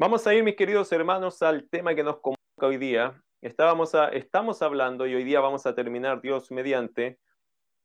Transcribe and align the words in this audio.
Vamos 0.00 0.28
a 0.28 0.34
ir, 0.34 0.44
mis 0.44 0.54
queridos 0.54 0.92
hermanos, 0.92 1.42
al 1.42 1.68
tema 1.68 1.92
que 1.92 2.04
nos 2.04 2.20
convoca 2.20 2.38
hoy 2.60 2.76
día. 2.76 3.20
Estábamos 3.40 3.96
a, 3.96 4.10
estamos 4.10 4.62
hablando 4.62 5.08
y 5.08 5.14
hoy 5.16 5.24
día 5.24 5.40
vamos 5.40 5.66
a 5.66 5.74
terminar, 5.74 6.20
Dios 6.20 6.52
mediante, 6.52 7.18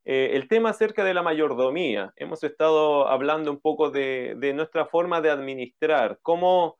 eh, 0.05 0.29
el 0.33 0.47
tema 0.47 0.69
acerca 0.69 1.03
de 1.03 1.15
la 1.15 1.23
mayordomía. 1.23 2.13
Hemos 2.15 2.43
estado 2.43 3.07
hablando 3.07 3.49
un 3.49 3.59
poco 3.59 3.89
de, 3.89 4.35
de 4.37 4.53
nuestra 4.53 4.85
forma 4.85 5.21
de 5.21 5.31
administrar, 5.31 6.19
cómo, 6.21 6.77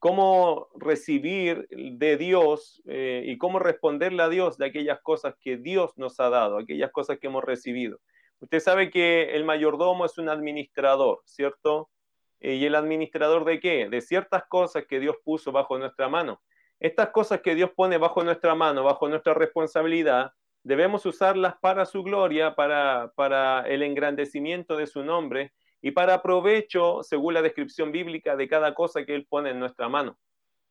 cómo 0.00 0.66
recibir 0.74 1.68
de 1.70 2.16
Dios 2.16 2.82
eh, 2.86 3.22
y 3.24 3.38
cómo 3.38 3.60
responderle 3.60 4.24
a 4.24 4.28
Dios 4.28 4.58
de 4.58 4.66
aquellas 4.66 5.00
cosas 5.00 5.36
que 5.40 5.58
Dios 5.58 5.92
nos 5.94 6.18
ha 6.18 6.28
dado, 6.28 6.58
aquellas 6.58 6.90
cosas 6.90 7.20
que 7.20 7.28
hemos 7.28 7.44
recibido. 7.44 8.00
Usted 8.40 8.58
sabe 8.58 8.90
que 8.90 9.36
el 9.36 9.44
mayordomo 9.44 10.06
es 10.06 10.18
un 10.18 10.28
administrador, 10.28 11.20
¿cierto? 11.24 11.88
Eh, 12.40 12.54
¿Y 12.54 12.66
el 12.66 12.74
administrador 12.74 13.44
de 13.44 13.60
qué? 13.60 13.88
De 13.88 14.00
ciertas 14.00 14.44
cosas 14.48 14.84
que 14.86 15.00
Dios 15.00 15.16
puso 15.24 15.52
bajo 15.52 15.78
nuestra 15.78 16.08
mano. 16.08 16.42
Estas 16.78 17.10
cosas 17.10 17.40
que 17.40 17.54
Dios 17.54 17.70
pone 17.74 17.98
bajo 17.98 18.22
nuestra 18.22 18.54
mano, 18.54 18.84
bajo 18.84 19.08
nuestra 19.08 19.34
responsabilidad, 19.34 20.32
debemos 20.62 21.06
usarlas 21.06 21.54
para 21.60 21.86
su 21.86 22.02
gloria, 22.02 22.54
para, 22.54 23.12
para 23.14 23.62
el 23.62 23.82
engrandecimiento 23.82 24.76
de 24.76 24.86
su 24.86 25.02
nombre 25.02 25.52
y 25.80 25.92
para 25.92 26.22
provecho, 26.22 27.02
según 27.02 27.34
la 27.34 27.42
descripción 27.42 27.92
bíblica, 27.92 28.36
de 28.36 28.48
cada 28.48 28.74
cosa 28.74 29.04
que 29.04 29.14
Él 29.14 29.26
pone 29.28 29.50
en 29.50 29.60
nuestra 29.60 29.88
mano. 29.88 30.18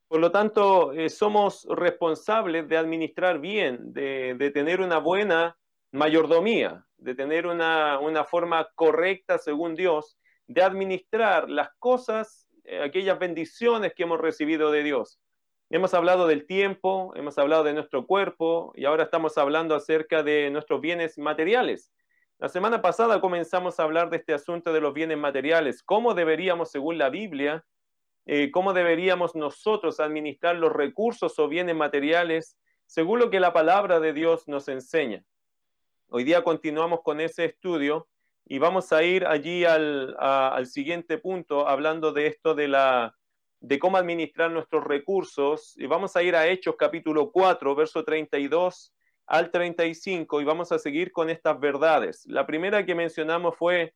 Por 0.08 0.20
lo 0.20 0.32
tanto, 0.32 0.94
eh, 0.94 1.10
somos 1.10 1.66
responsables 1.70 2.68
de 2.68 2.78
administrar 2.78 3.40
bien, 3.40 3.94
de, 3.94 4.36
de, 4.38 4.52
tener 4.52 4.82
una 4.82 5.00
buena 5.00 5.58
mayordomía, 5.92 6.86
de 6.98 7.16
tener 7.16 7.48
una, 7.48 8.00
una 8.00 8.24
forma 8.26 8.68
correcta, 8.76 9.38
según 9.40 9.74
Dios, 9.76 10.18
de 10.48 10.62
administrar 10.62 11.50
las 11.50 11.70
cosas, 11.80 12.48
eh, 12.64 12.82
aquellas 12.82 13.20
bendiciones 13.20 13.94
que 13.94 14.04
hemos 14.04 14.20
recibido 14.20 14.72
de 14.72 14.84
Dios. 14.84 15.20
Hemos 15.70 15.94
hablado 15.94 16.28
del 16.28 16.46
tiempo, 16.46 17.12
hemos 17.16 17.38
hablado 17.38 17.64
de 17.64 17.74
nuestro 17.74 18.06
cuerpo 18.06 18.72
y 18.76 18.86
ahora 18.86 19.06
estamos 19.06 19.38
hablando 19.38 19.76
acerca 19.76 20.22
de 20.22 20.50
nuestros 20.52 20.80
bienes 20.80 21.18
materiales. 21.18 21.92
La 22.38 22.50
semana 22.50 22.82
pasada 22.82 23.20
comenzamos 23.22 23.80
a 23.80 23.84
hablar 23.84 24.10
de 24.10 24.18
este 24.18 24.34
asunto 24.34 24.74
de 24.74 24.82
los 24.82 24.94
bienes 24.94 25.18
materiales, 25.18 25.82
cómo 25.82 26.14
deberíamos, 26.14 26.70
según 26.70 26.98
la 26.98 27.10
Biblia, 27.10 27.66
eh, 28.26 28.52
cómo 28.52 28.74
deberíamos 28.74 29.36
nosotros 29.36 30.00
administrar 30.00 30.56
los 30.56 30.74
recursos 30.74 31.40
o 31.40 31.48
bienes 31.48 31.76
materiales 31.76 32.58
según 32.86 33.20
lo 33.20 33.30
que 33.30 33.40
la 33.40 33.54
palabra 33.54 34.00
de 34.00 34.14
Dios 34.14 34.48
nos 34.48 34.68
enseña. 34.68 35.24
Hoy 36.08 36.24
día 36.24 36.44
continuamos 36.44 37.02
con 37.04 37.20
ese 37.20 37.46
estudio 37.46 38.08
y 38.46 38.60
vamos 38.60 38.94
a 38.94 39.04
ir 39.04 39.26
allí 39.26 39.66
al, 39.66 40.16
al 40.20 40.68
siguiente 40.68 41.18
punto 41.18 41.68
hablando 41.68 42.12
de 42.12 42.28
esto 42.28 42.54
de, 42.54 42.68
la, 42.68 43.16
de 43.60 43.80
cómo 43.80 43.98
administrar 43.98 44.52
nuestros 44.52 44.84
recursos 44.84 45.76
y 45.78 45.88
vamos 45.88 46.16
a 46.16 46.24
ir 46.24 46.36
a 46.36 46.48
Hechos 46.48 46.76
capítulo 46.78 47.32
4, 47.32 47.76
verso 47.76 48.04
32 48.04 48.94
al 49.26 49.50
35 49.50 50.42
y 50.42 50.44
vamos 50.44 50.72
a 50.72 50.78
seguir 50.78 51.12
con 51.12 51.32
estas 51.32 51.60
verdades. 51.60 52.24
La 52.28 52.46
primera 52.46 52.86
que 52.86 52.94
mencionamos 52.94 53.56
fue, 53.58 53.96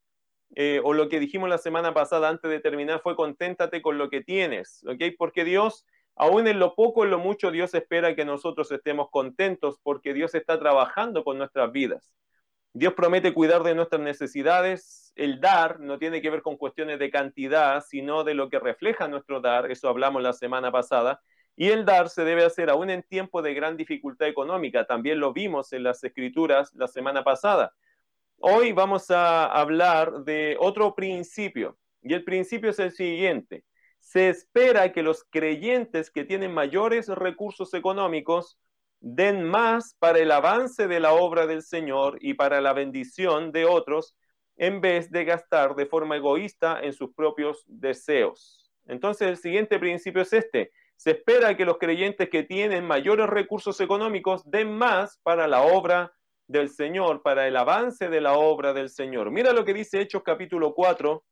eh, 0.55 0.81
o 0.83 0.93
lo 0.93 1.07
que 1.09 1.19
dijimos 1.19 1.47
la 1.47 1.59
semana 1.59 1.93
pasada 1.93 2.29
antes 2.29 2.49
de 2.49 2.59
terminar, 2.59 3.01
fue 3.01 3.15
conténtate 3.15 3.83
con 3.83 3.99
lo 3.99 4.09
que 4.09 4.21
tienes, 4.21 4.83
¿ok? 4.87 5.15
Porque 5.15 5.45
Dios, 5.45 5.85
aún 6.15 6.47
en 6.47 6.57
lo 6.57 6.73
poco, 6.73 7.03
en 7.03 7.11
lo 7.11 7.19
mucho, 7.19 7.51
Dios 7.51 7.75
espera 7.75 8.15
que 8.15 8.25
nosotros 8.25 8.71
estemos 8.71 9.09
contentos 9.11 9.79
porque 9.83 10.15
Dios 10.15 10.33
está 10.33 10.57
trabajando 10.57 11.23
con 11.23 11.37
nuestras 11.37 11.71
vidas. 11.71 12.11
Dios 12.73 12.93
promete 12.93 13.33
cuidar 13.33 13.63
de 13.63 13.73
nuestras 13.73 14.01
necesidades. 14.01 15.11
El 15.15 15.41
dar 15.41 15.79
no 15.79 15.97
tiene 15.97 16.21
que 16.21 16.29
ver 16.29 16.41
con 16.41 16.55
cuestiones 16.55 16.99
de 16.99 17.09
cantidad, 17.09 17.83
sino 17.87 18.23
de 18.23 18.35
lo 18.35 18.49
que 18.49 18.59
refleja 18.59 19.07
nuestro 19.07 19.41
dar. 19.41 19.71
Eso 19.71 19.89
hablamos 19.89 20.21
la 20.21 20.33
semana 20.33 20.71
pasada. 20.71 21.21
Y 21.55 21.69
el 21.69 21.83
dar 21.83 22.09
se 22.09 22.23
debe 22.23 22.45
hacer 22.45 22.69
aún 22.69 22.89
en 22.89 23.03
tiempos 23.03 23.43
de 23.43 23.53
gran 23.53 23.75
dificultad 23.75 24.27
económica. 24.27 24.85
También 24.85 25.19
lo 25.19 25.33
vimos 25.33 25.73
en 25.73 25.83
las 25.83 26.03
escrituras 26.03 26.71
la 26.75 26.87
semana 26.87 27.23
pasada. 27.23 27.73
Hoy 28.37 28.71
vamos 28.71 29.11
a 29.11 29.45
hablar 29.45 30.23
de 30.23 30.55
otro 30.59 30.95
principio. 30.95 31.77
Y 32.01 32.13
el 32.13 32.23
principio 32.23 32.69
es 32.69 32.79
el 32.79 32.91
siguiente. 32.91 33.65
Se 33.99 34.29
espera 34.29 34.93
que 34.93 35.03
los 35.03 35.25
creyentes 35.29 36.09
que 36.11 36.23
tienen 36.23 36.53
mayores 36.53 37.09
recursos 37.09 37.73
económicos 37.73 38.57
den 39.01 39.43
más 39.43 39.95
para 39.99 40.19
el 40.19 40.31
avance 40.31 40.87
de 40.87 40.99
la 40.99 41.13
obra 41.13 41.47
del 41.47 41.63
Señor 41.63 42.17
y 42.21 42.33
para 42.33 42.61
la 42.61 42.73
bendición 42.73 43.51
de 43.51 43.65
otros, 43.65 44.15
en 44.57 44.81
vez 44.81 45.09
de 45.09 45.23
gastar 45.23 45.75
de 45.75 45.85
forma 45.85 46.17
egoísta 46.17 46.79
en 46.81 46.93
sus 46.93 47.13
propios 47.13 47.63
deseos. 47.67 48.71
Entonces 48.87 49.27
el 49.27 49.37
siguiente 49.37 49.79
principio 49.79 50.21
es 50.21 50.33
este. 50.33 50.71
Se 50.97 51.11
espera 51.11 51.55
que 51.55 51.63
los 51.63 51.77
creyentes 51.77 52.29
que 52.29 52.43
tienen 52.43 52.85
mayores 52.85 53.27
recursos 53.27 53.79
económicos 53.79 54.41
den 54.45 54.77
más 54.77 55.17
para 55.23 55.47
la 55.47 55.61
obra 55.61 56.11
del 56.47 56.69
Señor, 56.69 57.21
para 57.21 57.47
el 57.47 57.55
avance 57.55 58.09
de 58.09 58.19
la 58.19 58.33
obra 58.33 58.73
del 58.73 58.89
Señor. 58.89 59.31
Mira 59.31 59.53
lo 59.53 59.63
que 59.63 59.73
dice 59.73 60.01
Hechos 60.01 60.23
capítulo 60.23 60.73
4, 60.73 61.23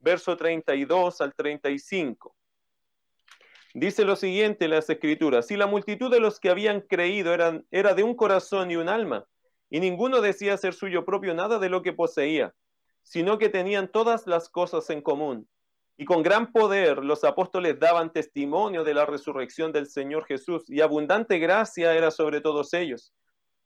verso 0.00 0.36
32 0.36 1.20
al 1.22 1.34
35. 1.34 2.35
Dice 3.78 4.06
lo 4.06 4.16
siguiente 4.16 4.64
en 4.64 4.70
las 4.70 4.88
escrituras, 4.88 5.48
si 5.48 5.54
la 5.54 5.66
multitud 5.66 6.10
de 6.10 6.18
los 6.18 6.40
que 6.40 6.48
habían 6.48 6.80
creído 6.80 7.34
eran, 7.34 7.66
era 7.70 7.92
de 7.92 8.04
un 8.04 8.14
corazón 8.14 8.70
y 8.70 8.76
un 8.76 8.88
alma, 8.88 9.26
y 9.68 9.80
ninguno 9.80 10.22
decía 10.22 10.56
ser 10.56 10.72
suyo 10.72 11.04
propio 11.04 11.34
nada 11.34 11.58
de 11.58 11.68
lo 11.68 11.82
que 11.82 11.92
poseía, 11.92 12.54
sino 13.02 13.36
que 13.36 13.50
tenían 13.50 13.92
todas 13.92 14.26
las 14.26 14.48
cosas 14.48 14.88
en 14.88 15.02
común. 15.02 15.46
Y 15.98 16.06
con 16.06 16.22
gran 16.22 16.52
poder 16.52 17.04
los 17.04 17.22
apóstoles 17.22 17.78
daban 17.78 18.14
testimonio 18.14 18.82
de 18.82 18.94
la 18.94 19.04
resurrección 19.04 19.72
del 19.72 19.88
Señor 19.88 20.24
Jesús, 20.24 20.64
y 20.70 20.80
abundante 20.80 21.38
gracia 21.38 21.94
era 21.94 22.10
sobre 22.10 22.40
todos 22.40 22.72
ellos. 22.72 23.12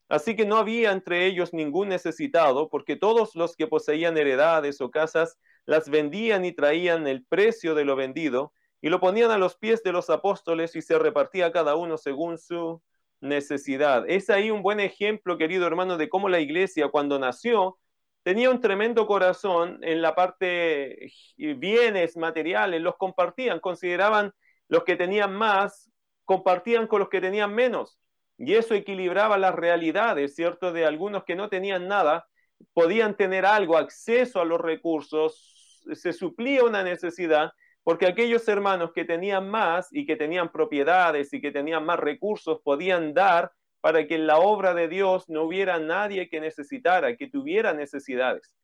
Así 0.08 0.34
que 0.34 0.44
no 0.44 0.56
había 0.56 0.90
entre 0.90 1.24
ellos 1.26 1.54
ningún 1.54 1.88
necesitado, 1.88 2.68
porque 2.68 2.96
todos 2.96 3.36
los 3.36 3.54
que 3.54 3.68
poseían 3.68 4.18
heredades 4.18 4.80
o 4.80 4.90
casas 4.90 5.38
las 5.66 5.88
vendían 5.88 6.44
y 6.44 6.50
traían 6.50 7.06
el 7.06 7.24
precio 7.24 7.76
de 7.76 7.84
lo 7.84 7.94
vendido, 7.94 8.52
y 8.80 8.88
lo 8.88 9.00
ponían 9.00 9.30
a 9.30 9.38
los 9.38 9.56
pies 9.56 9.82
de 9.82 9.92
los 9.92 10.10
apóstoles 10.10 10.74
y 10.76 10.82
se 10.82 10.98
repartía 10.98 11.52
cada 11.52 11.76
uno 11.76 11.98
según 11.98 12.38
su 12.38 12.82
necesidad. 13.20 14.04
Es 14.08 14.30
ahí 14.30 14.50
un 14.50 14.62
buen 14.62 14.80
ejemplo, 14.80 15.36
querido 15.36 15.66
hermano, 15.66 15.96
de 15.96 16.08
cómo 16.08 16.28
la 16.28 16.40
iglesia 16.40 16.88
cuando 16.88 17.18
nació 17.18 17.78
tenía 18.22 18.50
un 18.50 18.60
tremendo 18.60 19.06
corazón 19.06 19.78
en 19.82 20.02
la 20.02 20.14
parte 20.14 21.12
bienes 21.36 22.16
materiales, 22.16 22.80
los 22.80 22.96
compartían, 22.96 23.60
consideraban 23.60 24.32
los 24.68 24.84
que 24.84 24.96
tenían 24.96 25.34
más, 25.34 25.90
compartían 26.24 26.86
con 26.86 27.00
los 27.00 27.08
que 27.08 27.20
tenían 27.20 27.54
menos. 27.54 27.98
Y 28.38 28.54
eso 28.54 28.74
equilibraba 28.74 29.36
las 29.36 29.54
realidades, 29.54 30.34
¿cierto? 30.34 30.72
De 30.72 30.86
algunos 30.86 31.24
que 31.24 31.34
no 31.34 31.48
tenían 31.48 31.88
nada, 31.88 32.26
podían 32.72 33.16
tener 33.16 33.44
algo, 33.44 33.76
acceso 33.76 34.40
a 34.40 34.44
los 34.44 34.60
recursos, 34.60 35.82
se 35.92 36.12
suplía 36.12 36.64
una 36.64 36.82
necesidad 36.82 37.52
porque 37.90 38.06
aquellos 38.06 38.46
hermanos 38.46 38.92
que 38.92 39.04
tenían 39.04 39.50
más 39.50 39.88
y 39.90 40.06
que 40.06 40.14
tenían 40.14 40.52
propiedades 40.52 41.34
y 41.34 41.40
que 41.40 41.50
tenían 41.50 41.84
más 41.84 41.98
recursos 41.98 42.60
podían 42.62 43.14
dar 43.14 43.50
para 43.80 44.06
que 44.06 44.14
en 44.14 44.28
la 44.28 44.38
obra 44.38 44.74
de 44.74 44.86
Dios 44.86 45.28
no 45.28 45.42
hubiera 45.42 45.80
nadie 45.80 46.28
que 46.28 46.40
necesitara, 46.40 47.16
que 47.16 47.26
tuviera 47.26 47.72
necesidades. 47.72 48.54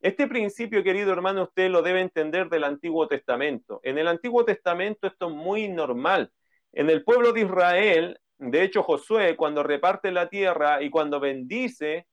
Este 0.00 0.26
principio, 0.26 0.82
querido 0.82 1.12
hermano, 1.12 1.44
usted 1.44 1.70
lo 1.70 1.80
debe 1.80 2.00
entender 2.00 2.48
del 2.48 2.64
Antiguo 2.64 3.06
Testamento. 3.06 3.78
En 3.84 3.98
el 3.98 4.08
Antiguo 4.08 4.44
Testamento 4.44 5.06
esto 5.06 5.28
es 5.28 5.32
muy 5.32 5.68
normal. 5.68 6.32
En 6.72 6.90
el 6.90 7.04
pueblo 7.04 7.32
de 7.32 7.42
Israel, 7.42 8.18
de 8.38 8.64
hecho 8.64 8.82
Josué, 8.82 9.36
cuando 9.36 9.62
reparte 9.62 10.10
la 10.10 10.28
tierra 10.28 10.82
y 10.82 10.90
cuando 10.90 11.20
bendice 11.20 12.08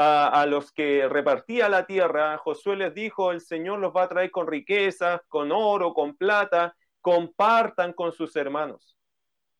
a, 0.00 0.46
los 0.46 0.70
que 0.72 1.08
repartía 1.08 1.68
la 1.68 1.84
tierra, 1.84 2.38
Josué 2.38 2.76
les 2.76 2.94
dijo, 2.94 3.32
el 3.32 3.40
Señor 3.40 3.80
los 3.80 3.92
va 3.92 4.04
a 4.04 4.08
traer 4.08 4.30
con 4.30 4.46
riquezas, 4.46 5.20
con 5.26 5.50
oro, 5.50 5.92
con 5.92 6.16
plata, 6.16 6.76
compartan 7.00 7.92
con 7.92 8.12
sus 8.12 8.36
hermanos. 8.36 8.96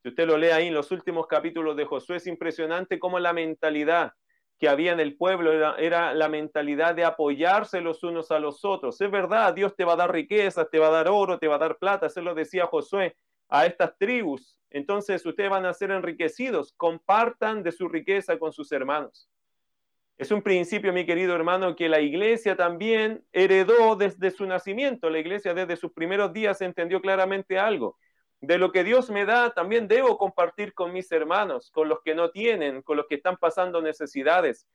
Si 0.01 0.11
usted 0.11 0.29
lo 0.29 0.39
lee 0.39 0.51
ahí 0.51 0.69
en 0.69 0.75
los 0.75 0.93
últimos 0.93 1.27
capítulos 1.27 1.77
de 1.77 1.87
Josué, 1.87 2.17
es 2.17 2.29
impresionante 2.29 3.01
cómo 3.01 3.19
la 3.19 3.33
mentalidad 3.33 4.13
que 4.61 4.69
había 4.69 4.93
en 4.93 5.01
el 5.01 5.17
pueblo 5.17 5.53
era, 5.53 5.75
era, 5.77 6.15
la 6.15 6.29
mentalidad 6.29 6.95
de 6.95 7.05
apoyarse 7.05 7.81
los 7.81 8.05
unos 8.05 8.31
a 8.31 8.39
los 8.39 8.65
otros. 8.65 9.01
Es 9.01 9.11
verdad, 9.11 9.53
Dios 9.55 9.75
te 9.75 9.85
va 9.85 9.95
a 9.95 9.97
dar 9.97 10.13
riquezas, 10.13 10.71
te 10.71 10.79
va 10.79 10.87
a 10.87 10.93
dar 10.93 11.09
oro, 11.09 11.41
te 11.41 11.49
va 11.49 11.57
a 11.57 11.59
dar 11.59 11.79
plata, 11.79 12.07
eso 12.07 12.23
lo 12.23 12.35
decía 12.35 12.67
Josué 12.67 13.17
a 13.49 13.67
estas 13.67 13.97
tribus. 13.99 14.57
Entonces 14.71 15.27
ustedes 15.27 15.51
van 15.51 15.67
a 15.67 15.75
ser 15.75 15.91
enriquecidos, 15.91 16.75
compartan 16.77 17.65
de 17.65 17.73
su 17.73 17.89
riqueza 17.89 18.39
con 18.39 18.53
sus 18.53 18.71
hermanos. 18.71 19.29
Es 20.19 20.33
un 20.33 20.43
principio, 20.43 20.93
mi 20.93 21.07
querido 21.07 21.37
hermano, 21.37 21.77
que 21.77 21.89
la 21.89 22.01
iglesia 22.01 22.57
también 22.57 23.25
heredó 23.33 23.95
desde 23.95 24.33
su 24.33 24.47
nacimiento. 24.47 25.11
La 25.11 25.21
iglesia 25.21 25.55
desde 25.55 25.77
sus 25.77 25.93
primeros 25.93 26.33
días 26.33 26.61
entendió 26.61 27.01
claramente 27.01 27.57
algo. 27.57 27.97
De 28.41 28.59
lo 28.59 28.73
que 28.73 28.83
Dios 28.83 29.11
me 29.11 29.25
da, 29.25 29.55
también 29.55 29.87
debo 29.87 30.19
compartir 30.19 30.75
con 30.75 30.93
mis 30.93 31.11
hermanos, 31.13 31.71
con 31.71 31.89
los 31.89 32.01
que 32.05 32.17
no 32.17 32.31
tienen, 32.31 32.83
con 32.83 32.97
los 32.97 33.07
que 33.07 33.15
están 33.15 33.37
pasando 33.37 33.81
necesidades. 33.81 34.67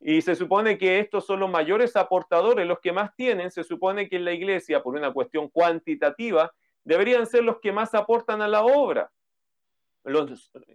Y 0.00 0.20
se 0.22 0.34
supone 0.34 0.78
que 0.78 0.98
estos 0.98 1.24
son 1.24 1.38
los 1.38 1.50
mayores 1.50 1.94
aportadores, 1.94 2.66
los 2.66 2.80
que 2.80 2.90
más 2.90 3.14
tienen. 3.14 3.52
Se 3.52 3.62
supone 3.62 4.08
que 4.08 4.16
en 4.16 4.24
la 4.24 4.32
iglesia, 4.32 4.82
por 4.82 4.96
una 4.96 5.12
cuestión 5.12 5.48
cuantitativa, 5.48 6.52
deberían 6.82 7.26
ser 7.26 7.44
los 7.44 7.60
que 7.60 7.70
más 7.70 7.94
aportan 7.94 8.42
a 8.42 8.48
la 8.48 8.64
obra. 8.64 9.12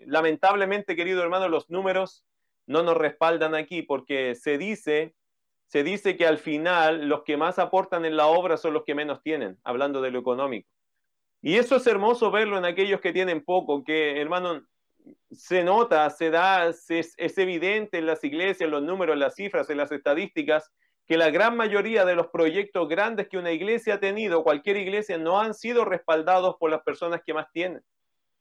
lamentablemente, 0.05 0.95
querido 0.95 1.21
hermano, 1.21 1.49
los 1.49 1.69
números 1.69 2.23
no 2.65 2.83
nos 2.83 2.97
respaldan 2.97 3.55
aquí 3.55 3.81
porque 3.81 4.35
se 4.35 4.57
dice, 4.57 5.15
se 5.67 5.83
dice 5.83 6.17
que 6.17 6.27
al 6.27 6.37
final 6.37 7.07
los 7.07 7.23
que 7.23 7.37
más 7.37 7.59
aportan 7.59 8.05
en 8.05 8.17
la 8.17 8.27
obra 8.27 8.57
son 8.57 8.73
los 8.73 8.83
que 8.83 8.95
menos 8.95 9.21
tienen, 9.21 9.59
hablando 9.63 10.01
de 10.01 10.11
lo 10.11 10.19
económico. 10.19 10.69
Y 11.41 11.57
eso 11.57 11.75
es 11.75 11.87
hermoso 11.87 12.31
verlo 12.31 12.57
en 12.57 12.65
aquellos 12.65 13.01
que 13.01 13.11
tienen 13.11 13.43
poco, 13.43 13.83
que 13.83 14.21
hermano, 14.21 14.65
se 15.31 15.63
nota, 15.63 16.09
se 16.09 16.29
da, 16.29 16.67
es, 16.67 17.15
evidente 17.17 17.97
en 17.97 18.05
las 18.05 18.23
iglesias, 18.23 18.61
en 18.61 18.71
los 18.71 18.83
números, 18.83 19.13
en 19.13 19.19
las 19.19 19.35
cifras, 19.35 19.69
en 19.69 19.77
las 19.77 19.91
estadísticas, 19.91 20.71
que 21.05 21.17
la 21.17 21.29
gran 21.29 21.57
mayoría 21.57 22.05
de 22.05 22.15
los 22.15 22.27
proyectos 22.27 22.87
grandes 22.87 23.27
que 23.27 23.37
una 23.37 23.51
iglesia 23.51 23.95
ha 23.95 23.99
tenido, 23.99 24.43
cualquier 24.43 24.77
iglesia, 24.77 25.17
no 25.17 25.39
han 25.39 25.53
sido 25.53 25.83
respaldados 25.83 26.55
por 26.57 26.71
las 26.71 26.81
personas 26.83 27.21
que 27.25 27.33
más 27.33 27.51
tienen, 27.51 27.83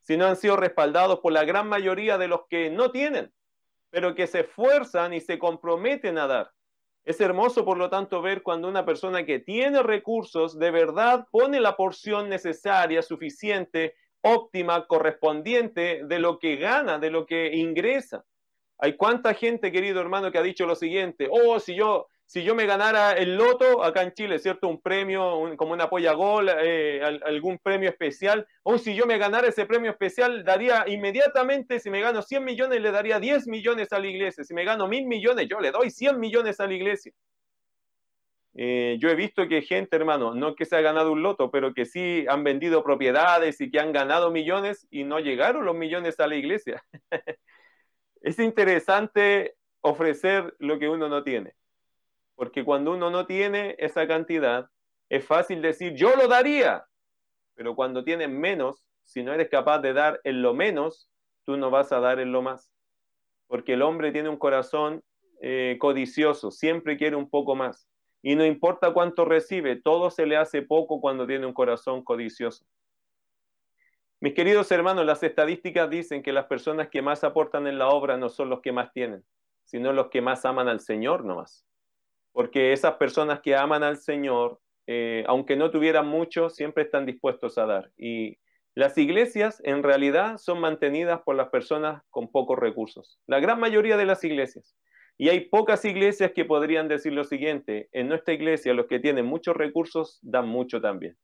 sino 0.01 0.27
han 0.27 0.37
sido 0.37 0.57
respaldados 0.57 1.21
por 1.21 1.33
la 1.33 1.45
gran 1.45 1.69
mayoría 1.69 2.19
de 2.19 2.29
los 2.29 2.43
que 2.49 2.71
no 2.71 2.93
tienen, 2.93 3.33
pero 3.93 4.15
que 4.15 4.27
se 4.27 4.41
esfuerzan 4.41 5.12
y 5.12 5.21
se 5.21 5.39
comprometen 5.39 6.17
a 6.17 6.27
dar. 6.27 6.50
Es 7.05 7.21
hermoso, 7.21 7.65
por 7.65 7.77
lo 7.77 7.91
tanto, 7.91 8.23
ver 8.23 8.43
cuando 8.43 8.69
una 8.69 8.87
persona 8.87 9.27
que 9.27 9.39
tiene 9.39 9.83
recursos 9.83 10.59
de 10.59 10.71
verdad 10.71 11.27
pone 11.31 11.61
la 11.61 11.77
porción 11.77 12.31
necesaria, 12.31 13.03
suficiente, 13.03 13.94
óptima, 14.23 14.87
correspondiente 14.87 16.03
de 16.05 16.19
lo 16.19 16.39
que 16.39 16.56
gana, 16.56 16.99
de 16.99 17.11
lo 17.11 17.27
que 17.27 17.55
ingresa. 17.55 18.25
Hay 18.79 18.97
cuánta 18.97 19.35
gente, 19.35 19.71
querido 19.71 20.00
hermano, 20.00 20.33
que 20.33 20.38
ha 20.38 20.43
dicho 20.43 20.65
lo 20.65 20.75
siguiente, 20.75 21.29
oh, 21.31 21.61
si 21.61 21.77
yo 21.77 22.09
si 22.32 22.43
yo 22.44 22.55
me 22.55 22.64
ganara 22.64 23.12
el 23.12 23.37
loto 23.37 23.84
acá 23.84 24.00
en 24.00 24.14
Chile, 24.14 24.38
¿cierto? 24.38 24.67
Un 24.67 24.81
premio, 24.81 25.55
como 25.58 25.75
una 25.75 25.90
polla 25.90 26.14
gol, 26.14 26.49
eh, 26.49 27.02
algún 27.26 27.58
premio 27.58 27.90
especial, 27.90 28.46
o 28.62 28.79
si 28.79 28.94
yo 28.94 29.05
me 29.05 29.19
ganara 29.19 29.49
ese 29.49 29.67
premio 29.67 29.90
especial, 29.90 30.43
daría 30.43 30.84
inmediatamente, 30.88 31.79
si 31.79 31.90
me 31.90 32.00
gano 32.00 32.23
100 32.23 32.43
millones, 32.43 32.81
le 32.81 32.90
daría 32.90 33.20
10 33.20 33.49
millones 33.49 33.93
a 33.93 33.99
la 33.99 34.06
iglesia. 34.06 34.44
Si 34.44 34.55
me 34.55 34.64
gano 34.64 34.88
mil 34.88 35.05
millones, 35.05 35.46
yo 35.46 35.61
le 35.61 35.73
doy 35.73 35.90
100 35.90 36.19
millones 36.19 36.58
a 36.58 36.67
la 36.67 36.73
iglesia. 36.73 37.12
Eh, 38.55 38.96
yo 38.99 39.11
he 39.11 39.14
visto 39.14 39.46
que 39.46 39.61
gente, 39.61 39.94
hermano, 39.94 40.35
no 40.35 40.55
que 40.55 40.64
se 40.64 40.75
ha 40.75 40.81
ganado 40.81 41.12
un 41.12 41.23
loto, 41.23 41.50
pero 41.50 41.75
que 41.75 41.85
sí 41.85 42.25
han 42.31 42.44
vendido 42.44 42.82
propiedades 42.82 43.61
y 43.61 43.70
que 43.70 43.78
han 43.78 43.93
ganado 43.93 44.31
millones 44.31 44.87
y 44.90 45.05
no 45.05 45.20
llegaron 45.20 45.67
los 45.67 45.76
millones 45.76 46.19
a 46.19 46.26
la 46.26 46.37
iglesia. 46.37 46.82
es 48.23 48.38
interesante 48.38 49.55
ofrecer 49.82 50.55
lo 50.61 50.78
que 50.78 50.88
uno 50.88 51.11
no 51.11 51.23
tiene. 51.25 51.52
Porque 52.34 52.64
cuando 52.64 52.93
uno 52.93 53.11
no 53.11 53.26
tiene 53.26 53.76
esa 53.79 54.06
cantidad, 54.06 54.69
es 55.08 55.25
fácil 55.25 55.61
decir, 55.61 55.94
yo 55.94 56.17
lo 56.17 56.29
daría. 56.29 56.87
Pero 57.55 57.76
cuando 57.76 58.02
tienes 58.02 58.31
menos, 58.31 58.87
si 59.02 59.23
no 59.23 59.32
eres 59.32 59.49
capaz 59.50 59.81
de 59.81 59.93
dar 59.93 60.20
en 60.25 60.43
lo 60.43 60.55
menos, 60.55 61.11
tú 61.44 61.56
no 61.56 61.70
vas 61.70 61.93
a 61.93 62.00
dar 62.00 62.19
en 62.19 62.32
lo 62.32 62.43
más. 62.43 62.70
Porque 63.46 63.75
el 63.75 63.82
hombre 63.82 64.12
tiene 64.12 64.31
un 64.31 64.38
corazón 64.38 65.02
eh, 65.43 65.76
codicioso, 65.79 66.50
siempre 66.50 66.96
quiere 66.96 67.17
un 67.17 67.29
poco 67.29 67.55
más. 67.55 67.87
Y 68.23 68.37
no 68.37 68.46
importa 68.46 68.94
cuánto 68.94 69.25
recibe, 69.25 69.76
todo 69.76 70.11
se 70.11 70.26
le 70.26 70.37
hace 70.37 70.62
poco 70.62 71.00
cuando 71.00 71.26
tiene 71.26 71.44
un 71.44 71.52
corazón 71.52 72.02
codicioso. 72.02 72.64
Mis 74.20 74.35
queridos 74.35 74.70
hermanos, 74.70 75.05
las 75.05 75.23
estadísticas 75.25 75.90
dicen 75.90 76.23
que 76.23 76.32
las 76.32 76.46
personas 76.46 76.88
que 76.88 77.02
más 77.02 77.25
aportan 77.25 77.67
en 77.67 77.78
la 77.78 77.88
obra 77.88 78.17
no 78.17 78.28
son 78.28 78.49
los 78.49 78.61
que 78.61 78.70
más 78.70 78.93
tienen, 78.93 79.25
sino 79.64 79.93
los 79.93 80.08
que 80.08 80.23
más 80.23 80.44
aman 80.44 80.69
al 80.69 80.78
Señor 80.81 81.25
nomás 81.25 81.67
porque 82.32 82.73
esas 82.73 82.94
personas 82.94 83.40
que 83.40 83.55
aman 83.56 83.82
al 83.82 83.99
Señor, 83.99 84.61
eh, 84.87 85.25
aunque 85.26 85.56
no 85.56 85.70
tuvieran 85.70 86.06
mucho, 86.06 86.50
siempre 86.50 86.84
están 86.84 87.06
dispuestos 87.06 87.58
a 87.58 87.67
dar. 87.67 87.93
Y 87.96 88.38
las 88.75 88.96
iglesias 88.96 89.61
en 89.64 89.82
realidad 89.82 90.38
son 90.38 90.61
mantenidas 90.61 91.20
por 91.23 91.37
las 91.37 91.50
personas 91.50 92.02
con 92.11 92.31
pocos 92.31 92.58
recursos, 92.58 93.20
la 93.26 93.38
gran 93.38 93.61
mayoría 93.61 93.96
de 93.96 94.06
las 94.06 94.25
iglesias. 94.25 94.75
Y 95.19 95.29
hay 95.29 95.40
pocas 95.40 95.84
iglesias 95.84 96.32
que 96.34 96.46
podrían 96.46 96.88
decir 96.88 97.12
lo 97.12 97.25
siguiente, 97.25 97.88
en 97.93 98.08
nuestra 98.08 98.32
iglesia 98.32 98.73
los 98.73 98.87
que 98.87 98.99
tienen 98.99 99.26
muchos 99.26 99.55
recursos 99.55 100.19
dan 100.23 100.49
mucho 100.49 100.81
también. 100.81 101.17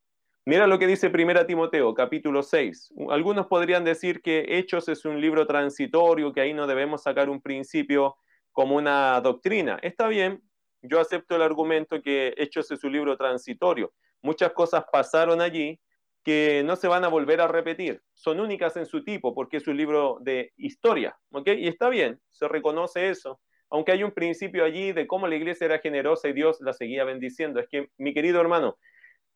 Mira 0.44 0.66
lo 0.66 0.78
que 0.78 0.86
dice 0.86 1.08
1 1.08 1.46
Timoteo, 1.46 1.92
capítulo 1.94 2.42
6. 2.42 2.94
Algunos 3.10 3.48
podrían 3.48 3.84
decir 3.84 4.22
que 4.22 4.46
Hechos 4.48 4.88
es 4.88 5.04
un 5.04 5.20
libro 5.20 5.46
transitorio, 5.46 6.32
que 6.32 6.40
ahí 6.40 6.54
no 6.54 6.66
debemos 6.66 7.02
sacar 7.02 7.28
un 7.28 7.42
principio 7.42 8.16
como 8.52 8.76
una 8.76 9.20
doctrina. 9.20 9.78
Está 9.82 10.08
bien, 10.08 10.42
yo 10.82 11.00
acepto 11.00 11.36
el 11.36 11.42
argumento 11.42 12.02
que 12.02 12.34
Hechos 12.36 12.70
es 12.70 12.84
un 12.84 12.92
libro 12.92 13.16
transitorio. 13.16 13.92
Muchas 14.22 14.52
cosas 14.52 14.84
pasaron 14.92 15.40
allí 15.40 15.80
que 16.24 16.62
no 16.64 16.76
se 16.76 16.88
van 16.88 17.04
a 17.04 17.08
volver 17.08 17.40
a 17.40 17.48
repetir. 17.48 18.02
Son 18.12 18.40
únicas 18.40 18.76
en 18.76 18.86
su 18.86 19.04
tipo 19.04 19.34
porque 19.34 19.58
es 19.58 19.66
un 19.66 19.76
libro 19.76 20.18
de 20.20 20.52
historia. 20.56 21.18
Y 21.46 21.68
está 21.68 21.88
bien, 21.88 22.20
se 22.28 22.48
reconoce 22.48 23.08
eso. 23.08 23.40
Aunque 23.70 23.92
hay 23.92 24.02
un 24.02 24.12
principio 24.12 24.64
allí 24.64 24.92
de 24.92 25.06
cómo 25.06 25.26
la 25.26 25.36
iglesia 25.36 25.66
era 25.66 25.78
generosa 25.78 26.28
y 26.28 26.32
Dios 26.32 26.60
la 26.60 26.72
seguía 26.72 27.04
bendiciendo. 27.04 27.60
Es 27.60 27.68
que, 27.68 27.90
mi 27.98 28.14
querido 28.14 28.40
hermano, 28.40 28.78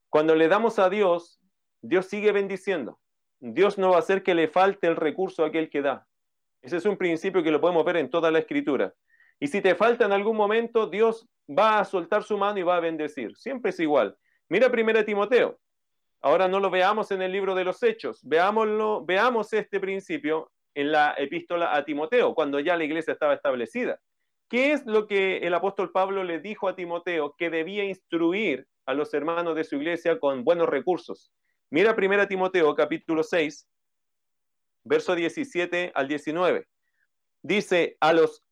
cuando 0.08 0.34
le 0.34 0.48
damos 0.48 0.78
a 0.78 0.90
Dios, 0.90 1.40
Dios 1.82 2.06
sigue 2.06 2.32
bendiciendo. 2.32 2.98
Dios 3.40 3.76
no 3.76 3.90
va 3.90 3.96
a 3.96 4.00
hacer 4.00 4.22
que 4.22 4.34
le 4.34 4.48
falte 4.48 4.86
el 4.86 4.96
recurso 4.96 5.44
a 5.44 5.48
aquel 5.48 5.68
que 5.68 5.82
da. 5.82 6.06
Ese 6.62 6.76
es 6.76 6.86
un 6.86 6.96
principio 6.96 7.42
que 7.42 7.50
lo 7.50 7.60
podemos 7.60 7.84
ver 7.84 7.96
en 7.96 8.08
toda 8.08 8.30
la 8.30 8.38
escritura. 8.38 8.94
Y 9.42 9.48
si 9.48 9.60
te 9.60 9.74
falta 9.74 10.04
en 10.04 10.12
algún 10.12 10.36
momento, 10.36 10.86
Dios 10.86 11.28
va 11.50 11.80
a 11.80 11.84
soltar 11.84 12.22
su 12.22 12.38
mano 12.38 12.60
y 12.60 12.62
va 12.62 12.76
a 12.76 12.80
bendecir. 12.80 13.34
Siempre 13.36 13.70
es 13.70 13.80
igual. 13.80 14.16
Mira 14.48 14.68
1 14.68 15.04
Timoteo. 15.04 15.58
Ahora 16.20 16.46
no 16.46 16.60
lo 16.60 16.70
veamos 16.70 17.10
en 17.10 17.22
el 17.22 17.32
libro 17.32 17.56
de 17.56 17.64
los 17.64 17.82
Hechos. 17.82 18.20
Veámoslo, 18.22 19.04
veamos 19.04 19.52
este 19.52 19.80
principio 19.80 20.52
en 20.74 20.92
la 20.92 21.16
epístola 21.18 21.74
a 21.74 21.84
Timoteo, 21.84 22.36
cuando 22.36 22.60
ya 22.60 22.76
la 22.76 22.84
iglesia 22.84 23.14
estaba 23.14 23.34
establecida. 23.34 23.98
¿Qué 24.48 24.70
es 24.70 24.86
lo 24.86 25.08
que 25.08 25.38
el 25.38 25.54
apóstol 25.54 25.90
Pablo 25.90 26.22
le 26.22 26.38
dijo 26.38 26.68
a 26.68 26.76
Timoteo 26.76 27.34
que 27.36 27.50
debía 27.50 27.82
instruir 27.82 28.68
a 28.86 28.94
los 28.94 29.12
hermanos 29.12 29.56
de 29.56 29.64
su 29.64 29.74
iglesia 29.74 30.20
con 30.20 30.44
buenos 30.44 30.68
recursos? 30.68 31.32
Mira 31.68 31.96
1 31.98 32.28
Timoteo 32.28 32.76
capítulo 32.76 33.24
6, 33.24 33.68
verso 34.84 35.16
17 35.16 35.90
al 35.96 36.06
19. 36.06 36.64
Dice, 37.42 37.96
a 37.98 38.12
los 38.12 38.44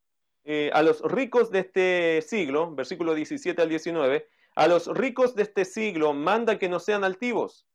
eh, 0.45 0.71
a 0.73 0.83
los 0.83 1.03
ricos 1.03 1.51
de 1.51 1.61
este 1.61 2.23
siglo, 2.23 2.75
versículo 2.75 3.15
17 3.15 3.61
al 3.61 3.69
19, 3.69 4.29
a 4.57 4.67
los 4.67 4.87
ricos 4.87 5.35
de 5.35 5.43
este 5.43 5.65
siglo 5.65 6.13
manda 6.13 6.59
que 6.59 6.69
no 6.69 6.81
sean 6.81 7.05
altivos, 7.05 7.67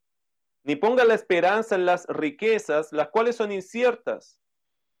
ni 0.64 0.74
pongan 0.76 1.08
la 1.08 1.14
esperanza 1.14 1.76
en 1.76 1.86
las 1.86 2.06
riquezas, 2.08 2.92
las 2.92 3.08
cuales 3.10 3.36
son 3.36 3.52
inciertas, 3.52 4.40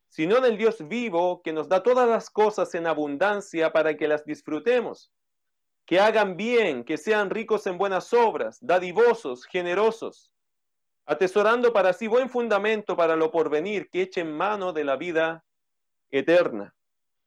sino 0.08 0.38
en 0.38 0.44
el 0.44 0.56
Dios 0.56 0.86
vivo 0.86 1.42
que 1.42 1.52
nos 1.52 1.68
da 1.68 1.82
todas 1.82 2.08
las 2.08 2.30
cosas 2.30 2.74
en 2.74 2.86
abundancia 2.86 3.72
para 3.72 3.96
que 3.96 4.08
las 4.08 4.24
disfrutemos. 4.24 5.12
Que 5.84 6.00
hagan 6.00 6.36
bien, 6.36 6.84
que 6.84 6.96
sean 6.96 7.30
ricos 7.30 7.66
en 7.66 7.78
buenas 7.78 8.12
obras, 8.12 8.58
dadivosos, 8.60 9.44
generosos, 9.44 10.32
atesorando 11.04 11.72
para 11.72 11.92
sí 11.92 12.06
buen 12.06 12.30
fundamento 12.30 12.96
para 12.96 13.16
lo 13.16 13.30
porvenir, 13.30 13.90
que 13.90 14.02
echen 14.02 14.32
mano 14.32 14.72
de 14.72 14.84
la 14.84 14.96
vida 14.96 15.44
eterna. 16.10 16.75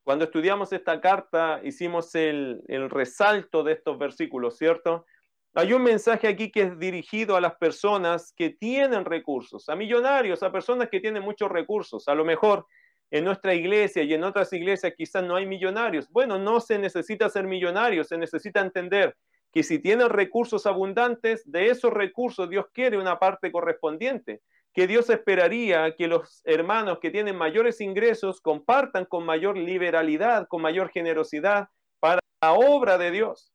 Cuando 0.09 0.25
estudiamos 0.25 0.73
esta 0.73 0.99
carta, 0.99 1.61
hicimos 1.63 2.15
el, 2.15 2.63
resalto 2.89 3.61
de 3.61 3.73
estos 3.73 3.99
versículos, 3.99 4.57
¿cierto? 4.57 5.05
Hay 5.53 5.71
un 5.71 5.83
mensaje 5.83 6.27
aquí 6.27 6.51
que 6.51 6.63
es 6.63 6.79
dirigido 6.79 7.35
a 7.35 7.41
las 7.41 7.57
personas 7.57 8.33
que 8.35 8.49
tienen 8.49 9.05
recursos, 9.05 9.69
a 9.69 9.75
millonarios, 9.75 10.41
a 10.41 10.51
personas 10.51 10.89
que 10.89 10.99
tienen 10.99 11.21
muchos 11.21 11.51
recursos. 11.51 12.07
A 12.07 12.15
lo 12.15 12.25
mejor 12.25 12.65
en 13.11 13.23
nuestra 13.23 13.53
iglesia 13.53 14.01
y 14.01 14.11
en 14.15 14.23
otras 14.23 14.51
iglesias 14.51 14.93
quizás 14.97 15.23
no 15.23 15.35
hay 15.35 15.45
millonarios. 15.45 16.09
Bueno, 16.09 16.39
no 16.39 16.59
se 16.59 16.79
necesita 16.79 17.29
ser 17.29 17.45
millonario, 17.45 18.03
se 18.03 18.17
necesita 18.17 18.61
entender 18.61 19.15
que 19.53 19.61
si 19.61 19.77
tienen 19.77 20.09
recursos 20.09 20.65
abundantes, 20.65 21.43
de 21.45 21.67
esos 21.67 21.93
recursos 21.93 22.49
Dios 22.49 22.65
quiere 22.73 22.97
una 22.97 23.19
parte 23.19 23.51
correspondiente 23.51 24.41
que 24.73 24.87
Dios 24.87 25.09
esperaría 25.09 25.95
que 25.95 26.07
los 26.07 26.41
hermanos 26.45 26.99
que 26.99 27.11
tienen 27.11 27.35
mayores 27.35 27.81
ingresos 27.81 28.41
compartan 28.41 29.05
con 29.05 29.25
mayor 29.25 29.57
liberalidad, 29.57 30.47
con 30.47 30.61
mayor 30.61 30.89
generosidad 30.89 31.69
para 31.99 32.19
la 32.41 32.53
obra 32.53 32.97
de 32.97 33.11
Dios. 33.11 33.51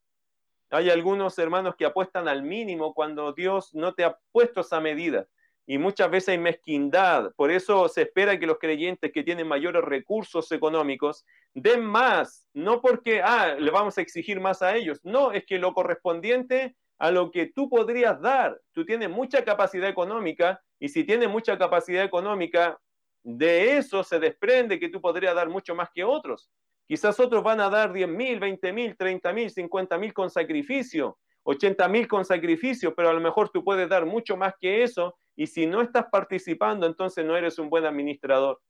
Hay 0.71 0.90
algunos 0.90 1.38
hermanos 1.38 1.76
que 1.76 1.85
apuestan 1.85 2.26
al 2.26 2.42
mínimo 2.42 2.94
cuando 2.94 3.33
Dios 3.33 3.75
no 3.75 3.94
te 3.94 4.04
ha 4.04 4.18
puesto 4.33 4.61
esa 4.61 4.80
medida. 4.80 5.26
Y 5.66 5.78
muchas 5.78 6.11
veces 6.11 6.30
hay 6.30 6.38
mezquindad. 6.38 7.33
Por 7.37 7.50
eso 7.50 7.88
se 7.88 8.02
espera 8.02 8.38
que 8.38 8.47
los 8.47 8.59
creyentes 8.59 9.12
que 9.12 9.23
tienen 9.23 9.49
mayores 9.49 9.83
recursos 9.83 10.50
económicos 10.52 11.25
den 11.54 11.85
más. 11.85 12.47
No 12.52 12.83
porque, 12.83 13.23
ah, 13.23 13.54
le 13.59 13.71
vamos 13.71 13.97
a 13.97 14.02
exigir 14.02 14.40
más 14.40 14.61
a 14.61 14.76
ellos. 14.76 15.00
No, 15.04 15.33
es 15.33 15.47
que 15.47 15.59
lo 15.59 15.73
correspondiente 15.73 16.76
a 16.98 17.10
lo 17.10 17.30
que 17.30 17.46
tú 17.46 17.68
podrías 17.68 18.20
dar. 18.20 18.60
Tú 18.72 18.84
tienes 18.84 19.10
mucha 19.10 19.44
capacidad 19.44 19.88
económica 19.88 20.60
y 20.78 20.88
si 20.88 21.04
tienes 21.04 21.28
mucha 21.28 21.58
capacidad 21.58 22.04
económica, 22.04 22.78
de 23.22 23.78
eso 23.78 24.04
se 24.04 24.18
desprende 24.18 24.78
que 24.78 24.88
tú 24.88 25.00
podrías 25.00 25.34
dar 25.34 25.48
mucho 25.48 25.74
más 25.74 25.88
que 25.94 26.04
otros. 26.04 26.50
Quizás 26.86 27.18
otros 27.18 27.42
van 27.42 27.60
a 27.60 27.70
dar 27.70 27.92
10 27.92 28.08
mil, 28.08 28.38
20 28.38 28.72
mil, 28.72 28.96
30 28.96 29.32
mil, 29.32 29.50
50 29.50 29.98
mil 29.98 30.12
con 30.12 30.30
sacrificio. 30.30 31.18
80 31.44 31.88
mil 31.88 32.08
con 32.08 32.24
sacrificio, 32.24 32.94
pero 32.94 33.10
a 33.10 33.12
lo 33.12 33.20
mejor 33.20 33.50
tú 33.50 33.62
puedes 33.62 33.88
dar 33.88 34.06
mucho 34.06 34.36
más 34.36 34.54
que 34.60 34.82
eso 34.82 35.16
y 35.36 35.46
si 35.46 35.66
no 35.66 35.82
estás 35.82 36.06
participando, 36.10 36.86
entonces 36.86 37.24
no 37.24 37.36
eres 37.36 37.58
un 37.58 37.68
buen 37.68 37.84
administrador, 37.84 38.60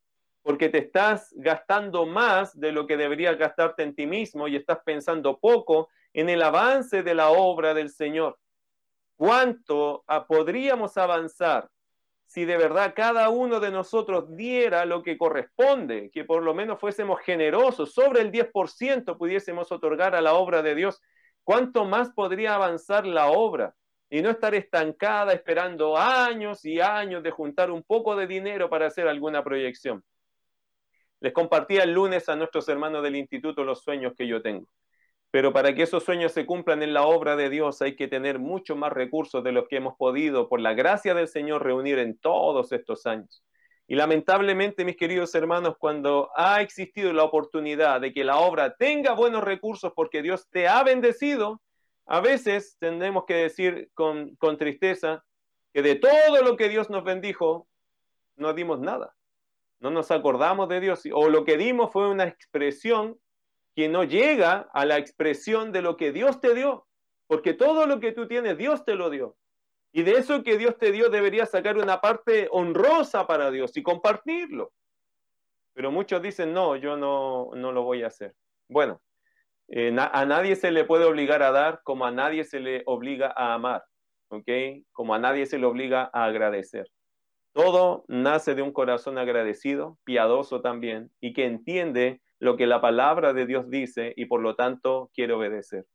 porque 0.45 0.69
te 0.69 0.77
estás 0.77 1.35
gastando 1.39 2.05
más 2.05 2.59
de 2.61 2.71
lo 2.71 2.87
que 2.87 2.99
deberías 2.99 3.39
gastarte 3.39 3.83
en 3.83 3.95
ti 3.95 4.07
mismo 4.07 4.47
y 4.47 4.57
estás 4.57 4.79
pensando 4.85 5.41
poco 5.41 5.89
en 6.13 6.29
el 6.29 6.43
avance 6.43 7.03
de 7.03 7.15
la 7.15 7.31
obra 7.31 7.73
del 7.73 7.89
Señor. 7.89 8.39
¿Cuánto 9.17 10.05
ah, 10.07 10.27
podríamos 10.27 10.99
avanzar 10.99 11.71
si 12.27 12.45
de 12.45 12.59
verdad 12.59 12.93
cada 12.95 13.31
uno 13.31 13.59
de 13.59 13.71
nosotros 13.71 14.37
diera 14.37 14.85
lo 14.85 15.03
que 15.03 15.17
corresponde, 15.17 16.11
que 16.13 16.25
por 16.25 16.43
lo 16.43 16.53
menos 16.53 16.79
fuésemos 16.79 17.21
generosos, 17.21 17.95
sobre 17.95 18.21
el 18.21 18.31
10% 18.31 19.17
pudiésemos 19.17 19.73
otorgar 19.73 20.15
a 20.15 20.21
la 20.21 20.35
obra 20.35 20.61
de 20.61 20.75
Dios? 20.75 21.01
¿Cuánto 21.43 21.87
más 21.87 22.11
podría 22.11 22.55
avanzar 22.55 23.07
la 23.07 23.29
obra? 23.29 23.75
y 24.11 24.23
no 24.23 24.31
estar 24.31 24.55
estancada 24.55 25.33
esperando 25.33 25.97
años 25.97 26.65
y 26.65 26.81
años 26.81 27.23
de 27.25 27.33
juntar 27.33 27.73
un 27.73 27.83
poco 27.83 28.15
de 28.15 28.29
dinero 28.29 28.71
para 28.71 28.87
hacer 28.87 29.09
alguna 29.09 29.43
proyección. 29.43 30.05
Les 31.25 31.33
compartí 31.33 31.79
el 31.79 31.91
lunes 31.91 32.29
a 32.29 32.37
nuestros 32.37 32.69
hermanos 32.69 33.03
del 33.03 33.17
instituto 33.17 33.65
los 33.65 33.81
sueños 33.81 34.13
que 34.15 34.27
yo 34.27 34.43
tengo. 34.43 34.69
Pero 35.31 35.55
para 35.55 35.75
que 35.75 35.85
esos 35.85 36.05
sueños 36.05 36.33
se 36.33 36.45
cumplan 36.45 36.83
en 36.83 36.93
la 36.93 37.07
obra 37.07 37.35
de 37.35 37.49
Dios 37.49 37.81
hay 37.81 37.97
que 37.97 38.09
tener 38.09 38.39
mucho 38.39 38.77
más 38.77 38.93
recursos 38.93 39.43
de 39.43 39.51
los 39.51 39.67
que 39.67 39.77
hemos 39.77 39.97
podido, 39.97 40.51
por 40.51 40.61
la 40.61 40.75
gracia 40.75 41.15
del 41.15 41.27
Señor, 41.27 41.65
reunir 41.65 41.99
en 41.99 42.19
todos 42.19 42.73
estos 42.73 43.07
años. 43.07 43.43
Y 43.87 43.95
lamentablemente, 43.95 44.85
mis 44.85 44.99
queridos 44.99 45.35
hermanos, 45.35 45.77
cuando 45.79 46.29
ha 46.37 46.61
existido 46.61 47.11
la 47.15 47.25
oportunidad 47.25 48.03
de 48.03 48.13
que 48.13 48.23
la 48.23 48.37
obra 48.37 48.77
tenga 48.77 49.15
buenos 49.15 49.43
recursos 49.43 49.95
porque 49.97 50.21
Dios 50.21 50.47
te 50.51 50.69
ha 50.69 50.83
bendecido, 50.83 51.63
a 52.05 52.21
veces 52.21 52.77
tendremos 52.79 53.25
que 53.25 53.37
decir 53.37 53.89
con, 53.95 54.37
con 54.37 54.59
tristeza 54.59 55.25
que 55.73 55.81
de 55.81 55.95
todo 55.95 56.43
lo 56.43 56.59
que 56.59 56.69
Dios 56.69 56.91
nos 56.91 57.03
bendijo, 57.03 57.67
no 58.37 58.53
dimos 58.53 58.79
nada. 58.79 59.15
No 59.85 59.91
nos 59.91 60.11
acordamos 60.11 60.71
de 60.71 60.81
Dios. 60.81 61.03
O 61.13 61.29
lo 61.29 61.45
que 61.45 61.59
dimos 61.59 61.93
fue 61.93 62.09
una 62.09 62.25
expresión 62.25 63.21
que 63.77 63.87
no 63.87 64.03
llega 64.03 64.71
a 64.73 64.87
la 64.87 64.97
expresión 64.97 65.73
de 65.73 65.83
lo 65.83 65.99
que 65.99 66.11
Dios 66.11 66.41
te 66.41 66.55
dio. 66.55 66.87
Porque 67.27 67.53
todo 67.53 67.87
lo 67.87 68.01
que 68.01 68.13
tú 68.13 68.27
tienes, 68.27 68.57
Dios 68.57 68.87
te 68.87 68.95
lo 68.95 69.11
dio. 69.11 69.37
Y 69.93 70.03
de 70.03 70.13
eso 70.13 70.43
que 70.43 70.57
Dios 70.57 70.79
te 70.79 70.91
dio 70.91 71.11
deberías 71.11 71.51
sacar 71.51 71.77
una 71.77 72.01
parte 72.01 72.49
honrosa 72.51 73.27
para 73.27 73.51
Dios 73.51 73.77
y 73.77 73.83
compartirlo. 73.83 74.73
Pero 75.75 75.91
muchos 75.91 76.23
dicen, 76.23 76.55
no, 76.55 76.77
yo 76.77 76.97
no, 76.97 77.51
no 77.55 77.71
lo 77.71 77.83
voy 77.83 78.05
a 78.05 78.07
hacer. 78.07 78.35
Bueno, 78.71 79.03
eh, 79.69 79.95
a 79.99 80.25
nadie 80.25 80.57
se 80.57 80.71
le 80.71 80.85
puede 80.85 81.05
obligar 81.05 81.43
a 81.43 81.51
dar 81.51 81.83
como 81.85 82.07
a 82.07 82.11
nadie 82.11 82.45
se 82.45 82.59
le 82.59 82.85
obliga 82.87 83.35
a 83.37 83.53
amar, 83.53 83.85
¿ok? 84.29 84.49
Como 84.93 85.15
a 85.15 85.19
nadie 85.19 85.45
se 85.45 85.59
le 85.59 85.67
obliga 85.67 86.09
a 86.11 86.25
agradecer. 86.25 86.89
Todo 87.55 88.05
nace 88.09 88.55
de 88.55 88.61
un 88.61 88.73
corazón 88.73 89.17
agradecido, 89.17 89.97
piadoso 90.05 90.61
también, 90.61 91.11
y 91.21 91.33
que 91.33 91.47
entiende 91.47 92.21
lo 92.39 92.59
que 92.59 92.67
la 92.67 92.83
palabra 92.83 93.33
de 93.33 93.47
Dios 93.47 93.71
dice 93.71 94.13
y 94.17 94.27
por 94.27 94.43
lo 94.43 94.55
tanto 94.55 95.11
quiere 95.15 95.33
obedecer. 95.33 95.87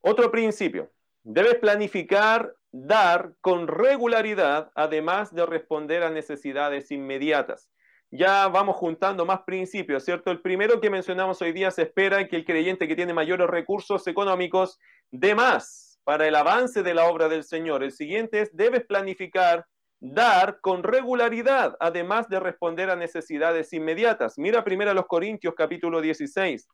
Otro 0.00 0.30
principio, 0.30 0.92
debes 1.24 1.56
planificar 1.56 2.54
dar 2.70 3.34
con 3.40 3.66
regularidad, 3.66 4.70
además 4.76 5.34
de 5.34 5.44
responder 5.44 6.04
a 6.04 6.10
necesidades 6.10 6.92
inmediatas 6.92 7.68
ya 8.10 8.48
vamos 8.48 8.76
juntando 8.76 9.24
más 9.24 9.42
principios, 9.42 10.04
¿cierto? 10.04 10.30
El 10.30 10.40
primero 10.40 10.80
que 10.80 10.90
mencionamos 10.90 11.40
hoy 11.42 11.52
día 11.52 11.70
se 11.70 11.82
espera 11.82 12.26
que 12.26 12.36
el 12.36 12.44
creyente 12.44 12.88
que 12.88 12.96
tiene 12.96 13.14
mayores 13.14 13.46
recursos 13.48 14.06
económicos 14.06 14.78
dé 15.10 15.34
más 15.34 16.00
para 16.02 16.26
el 16.26 16.34
avance 16.34 16.82
de 16.82 16.94
la 16.94 17.08
obra 17.08 17.28
del 17.28 17.44
Señor. 17.44 17.84
El 17.84 17.92
siguiente 17.92 18.40
es, 18.40 18.56
debes 18.56 18.84
planificar 18.84 19.64
dar 20.00 20.60
con 20.60 20.82
regularidad, 20.82 21.76
además 21.78 22.28
de 22.28 22.40
responder 22.40 22.90
a 22.90 22.96
necesidades 22.96 23.72
inmediatas. 23.74 24.38
Mira 24.38 24.64
primero 24.64 24.90
a 24.90 24.94
los 24.94 25.06
Corintios 25.06 25.54
capítulo 25.54 26.00
16. 26.00 26.66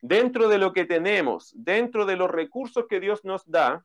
Dentro 0.00 0.48
de 0.48 0.58
lo 0.58 0.72
que 0.72 0.84
tenemos, 0.84 1.52
dentro 1.56 2.06
de 2.06 2.16
los 2.16 2.30
recursos 2.30 2.86
que 2.88 3.00
Dios 3.00 3.24
nos 3.24 3.44
da, 3.50 3.84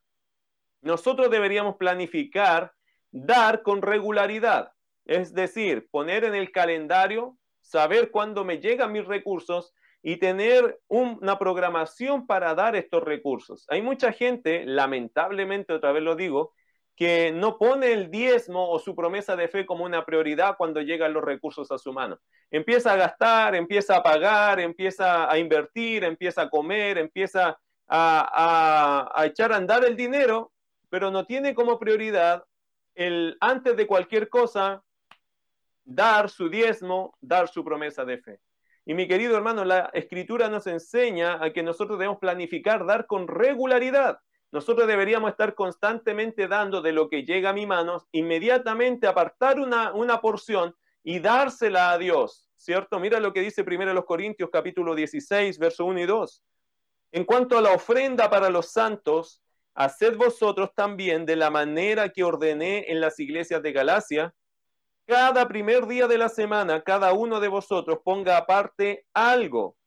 nosotros 0.81 1.31
deberíamos 1.31 1.77
planificar 1.77 2.71
dar 3.11 3.63
con 3.63 3.81
regularidad. 3.81 4.71
Es 5.05 5.33
decir, 5.33 5.87
poner 5.89 6.23
en 6.23 6.35
el 6.35 6.51
calendario, 6.51 7.37
saber 7.61 8.11
cuándo 8.11 8.45
me 8.45 8.59
llegan 8.59 8.91
mis 8.91 9.05
recursos 9.05 9.73
y 10.03 10.17
tener 10.17 10.79
una 10.87 11.39
programación 11.39 12.27
para 12.27 12.53
dar 12.53 12.75
estos 12.75 13.03
recursos. 13.03 13.65
Hay 13.69 13.81
mucha 13.81 14.11
gente, 14.11 14.63
lamentablemente, 14.65 15.73
otra 15.73 15.91
vez 15.91 16.03
lo 16.03 16.15
digo, 16.15 16.53
que 16.95 17.31
no 17.33 17.57
pone 17.57 17.91
el 17.91 18.09
diezmo 18.09 18.69
o 18.69 18.79
su 18.79 18.95
promesa 18.95 19.35
de 19.35 19.49
fe 19.49 19.65
como 19.65 19.83
una 19.83 20.05
prioridad 20.05 20.55
cuando 20.57 20.81
llegan 20.81 21.13
los 21.13 21.23
recursos 21.23 21.69
a 21.71 21.77
su 21.77 21.91
mano. 21.91 22.19
Empieza 22.49 22.93
a 22.93 22.95
gastar, 22.95 23.55
empieza 23.55 23.97
a 23.97 24.03
pagar, 24.03 24.59
empieza 24.61 25.29
a 25.29 25.37
invertir, 25.37 26.05
empieza 26.05 26.43
a 26.43 26.49
comer, 26.49 26.97
empieza 26.97 27.59
a, 27.87 29.23
echar 29.25 29.51
a 29.51 29.57
andar 29.57 29.83
el 29.83 29.97
dinero, 29.97 30.53
pero 30.89 31.11
no 31.11 31.25
tiene 31.25 31.53
como 31.53 31.77
prioridad 31.79 32.45
el 32.95 33.35
antes 33.41 33.75
de 33.75 33.87
cualquier 33.87 34.29
cosa 34.29 34.81
dar 35.83 36.29
su 36.29 36.49
diezmo, 36.49 37.17
dar 37.19 37.49
su 37.49 37.63
promesa 37.63 38.05
de 38.05 38.19
fe. 38.19 38.39
Y 38.85 38.93
mi 38.93 39.07
querido 39.07 39.35
hermano, 39.35 39.65
la 39.65 39.89
escritura 39.93 40.47
nos 40.47 40.65
enseña 40.67 41.43
a 41.43 41.51
que 41.51 41.63
nosotros 41.63 41.99
debemos 41.99 42.19
planificar, 42.19 42.85
dar 42.85 43.05
con 43.05 43.27
regularidad. 43.27 44.19
Nosotros 44.51 44.87
deberíamos 44.87 45.31
estar 45.31 45.53
constantemente 45.53 46.47
dando 46.47 46.81
de 46.81 46.93
lo 46.93 47.09
que 47.09 47.23
llega 47.23 47.49
a 47.49 47.53
mi 47.53 47.65
mano, 47.65 48.05
inmediatamente 48.11 49.07
apartar 49.07 49.59
una, 49.59 49.93
una 49.93 50.21
porción 50.21 50.75
y 51.03 51.19
dársela 51.19 51.91
a 51.91 51.97
Dios, 51.97 52.49
¿cierto? 52.55 52.99
Mira 52.99 53.19
lo 53.19 53.33
que 53.33 53.41
dice 53.41 53.63
primero 53.63 53.93
los 53.93 54.05
Corintios 54.05 54.49
capítulo 54.51 54.95
16, 54.95 55.59
verso 55.59 55.85
1 55.85 55.99
y 55.99 56.05
2. 56.05 56.43
En 57.11 57.25
cuanto 57.25 57.57
a 57.57 57.61
la 57.61 57.73
ofrenda 57.73 58.29
para 58.29 58.49
los 58.49 58.71
santos, 58.71 59.41
haced 59.73 60.17
vosotros 60.17 60.73
también 60.73 61.25
de 61.25 61.35
la 61.35 61.49
manera 61.49 62.09
que 62.09 62.23
ordené 62.23 62.85
en 62.87 63.01
las 63.01 63.19
iglesias 63.19 63.61
de 63.61 63.71
Galacia, 63.71 64.33
cada 65.05 65.47
primer 65.47 65.85
día 65.85 66.07
de 66.07 66.17
la 66.17 66.29
semana, 66.29 66.81
cada 66.81 67.13
uno 67.13 67.39
de 67.39 67.47
vosotros 67.47 67.99
ponga 68.03 68.37
aparte 68.37 69.05
algo, 69.13 69.77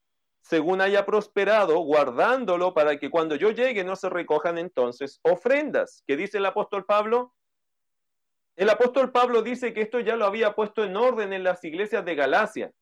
según 0.48 0.80
haya 0.80 1.04
prosperado, 1.04 1.78
guardándolo 1.80 2.72
para 2.74 2.98
que 2.98 3.10
cuando 3.10 3.34
yo 3.34 3.50
llegue 3.50 3.84
no 3.84 3.96
se 3.96 4.08
recojan 4.08 4.58
entonces 4.58 5.20
ofrendas. 5.22 6.02
¿Qué 6.06 6.16
dice 6.16 6.38
el 6.38 6.46
apóstol 6.46 6.84
Pablo? 6.84 7.34
El 8.56 8.70
apóstol 8.70 9.12
Pablo 9.12 9.42
dice 9.42 9.72
que 9.72 9.82
esto 9.82 10.00
ya 10.00 10.16
lo 10.16 10.26
había 10.26 10.54
puesto 10.54 10.84
en 10.84 10.96
orden 10.96 11.32
en 11.32 11.44
las 11.44 11.62
iglesias 11.64 12.04
de 12.04 12.14
Galacia 12.14 12.72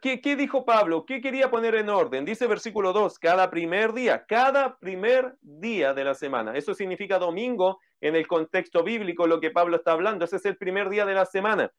qué, 0.00 0.36
dijo 0.36 0.64
Pablo? 0.64 1.04
¿Qué 1.04 1.20
quería 1.20 1.50
poner 1.50 1.74
en 1.74 1.90
orden? 1.90 2.24
Dice 2.24 2.46
versículo 2.46 2.92
2, 2.92 3.18
cada 3.18 3.50
primer 3.50 3.92
día, 3.92 4.24
cada 4.26 4.78
primer 4.78 5.36
día 5.42 5.92
de 5.92 6.04
la 6.04 6.14
semana. 6.14 6.56
Eso 6.56 6.72
significa 6.74 7.18
domingo 7.18 7.78
en 8.00 8.16
el 8.16 8.26
contexto 8.26 8.82
bíblico, 8.82 9.26
lo 9.26 9.40
que 9.40 9.50
Pablo 9.50 9.76
está 9.76 9.92
hablando. 9.92 10.24
Ese 10.24 10.36
es 10.36 10.46
el 10.46 10.56
primer 10.56 10.88
día 10.88 11.04
de 11.04 11.14
la 11.14 11.26
semana. 11.26 11.70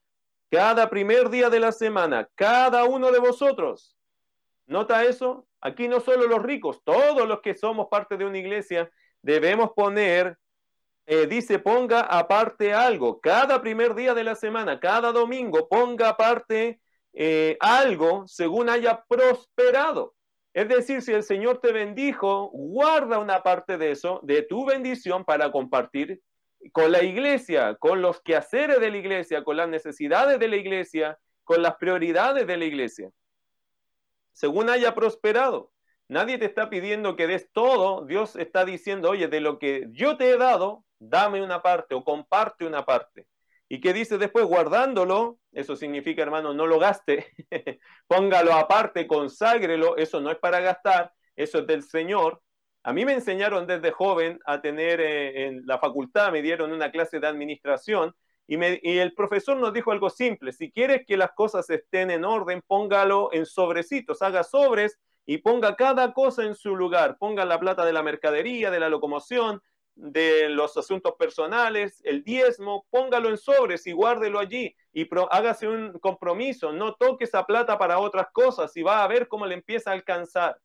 Cada 0.52 0.90
primer 0.90 1.30
día 1.30 1.50
de 1.50 1.60
la 1.60 1.72
semana, 1.72 2.30
cada 2.36 2.84
uno 2.84 3.12
de 3.12 3.20
vosotros. 3.20 3.96
¿Nota 4.68 5.04
eso? 5.04 5.48
Aquí 5.62 5.88
no 5.88 6.00
solo 6.00 6.28
los 6.28 6.42
ricos, 6.42 6.82
todos 6.84 7.28
los 7.28 7.42
que 7.42 7.56
somos 7.56 7.88
parte 7.90 8.18
de 8.18 8.26
una 8.26 8.38
iglesia, 8.38 8.92
debemos 9.22 9.72
poner, 9.76 10.38
eh, 11.06 11.28
dice, 11.28 11.60
ponga 11.60 12.02
aparte 12.02 12.74
algo. 12.74 13.20
Cada 13.20 13.62
primer 13.62 13.94
día 13.94 14.14
de 14.14 14.24
la 14.24 14.36
semana, 14.36 14.80
cada 14.80 15.12
domingo, 15.12 15.68
ponga 15.70 16.10
aparte 16.10 16.80
eh, 17.14 17.58
algo 17.60 18.28
según 18.28 18.70
haya 18.70 19.04
prosperado. 19.08 20.16
Es 20.54 20.68
decir, 20.68 21.02
si 21.02 21.14
el 21.14 21.24
Señor 21.24 21.60
te 21.60 21.72
bendijo, 21.72 22.50
guarda 22.52 23.20
una 23.20 23.42
parte 23.42 23.78
de 23.78 23.92
eso, 23.92 24.20
de 24.24 24.42
tu 24.42 24.66
bendición, 24.66 25.24
para 25.24 25.52
compartir 25.52 26.22
con 26.74 26.92
la 26.92 27.04
iglesia, 27.04 27.76
con 27.76 28.02
los 28.02 28.22
quehaceres 28.22 28.80
de 28.80 28.92
la 28.92 28.98
iglesia, 28.98 29.44
con 29.44 29.58
las 29.58 29.70
necesidades 29.70 30.40
de 30.40 30.48
la 30.48 30.58
iglesia, 30.58 31.18
con 31.44 31.62
las 31.62 31.76
prioridades 31.76 32.46
de 32.48 32.58
la 32.58 32.66
iglesia. 32.66 33.10
Según 34.32 34.70
haya 34.70 34.96
prosperado. 34.96 35.72
Nadie 36.08 36.38
te 36.38 36.46
está 36.46 36.70
pidiendo 36.70 37.16
que 37.16 37.28
des 37.28 37.50
todo. 37.54 38.06
Dios 38.06 38.36
está 38.36 38.66
diciendo, 38.66 39.10
oye, 39.10 39.28
de 39.28 39.40
lo 39.40 39.60
que 39.60 39.88
yo 39.92 40.18
te 40.18 40.30
he 40.30 40.38
dado, 40.38 40.84
dame 41.00 41.42
una 41.42 41.62
parte 41.62 41.96
o 41.96 42.04
comparte 42.04 42.66
una 42.66 42.86
parte. 42.86 43.28
¿Y 43.70 43.80
qué 43.80 43.94
dice 43.94 44.18
después? 44.18 44.46
Guardándolo, 44.46 45.40
eso 45.54 45.78
significa, 45.78 46.22
hermano, 46.22 46.54
no 46.54 46.68
lo 46.68 46.78
gaste, 46.78 47.32
póngalo 48.08 48.54
aparte, 48.54 49.08
conságrelo, 49.08 49.96
eso 49.96 50.20
no 50.20 50.30
es 50.30 50.38
para 50.38 50.60
gastar, 50.60 51.14
eso 51.38 51.60
es 51.60 51.68
del 51.68 51.84
Señor. 51.84 52.42
A 52.84 52.92
mí 52.92 53.06
me 53.06 53.14
enseñaron 53.14 53.68
desde 53.68 53.92
joven 53.92 54.40
a 54.46 54.60
tener 54.60 55.00
eh, 55.00 55.46
en 55.48 55.66
la 55.66 55.80
facultad, 55.80 56.34
me 56.34 56.42
dieron 56.42 56.74
una 56.74 56.92
clase 56.92 57.22
de 57.22 57.28
administración 57.28 58.14
y, 58.48 58.98
el 58.98 59.14
profesor 59.14 59.58
nos 59.58 59.74
dijo 59.74 59.92
algo 59.92 60.10
simple, 60.10 60.52
si 60.52 60.72
quieres 60.72 61.06
que 61.06 61.16
las 61.16 61.32
cosas 61.32 61.70
estén 61.70 62.12
en 62.12 62.26
orden, 62.26 62.62
póngalo 62.66 63.30
en 63.32 63.46
sobrecitos, 63.46 64.22
haga 64.22 64.44
sobres 64.44 65.00
y 65.26 65.38
ponga 65.38 65.76
cada 65.76 66.14
cosa 66.14 66.44
en 66.44 66.56
su 66.56 66.76
lugar. 66.76 67.18
Ponga 67.18 67.46
la 67.46 67.60
plata 67.60 67.86
de 67.86 67.94
la 67.94 68.04
mercadería, 68.04 68.72
de 68.72 68.80
la 68.80 68.90
locomoción, 68.90 69.62
de 69.96 70.50
los 70.50 70.76
asuntos 70.78 71.14
personales, 71.18 72.02
el 72.06 72.24
diezmo, 72.24 72.86
póngalo 72.90 73.30
en 73.30 73.38
sobres 73.38 73.86
y 73.88 73.92
guárdelo 73.92 74.40
allí 74.40 74.76
y 74.94 75.08
hágase 75.30 75.68
un 75.68 76.00
compromiso. 76.00 76.72
No 76.72 76.96
toque 76.96 77.26
esa 77.26 77.46
plata 77.46 77.78
para 77.78 78.00
otras 78.00 78.28
cosas 78.32 78.76
y 78.76 78.82
va 78.82 79.04
a 79.04 79.08
ver 79.08 79.28
cómo 79.28 79.46
le 79.46 79.56
empieza 79.56 79.92
a 79.92 79.94
alcanzar. 79.94 80.58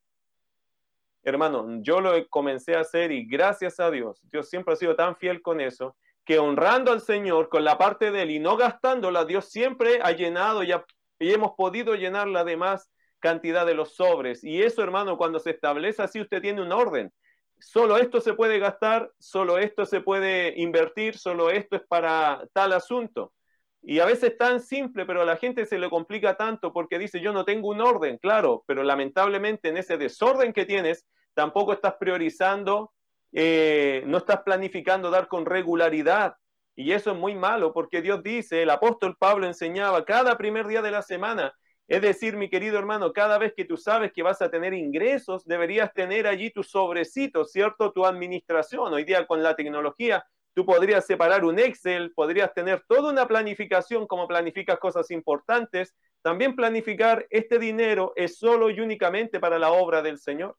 Hermano, 1.23 1.83
yo 1.83 2.01
lo 2.01 2.13
comencé 2.29 2.77
a 2.77 2.81
hacer 2.81 3.11
y 3.11 3.27
gracias 3.27 3.81
a 3.81 3.91
Dios, 3.91 4.21
Dios 4.31 4.49
siempre 4.49 4.75
ha 4.75 4.77
sido 4.77 4.95
tan 4.95 5.17
fiel 5.17 5.43
con 5.43 5.61
eso, 5.61 5.97
que 6.27 6.41
honrando 6.41 6.93
al 6.93 7.01
Señor 7.01 7.49
con 7.49 7.65
la 7.65 7.79
parte 7.79 8.11
de 8.11 8.23
Él 8.23 8.33
y 8.33 8.39
no 8.41 8.57
gastándola, 8.57 9.25
Dios 9.25 9.47
siempre 9.47 10.01
ha 10.03 10.11
llenado 10.11 10.63
y, 10.65 10.73
hemos 11.21 11.53
podido 11.57 11.95
llenar 11.95 12.27
la 12.27 12.45
demás 12.45 12.91
cantidad 13.21 13.65
de 13.65 13.75
los 13.75 13.95
sobres. 13.95 14.43
Y 14.45 14.61
eso, 14.61 14.83
hermano, 14.83 15.17
cuando 15.17 15.39
se 15.39 15.51
establece 15.51 16.03
así, 16.03 16.21
usted 16.21 16.43
tiene 16.43 16.61
un 16.61 16.73
orden. 16.73 17.13
Solo 17.59 17.97
esto 17.97 18.21
se 18.21 18.35
puede 18.35 18.59
gastar, 18.59 19.11
solo 19.19 19.57
esto 19.57 19.87
se 19.87 20.01
puede 20.01 20.61
invertir, 20.61 21.17
solo 21.17 21.49
esto 21.49 21.77
es 21.77 21.83
para 21.89 22.43
tal 22.53 22.73
asunto. 22.73 23.33
Y 23.81 24.01
a 24.01 24.05
veces 24.05 24.37
tan 24.37 24.61
simple, 24.61 25.07
pero 25.07 25.23
a 25.23 25.25
la 25.25 25.37
gente 25.37 25.65
se 25.65 25.79
le 25.79 25.89
complica 25.89 26.37
tanto 26.37 26.73
porque 26.73 26.99
dice, 26.99 27.21
yo 27.21 27.33
no 27.33 27.45
tengo 27.45 27.69
un 27.69 27.81
orden, 27.81 28.19
claro, 28.19 28.65
pero 28.67 28.83
lamentablemente 28.83 29.69
en 29.69 29.77
ese 29.77 29.97
desorden 29.97 30.53
que 30.53 30.67
tienes, 30.67 31.07
tampoco 31.35 31.73
estás 31.73 31.95
priorizando, 31.95 32.93
eh, 33.39 34.03
no 34.07 34.17
estás 34.19 34.41
planificando 34.43 35.11
dar 35.11 35.29
con 35.29 35.45
regularidad. 35.45 36.37
Y 36.75 36.93
eso 36.93 37.11
es 37.13 37.19
muy 37.19 37.35
malo 37.35 37.73
porque 37.75 38.01
Dios 38.01 38.23
dice, 38.23 38.63
el 38.63 38.71
apóstol 38.71 39.17
Pablo 39.19 39.47
enseñaba 39.47 40.05
cada 40.05 40.39
primer 40.39 40.67
día 40.67 40.81
de 40.81 40.91
la 40.91 41.03
semana, 41.03 41.53
es 41.87 42.01
decir, 42.01 42.37
mi 42.37 42.49
querido 42.49 42.79
hermano, 42.79 43.13
cada 43.13 43.39
vez 43.39 43.53
que 43.55 43.65
tú 43.65 43.77
sabes 43.77 44.13
que 44.13 44.23
vas 44.23 44.41
a 44.41 44.51
tener 44.51 44.75
ingresos, 44.75 45.45
deberías 45.45 45.93
tener 45.93 46.27
allí 46.27 46.51
tu 46.51 46.63
sobrecito, 46.63 47.45
¿cierto? 47.45 47.93
Tu 47.93 48.05
administración. 48.07 48.93
Hoy 48.93 49.05
día 49.05 49.27
con 49.27 49.43
la 49.43 49.55
tecnología 49.55 50.25
Tú 50.57 50.65
podrías 50.65 51.05
separar 51.05 51.45
un 51.45 51.59
Excel, 51.59 52.15
podrías 52.15 52.55
tener 52.55 52.83
toda 52.89 53.13
una 53.13 53.29
planificación 53.29 54.07
como 54.07 54.27
planificas 54.27 54.79
cosas 54.79 55.11
importantes. 55.11 55.95
También 56.23 56.57
planificar 56.57 57.27
este 57.29 57.59
dinero 57.59 58.15
es 58.17 58.39
solo 58.39 58.71
y 58.71 58.81
únicamente 58.81 59.39
para 59.39 59.59
la 59.59 59.73
obra 59.73 60.01
del 60.01 60.19
Señor. 60.19 60.57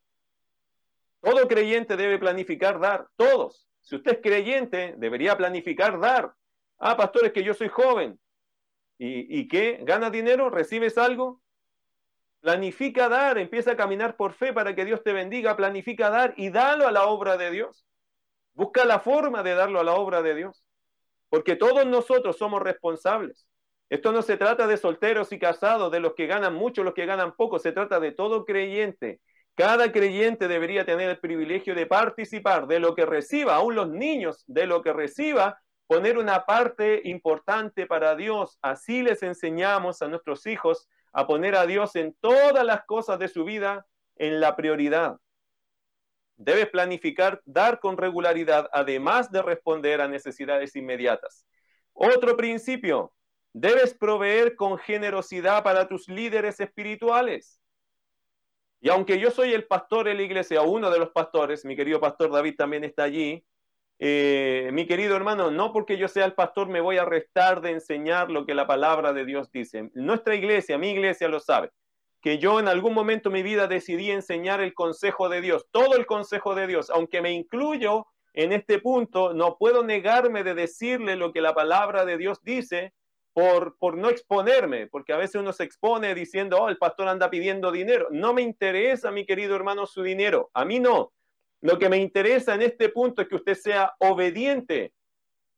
Todo 1.21 1.47
creyente 1.47 1.97
debe 1.97 2.19
planificar 2.19 2.79
dar, 2.79 3.07
todos. 3.15 3.67
Si 3.81 3.95
usted 3.95 4.13
es 4.13 4.21
creyente, 4.21 4.95
debería 4.97 5.37
planificar 5.37 5.99
dar. 5.99 6.33
Ah, 6.77 6.95
pastores, 6.95 7.31
que 7.31 7.43
yo 7.43 7.53
soy 7.53 7.69
joven. 7.69 8.19
¿Y, 8.97 9.39
y 9.39 9.47
qué? 9.47 9.79
¿Ganas 9.83 10.11
dinero? 10.11 10.49
¿Recibes 10.49 10.97
algo? 10.97 11.41
Planifica 12.39 13.09
dar, 13.09 13.37
empieza 13.37 13.71
a 13.71 13.77
caminar 13.77 14.15
por 14.15 14.33
fe 14.33 14.53
para 14.53 14.75
que 14.75 14.85
Dios 14.85 15.03
te 15.03 15.11
bendiga, 15.11 15.57
planifica 15.57 16.09
dar 16.09 16.33
y 16.37 16.49
dalo 16.49 16.87
a 16.87 16.91
la 16.91 17.05
obra 17.07 17.35
de 17.37 17.51
Dios. 17.51 17.85
Busca 18.53 18.85
la 18.85 18.99
forma 18.99 19.43
de 19.43 19.53
darlo 19.53 19.79
a 19.79 19.83
la 19.83 19.93
obra 19.93 20.21
de 20.21 20.35
Dios, 20.35 20.63
porque 21.29 21.55
todos 21.55 21.85
nosotros 21.85 22.37
somos 22.37 22.61
responsables. 22.61 23.47
Esto 23.89 24.11
no 24.11 24.21
se 24.21 24.37
trata 24.37 24.67
de 24.67 24.77
solteros 24.77 25.31
y 25.31 25.39
casados, 25.39 25.91
de 25.91 25.99
los 25.99 26.13
que 26.13 26.27
ganan 26.27 26.53
mucho, 26.55 26.83
los 26.83 26.93
que 26.93 27.05
ganan 27.05 27.35
poco, 27.35 27.59
se 27.59 27.71
trata 27.71 27.99
de 27.99 28.11
todo 28.11 28.45
creyente. 28.45 29.21
Cada 29.57 29.91
creyente 29.91 30.47
debería 30.47 30.85
tener 30.85 31.09
el 31.09 31.17
privilegio 31.17 31.73
de 31.73 31.87
participar 31.87 32.67
de 32.67 32.79
lo 32.79 32.93
que 32.93 33.07
reciba, 33.07 33.55
aún 33.55 33.73
los 33.73 33.89
niños, 33.89 34.43
de 34.45 34.67
lo 34.67 34.83
que 34.83 34.93
reciba, 34.93 35.59
poner 35.87 36.19
una 36.19 36.45
parte 36.45 37.01
importante 37.05 37.87
para 37.87 38.15
Dios. 38.15 38.59
Así 38.61 39.01
les 39.01 39.23
enseñamos 39.23 40.03
a 40.03 40.07
nuestros 40.09 40.45
hijos 40.45 40.87
a 41.11 41.25
poner 41.25 41.55
a 41.55 41.65
Dios 41.65 41.95
en 41.95 42.15
todas 42.21 42.63
las 42.63 42.85
cosas 42.85 43.17
de 43.17 43.29
su 43.29 43.45
vida 43.45 43.87
en 44.17 44.39
la 44.39 44.55
prioridad. 44.55 45.17
Debes 46.35 46.69
planificar 46.69 47.41
dar 47.43 47.79
con 47.79 47.97
regularidad, 47.97 48.69
además 48.71 49.31
de 49.31 49.41
responder 49.41 50.01
a 50.01 50.07
necesidades 50.07 50.75
inmediatas. 50.75 51.47
Otro 51.93 52.37
principio, 52.37 53.11
debes 53.53 53.95
proveer 53.95 54.55
con 54.55 54.77
generosidad 54.77 55.63
para 55.63 55.87
tus 55.87 56.07
líderes 56.07 56.59
espirituales. 56.59 57.59
Y 58.79 58.89
aunque 58.89 59.19
yo 59.19 59.31
soy 59.31 59.53
el 59.53 59.65
pastor 59.65 60.05
de 60.05 60.13
la 60.13 60.21
iglesia, 60.21 60.61
uno 60.61 60.89
de 60.89 60.99
los 60.99 61.09
pastores, 61.09 61.65
mi 61.65 61.75
querido 61.75 61.99
pastor 61.99 62.31
David 62.31 62.55
también 62.55 62.83
está 62.83 63.03
allí, 63.03 63.43
eh, 63.99 64.69
mi 64.73 64.85
querido 64.85 65.15
hermano, 65.15 65.49
no 65.49 65.73
porque 65.73 65.97
yo 65.97 66.07
sea 66.07 66.25
el 66.25 66.33
pastor 66.33 66.67
me 66.67 66.81
voy 66.81 66.97
a 66.97 67.05
restar 67.05 67.61
de 67.61 67.71
enseñar 67.71 68.29
lo 68.29 68.45
que 68.45 68.53
la 68.53 68.67
palabra 68.67 69.13
de 69.13 69.25
Dios 69.25 69.51
dice. 69.51 69.89
Nuestra 69.95 70.35
iglesia, 70.35 70.77
mi 70.77 70.91
iglesia 70.91 71.27
lo 71.27 71.39
sabe 71.39 71.71
que 72.21 72.39
yo 72.39 72.59
en 72.59 72.67
algún 72.67 72.93
momento 72.93 73.29
de 73.29 73.33
mi 73.35 73.43
vida 73.43 73.67
decidí 73.67 74.11
enseñar 74.11 74.61
el 74.61 74.73
consejo 74.73 75.29
de 75.29 75.41
Dios, 75.41 75.67
todo 75.71 75.95
el 75.95 76.05
consejo 76.05 76.55
de 76.55 76.67
Dios, 76.67 76.89
aunque 76.89 77.21
me 77.21 77.31
incluyo 77.31 78.07
en 78.33 78.51
este 78.51 78.79
punto, 78.79 79.33
no 79.33 79.57
puedo 79.57 79.83
negarme 79.83 80.43
de 80.43 80.53
decirle 80.53 81.15
lo 81.15 81.31
que 81.31 81.41
la 81.41 81.53
palabra 81.53 82.05
de 82.05 82.17
Dios 82.17 82.43
dice 82.43 82.93
por, 83.37 83.77
por 83.77 83.99
no 83.99 84.09
exponerme, 84.09 84.87
porque 84.87 85.13
a 85.13 85.17
veces 85.17 85.35
uno 85.35 85.53
se 85.53 85.63
expone 85.63 86.15
diciendo, 86.15 86.57
oh, 86.59 86.69
el 86.69 86.79
pastor 86.79 87.07
anda 87.07 87.29
pidiendo 87.29 87.71
dinero. 87.71 88.07
No 88.09 88.33
me 88.33 88.41
interesa, 88.41 89.11
mi 89.11 89.27
querido 89.27 89.55
hermano, 89.55 89.85
su 89.85 90.01
dinero, 90.01 90.49
a 90.55 90.65
mí 90.65 90.79
no. 90.79 91.13
Lo 91.61 91.77
que 91.77 91.87
me 91.87 91.97
interesa 91.97 92.55
en 92.55 92.63
este 92.63 92.89
punto 92.89 93.21
es 93.21 93.27
que 93.27 93.35
usted 93.35 93.53
sea 93.53 93.93
obediente 93.99 94.91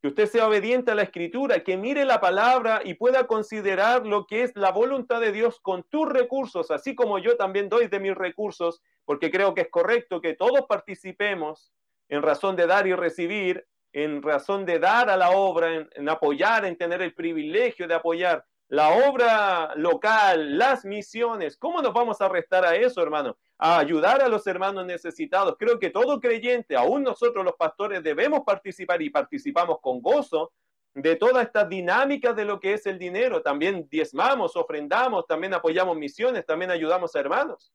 que 0.02 0.10
usted 0.10 0.28
sea 0.28 0.48
obediente 0.48 0.92
a 0.92 0.96
la 0.96 1.04
escritura, 1.04 1.64
que 1.64 1.78
mire 1.78 2.04
la 2.04 2.20
palabra 2.20 2.82
y 2.84 2.96
pueda 2.96 3.28
considerar 3.28 4.06
lo 4.06 4.28
que 4.28 4.44
es 4.44 4.52
la 4.56 4.72
voluntad 4.72 5.22
de 5.22 5.32
Dios 5.32 5.60
con 5.62 5.84
tus 5.84 6.08
recursos, 6.08 6.72
así 6.72 6.96
como 6.96 7.20
yo 7.20 7.36
también 7.38 7.68
doy 7.70 7.88
de 7.88 8.00
mis 8.00 8.16
recursos, 8.16 8.82
porque 9.06 9.30
creo 9.30 9.54
que 9.54 9.62
es 9.62 9.70
correcto 9.70 10.22
que 10.22 10.36
todos 10.36 10.66
participemos 10.68 11.74
en 12.08 12.22
razón 12.22 12.56
de 12.56 12.68
dar 12.68 12.88
y 12.88 12.94
recibir, 12.94 13.68
en 13.94 14.22
razón 14.22 14.66
de 14.66 14.80
dar 14.80 15.10
a 15.10 15.18
la 15.18 15.32
obra, 15.32 15.88
en, 15.94 16.10
apoyar, 16.10 16.66
en 16.66 16.78
tener 16.78 17.02
el 17.02 17.14
privilegio 17.14 17.88
de 17.88 17.96
apoyar 17.96 18.46
la 18.68 18.90
obra 19.10 19.74
local, 19.76 20.58
las 20.58 20.86
misiones. 20.86 21.58
¿Cómo 21.58 21.82
nos 21.82 21.92
vamos 21.92 22.22
a 22.22 22.30
restar 22.30 22.64
a 22.66 22.76
eso, 22.76 23.02
hermano? 23.02 23.36
A 23.58 23.80
ayudar 23.80 24.22
a 24.22 24.30
los 24.30 24.46
hermanos 24.46 24.86
necesitados. 24.86 25.56
Creo 25.58 25.80
que 25.80 25.90
todo 25.90 26.20
creyente, 26.20 26.76
aún 26.76 27.02
nosotros 27.04 27.44
los 27.44 27.56
pastores, 27.56 28.04
debemos 28.04 28.42
participar 28.46 29.02
y 29.02 29.10
participamos 29.10 29.80
con 29.82 30.02
gozo 30.02 30.52
de 30.94 31.16
todas 31.16 31.46
estas 31.46 31.68
dinámicas 31.68 32.36
de 32.36 32.46
lo 32.46 32.60
que 32.60 32.74
es 32.74 32.86
el 32.86 33.00
dinero. 33.00 33.42
También 33.42 33.88
diezmamos, 33.90 34.56
ofrendamos, 34.56 35.26
también 35.26 35.56
apoyamos 35.56 35.98
misiones, 35.98 36.46
también 36.46 36.70
ayudamos 36.70 37.16
a 37.16 37.20
hermanos. 37.20 37.74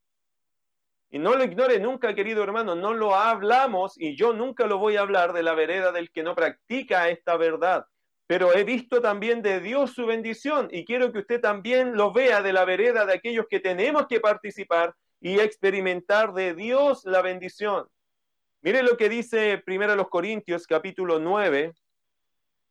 Y 1.15 1.19
no 1.21 1.37
lo 1.37 1.45
ignore 1.45 1.79
nunca, 1.79 2.15
querido 2.15 2.43
hermano, 2.43 2.75
no 2.75 2.93
lo 2.93 3.15
hablamos 3.15 3.95
y 3.97 4.17
yo 4.17 4.33
nunca 4.33 4.67
lo 4.67 4.79
voy 4.79 4.97
a 4.97 5.03
hablar 5.03 5.33
de 5.33 5.45
la 5.45 5.55
vereda 5.55 5.93
del 5.93 6.11
que 6.11 6.25
no 6.25 6.35
practica 6.35 7.09
esta 7.09 7.37
verdad 7.37 7.87
pero 8.27 8.55
he 8.55 8.65
visto 8.65 9.01
también 9.01 9.43
de 9.43 9.61
Dios 9.61 9.93
su 9.93 10.07
bendición 10.07 10.69
y 10.71 10.85
quiero 10.85 11.13
que 11.13 11.19
usted 11.19 11.41
también 11.41 11.97
lo 11.97 12.13
vea 12.13 12.43
de 12.43 12.53
la 12.53 12.65
vereda 12.65 13.05
de 13.05 13.15
aquellos 13.15 13.47
que 13.49 13.61
tenemos 13.61 14.07
que 14.07 14.21
participar 14.21 14.95
y 15.21 15.41
experimentar 15.41 16.33
de 16.33 16.55
Dios 16.55 17.05
la 17.05 17.23
bendición. 17.23 17.87
Mire 18.63 18.83
lo 18.83 18.97
que 18.97 19.11
dice 19.11 19.59
primero 19.59 19.95
los 19.95 20.09
Corintios 20.09 20.67
capítulo 20.67 21.19
9, 21.19 21.75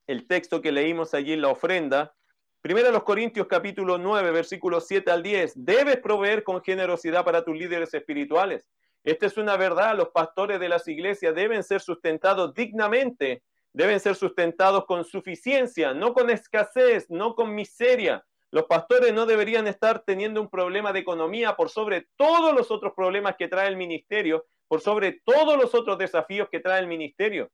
el 0.08 0.28
texto 0.28 0.62
que 0.62 0.72
leímos 0.72 1.14
allí 1.14 1.34
en 1.34 1.42
la 1.42 1.50
ofrenda. 1.50 2.16
Primero 2.64 2.92
los 2.92 3.04
Corintios 3.04 3.46
capítulo 3.48 3.98
9, 3.98 4.32
versículos 4.32 4.88
7 4.88 5.12
al 5.12 5.22
10. 5.22 5.54
Debes 5.58 5.98
proveer 5.98 6.44
con 6.44 6.64
generosidad 6.64 7.26
para 7.26 7.44
tus 7.44 7.56
líderes 7.56 7.94
espirituales. 7.94 8.66
Esta 9.04 9.26
es 9.26 9.38
una 9.38 9.58
verdad, 9.58 9.98
los 9.98 10.10
pastores 10.10 10.62
de 10.62 10.70
las 10.70 10.88
iglesias 10.88 11.36
deben 11.36 11.62
ser 11.62 11.82
sustentados 11.82 12.54
dignamente 12.54 13.44
deben 13.74 14.00
ser 14.00 14.16
sustentados 14.16 14.86
con 14.86 15.04
suficiencia, 15.04 15.94
no 15.94 16.14
con 16.14 16.30
escasez, 16.30 17.10
no 17.10 17.36
con 17.36 17.54
miseria. 17.54 18.24
Los 18.52 18.66
pastores 18.66 19.12
no 19.12 19.26
deberían 19.26 19.68
estar 19.68 20.04
teniendo 20.06 20.40
un 20.40 20.50
problema 20.50 20.94
de 20.94 21.00
economía 21.00 21.56
por 21.56 21.70
sobre 21.70 22.08
todos 22.16 22.54
los 22.54 22.70
otros 22.70 22.94
problemas 22.96 23.36
que 23.36 23.48
trae 23.48 23.68
el 23.68 23.76
ministerio, 23.76 24.46
por 24.68 24.80
sobre 24.80 25.20
todos 25.26 25.58
los 25.58 25.74
otros 25.74 25.98
desafíos 25.98 26.48
que 26.50 26.60
trae 26.60 26.80
el 26.80 26.88
ministerio. 26.88 27.52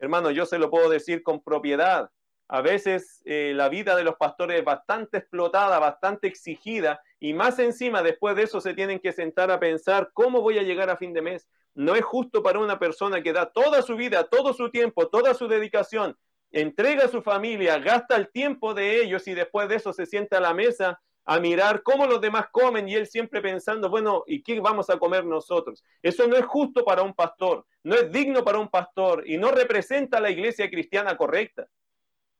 Hermano, 0.00 0.30
yo 0.32 0.44
se 0.44 0.58
lo 0.58 0.70
puedo 0.70 0.90
decir 0.90 1.22
con 1.22 1.40
propiedad. 1.40 2.10
A 2.52 2.62
veces 2.62 3.22
eh, 3.26 3.52
la 3.54 3.68
vida 3.68 3.94
de 3.94 4.02
los 4.02 4.16
pastores 4.16 4.58
es 4.58 4.64
bastante 4.64 5.18
explotada, 5.18 5.78
bastante 5.78 6.26
exigida, 6.26 7.00
y 7.20 7.32
más 7.32 7.60
encima 7.60 8.02
después 8.02 8.34
de 8.34 8.42
eso 8.42 8.60
se 8.60 8.74
tienen 8.74 8.98
que 8.98 9.12
sentar 9.12 9.52
a 9.52 9.60
pensar 9.60 10.10
cómo 10.12 10.40
voy 10.40 10.58
a 10.58 10.64
llegar 10.64 10.90
a 10.90 10.96
fin 10.96 11.12
de 11.12 11.22
mes, 11.22 11.48
no 11.74 11.94
es 11.94 12.04
justo 12.04 12.42
para 12.42 12.58
una 12.58 12.80
persona 12.80 13.22
que 13.22 13.32
da 13.32 13.46
toda 13.52 13.82
su 13.82 13.94
vida, 13.94 14.24
todo 14.24 14.52
su 14.52 14.68
tiempo, 14.68 15.06
toda 15.06 15.32
su 15.34 15.46
dedicación, 15.46 16.16
entrega 16.50 17.04
a 17.04 17.08
su 17.08 17.22
familia, 17.22 17.78
gasta 17.78 18.16
el 18.16 18.32
tiempo 18.32 18.74
de 18.74 19.00
ellos 19.00 19.28
y 19.28 19.34
después 19.34 19.68
de 19.68 19.76
eso 19.76 19.92
se 19.92 20.04
sienta 20.04 20.38
a 20.38 20.40
la 20.40 20.52
mesa 20.52 21.00
a 21.26 21.38
mirar 21.38 21.84
cómo 21.84 22.04
los 22.06 22.20
demás 22.20 22.46
comen 22.50 22.88
y 22.88 22.96
él 22.96 23.06
siempre 23.06 23.40
pensando, 23.40 23.88
bueno, 23.90 24.24
¿y 24.26 24.42
qué 24.42 24.58
vamos 24.58 24.90
a 24.90 24.98
comer 24.98 25.24
nosotros? 25.24 25.84
Eso 26.02 26.26
no 26.26 26.34
es 26.34 26.46
justo 26.46 26.84
para 26.84 27.02
un 27.02 27.14
pastor, 27.14 27.64
no 27.84 27.94
es 27.94 28.10
digno 28.10 28.42
para 28.42 28.58
un 28.58 28.68
pastor 28.68 29.22
y 29.24 29.38
no 29.38 29.52
representa 29.52 30.18
la 30.18 30.30
iglesia 30.30 30.68
cristiana 30.68 31.16
correcta. 31.16 31.68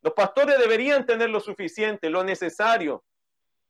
Los 0.02 0.14
pastores 0.14 0.58
deberían 0.58 1.04
tener 1.04 1.30
lo 1.30 1.40
suficiente, 1.40 2.10
lo 2.10 2.24
necesario, 2.24 3.04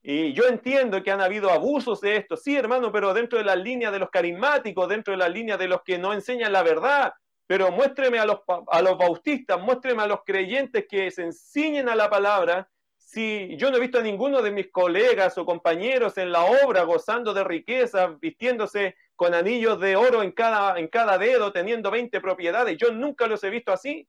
Y 0.03 0.33
yo 0.33 0.45
entiendo 0.47 1.03
que 1.03 1.11
han 1.11 1.21
habido 1.21 1.51
abusos 1.51 2.01
de 2.01 2.16
esto, 2.16 2.37
sí, 2.37 2.57
hermano, 2.57 2.90
pero 2.90 3.12
dentro 3.12 3.38
de 3.38 3.45
la 3.45 3.57
línea 3.57 3.90
de 3.90 3.99
los 3.99 4.09
carismáticos, 4.09 4.88
dentro 4.88 5.12
de 5.12 5.19
la 5.19 5.29
línea 5.29 5.59
de 5.59 5.69
los 5.69 5.83
que 5.83 5.99
no 5.99 6.14
enseñan 6.14 6.53
la 6.53 6.62
verdad, 6.62 7.12
pero 7.47 7.71
muéstreme 7.71 8.19
a 8.19 8.25
los, 8.25 8.38
a 8.69 8.81
los 8.81 8.97
bautistas, 8.97 9.61
muéstreme 9.61 10.03
a 10.03 10.07
los 10.07 10.21
creyentes 10.25 10.87
que 10.88 11.11
se 11.11 11.25
enseñen 11.25 11.88
a 11.88 11.97
la 11.97 12.09
palabra. 12.09 12.71
Si 12.97 13.57
yo 13.57 13.71
no 13.71 13.77
he 13.77 13.81
visto 13.81 13.99
a 13.99 14.03
ninguno 14.03 14.40
de 14.40 14.53
mis 14.53 14.71
colegas 14.71 15.37
o 15.37 15.45
compañeros 15.45 16.16
en 16.16 16.31
la 16.33 16.45
obra 16.45 16.85
gozando 16.85 17.35
de 17.35 17.45
riqueza, 17.45 18.16
vistiéndose 18.21 18.95
con 19.16 19.35
anillos 19.35 19.81
de 19.81 19.97
oro 19.97 20.23
en 20.23 20.33
cada, 20.33 20.79
en 20.79 20.88
cada 20.88 21.19
dedo, 21.19 21.53
teniendo 21.53 21.90
20 21.90 22.21
propiedades, 22.21 22.79
yo 22.79 22.93
nunca 22.93 23.27
los 23.27 23.43
he 23.45 23.51
visto 23.51 23.73
así. 23.73 24.09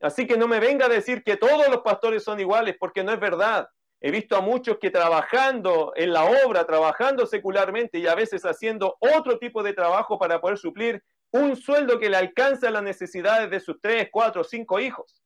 Así 0.00 0.26
que 0.26 0.36
no 0.36 0.48
me 0.48 0.60
venga 0.60 0.86
a 0.86 0.88
decir 0.88 1.22
que 1.22 1.36
todos 1.36 1.68
los 1.68 1.82
pastores 1.82 2.24
son 2.24 2.40
iguales, 2.40 2.76
porque 2.78 3.04
no 3.04 3.12
es 3.12 3.20
verdad. 3.20 3.68
He 4.00 4.10
visto 4.10 4.34
a 4.34 4.40
muchos 4.40 4.78
que 4.78 4.90
trabajando 4.90 5.92
en 5.94 6.12
la 6.12 6.24
obra, 6.24 6.64
trabajando 6.64 7.26
secularmente 7.26 7.98
y 7.98 8.06
a 8.06 8.14
veces 8.14 8.42
haciendo 8.44 8.96
otro 8.98 9.38
tipo 9.38 9.62
de 9.62 9.74
trabajo 9.74 10.18
para 10.18 10.40
poder 10.40 10.56
suplir 10.56 11.02
un 11.32 11.54
sueldo 11.54 11.98
que 12.00 12.08
le 12.08 12.16
alcanza 12.16 12.70
las 12.70 12.82
necesidades 12.82 13.50
de 13.50 13.60
sus 13.60 13.78
tres, 13.80 14.08
cuatro, 14.10 14.42
cinco 14.42 14.80
hijos. 14.80 15.22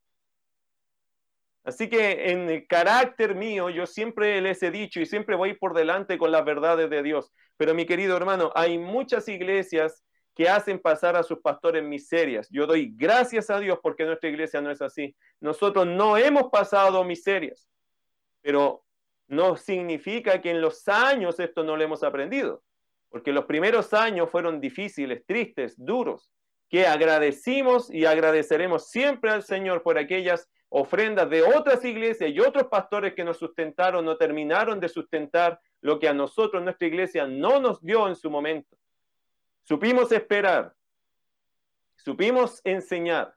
Así 1.63 1.89
que 1.89 2.31
en 2.31 2.51
el 2.51 2.67
carácter 2.67 3.35
mío 3.35 3.71
yo 3.71 3.87
siempre 3.87 4.41
les 4.41 4.63
he 4.63 4.71
dicho 4.71 5.01
y 5.01 5.07
siempre 5.07 5.35
voy 5.35 5.55
por 5.55 5.73
delante 5.73 6.19
con 6.19 6.31
las 6.31 6.45
verdades 6.45 6.91
de 6.91 7.03
Dios. 7.03 7.33
Pero 7.57 7.75
mi 7.75 7.87
querido 7.87 8.17
hermano, 8.17 8.53
hay 8.55 8.77
muchas 8.77 9.29
iglesias 9.29 10.05
que 10.35 10.49
hacen 10.49 10.79
pasar 10.79 11.17
a 11.17 11.23
sus 11.23 11.39
pastores 11.41 11.83
miserias. 11.83 12.49
Yo 12.51 12.67
doy 12.67 12.93
gracias 12.95 13.51
a 13.51 13.61
Dios 13.61 13.79
porque 13.83 14.05
nuestra 14.05 14.29
iglesia 14.29 14.61
no 14.61 14.71
es 14.71 14.83
así. 14.83 15.15
Nosotros 15.41 15.87
no 15.87 16.17
hemos 16.17 16.51
pasado 16.51 17.05
miserias, 17.05 17.69
pero 18.41 18.85
no 19.29 19.57
significa 19.57 20.41
que 20.41 20.51
en 20.51 20.61
los 20.61 20.87
años 20.89 21.39
esto 21.39 21.63
no 21.63 21.77
lo 21.77 21.85
hemos 21.85 22.03
aprendido, 22.03 22.63
porque 23.09 23.33
los 23.33 23.45
primeros 23.45 23.95
años 23.95 24.31
fueron 24.31 24.61
difíciles, 24.61 25.25
tristes, 25.25 25.75
duros, 25.77 26.31
que 26.69 26.87
agradecimos 26.87 27.93
y 27.93 28.05
agradeceremos 28.05 28.89
siempre 28.89 29.31
al 29.31 29.43
Señor 29.45 29.83
por 29.83 29.99
aquellas 29.99 30.51
ofrendas 30.69 31.31
de 31.31 31.43
otras 31.43 31.85
iglesias 31.85 32.31
y 32.31 32.41
otros 32.41 32.65
pastores 32.65 33.15
que 33.15 33.23
nos 33.23 33.39
sustentaron, 33.39 34.05
no 34.05 34.17
terminaron 34.17 34.81
de 34.81 34.89
sustentar 34.89 35.61
lo 35.81 36.01
que 36.01 36.09
a 36.09 36.15
nosotros 36.15 36.63
nuestra 36.65 36.89
iglesia 36.89 37.29
no 37.29 37.61
nos 37.61 37.81
dio 37.81 38.09
en 38.09 38.17
su 38.17 38.29
momento. 38.29 38.77
Supimos 39.65 40.13
esperar, 40.13 40.75
supimos 41.97 42.61
enseñar 42.65 43.35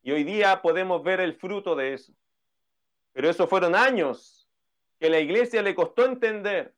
y 0.00 0.12
hoy 0.12 0.22
día 0.22 0.62
podemos 0.62 1.02
ver 1.02 1.18
el 1.18 1.34
fruto 1.34 1.74
de 1.74 1.94
eso. 1.94 2.12
Pero 3.12 3.28
eso 3.28 3.48
fueron 3.48 3.74
años 3.74 4.48
que 5.00 5.10
la 5.10 5.18
iglesia 5.18 5.60
le 5.60 5.74
costó 5.74 6.04
entender 6.04 6.72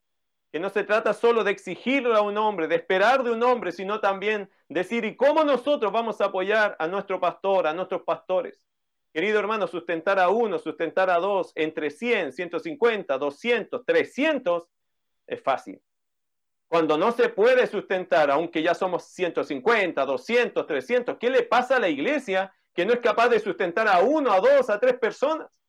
que 0.50 0.58
no 0.58 0.70
se 0.70 0.84
trata 0.84 1.12
solo 1.12 1.44
de 1.44 1.50
exigirle 1.50 2.14
a 2.14 2.22
un 2.22 2.38
hombre, 2.38 2.66
de 2.66 2.76
esperar 2.76 3.22
de 3.22 3.30
un 3.30 3.42
hombre, 3.42 3.72
sino 3.72 4.00
también 4.00 4.50
decir, 4.70 5.04
¿y 5.04 5.16
cómo 5.16 5.44
nosotros 5.44 5.92
vamos 5.92 6.22
a 6.22 6.26
apoyar 6.26 6.74
a 6.78 6.88
nuestro 6.88 7.20
pastor, 7.20 7.66
a 7.66 7.74
nuestros 7.74 8.02
pastores? 8.02 8.66
Querido 9.12 9.38
hermano, 9.38 9.66
sustentar 9.66 10.18
a 10.18 10.30
uno, 10.30 10.58
sustentar 10.58 11.10
a 11.10 11.18
dos, 11.18 11.52
entre 11.56 11.90
100, 11.90 12.32
150, 12.32 13.18
200, 13.18 13.84
300, 13.84 14.68
es 15.26 15.42
fácil. 15.42 15.78
Cuando 16.72 16.96
no 16.96 17.12
se 17.12 17.28
puede 17.28 17.66
sustentar, 17.66 18.30
aunque 18.30 18.62
ya 18.62 18.72
somos 18.72 19.04
150, 19.08 20.06
200, 20.06 20.66
300, 20.66 21.18
¿qué 21.18 21.28
le 21.28 21.42
pasa 21.42 21.76
a 21.76 21.78
la 21.78 21.90
iglesia 21.90 22.50
que 22.72 22.86
no 22.86 22.94
es 22.94 23.00
capaz 23.00 23.28
de 23.28 23.40
sustentar 23.40 23.86
a 23.88 24.00
uno, 24.00 24.32
a 24.32 24.40
dos, 24.40 24.70
a 24.70 24.80
tres 24.80 24.98
personas? 24.98 25.60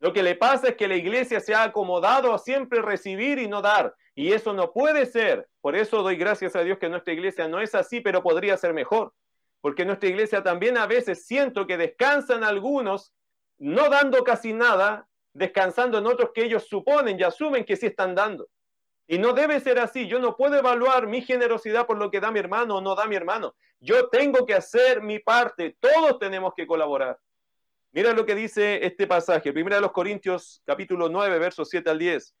Lo 0.00 0.12
que 0.12 0.24
le 0.24 0.34
pasa 0.34 0.70
es 0.70 0.76
que 0.76 0.88
la 0.88 0.96
iglesia 0.96 1.38
se 1.38 1.54
ha 1.54 1.62
acomodado 1.62 2.34
a 2.34 2.38
siempre 2.40 2.82
recibir 2.82 3.38
y 3.38 3.46
no 3.46 3.62
dar. 3.62 3.94
Y 4.16 4.32
eso 4.32 4.52
no 4.52 4.72
puede 4.72 5.06
ser. 5.06 5.46
Por 5.60 5.76
eso 5.76 6.02
doy 6.02 6.16
gracias 6.16 6.56
a 6.56 6.62
Dios 6.62 6.78
que 6.78 6.88
nuestra 6.88 7.14
iglesia 7.14 7.46
no 7.46 7.60
es 7.60 7.76
así, 7.76 8.00
pero 8.00 8.20
podría 8.20 8.56
ser 8.56 8.74
mejor. 8.74 9.14
Porque 9.60 9.84
nuestra 9.84 10.08
iglesia 10.08 10.42
también 10.42 10.78
a 10.78 10.88
veces 10.88 11.26
siento 11.26 11.64
que 11.64 11.76
descansan 11.76 12.42
algunos, 12.42 13.14
no 13.58 13.88
dando 13.88 14.24
casi 14.24 14.52
nada, 14.52 15.06
descansando 15.32 15.96
en 15.98 16.06
otros 16.08 16.32
que 16.34 16.42
ellos 16.42 16.66
suponen 16.66 17.20
y 17.20 17.22
asumen 17.22 17.64
que 17.64 17.76
sí 17.76 17.86
están 17.86 18.16
dando. 18.16 18.48
Y 19.10 19.18
no 19.18 19.32
debe 19.32 19.58
ser 19.58 19.78
así. 19.78 20.06
Yo 20.06 20.18
no 20.18 20.36
puedo 20.36 20.56
evaluar 20.56 21.06
mi 21.06 21.22
generosidad 21.22 21.86
por 21.86 21.96
lo 21.96 22.10
que 22.10 22.20
da 22.20 22.30
mi 22.30 22.38
hermano 22.38 22.76
o 22.76 22.80
no 22.82 22.94
da 22.94 23.06
mi 23.06 23.16
hermano. 23.16 23.56
Yo 23.80 24.08
tengo 24.10 24.44
que 24.44 24.54
hacer 24.54 25.00
mi 25.02 25.18
parte. 25.18 25.78
Todos 25.80 26.18
tenemos 26.18 26.52
que 26.54 26.66
colaborar. 26.66 27.18
Mira 27.90 28.12
lo 28.12 28.26
que 28.26 28.34
dice 28.34 28.84
este 28.84 29.06
pasaje. 29.06 29.50
Primera 29.50 29.76
de 29.76 29.82
los 29.82 29.92
Corintios, 29.92 30.62
capítulo 30.66 31.08
9, 31.08 31.38
versos 31.38 31.70
7 31.70 31.88
al 31.88 31.98
10. 31.98 32.34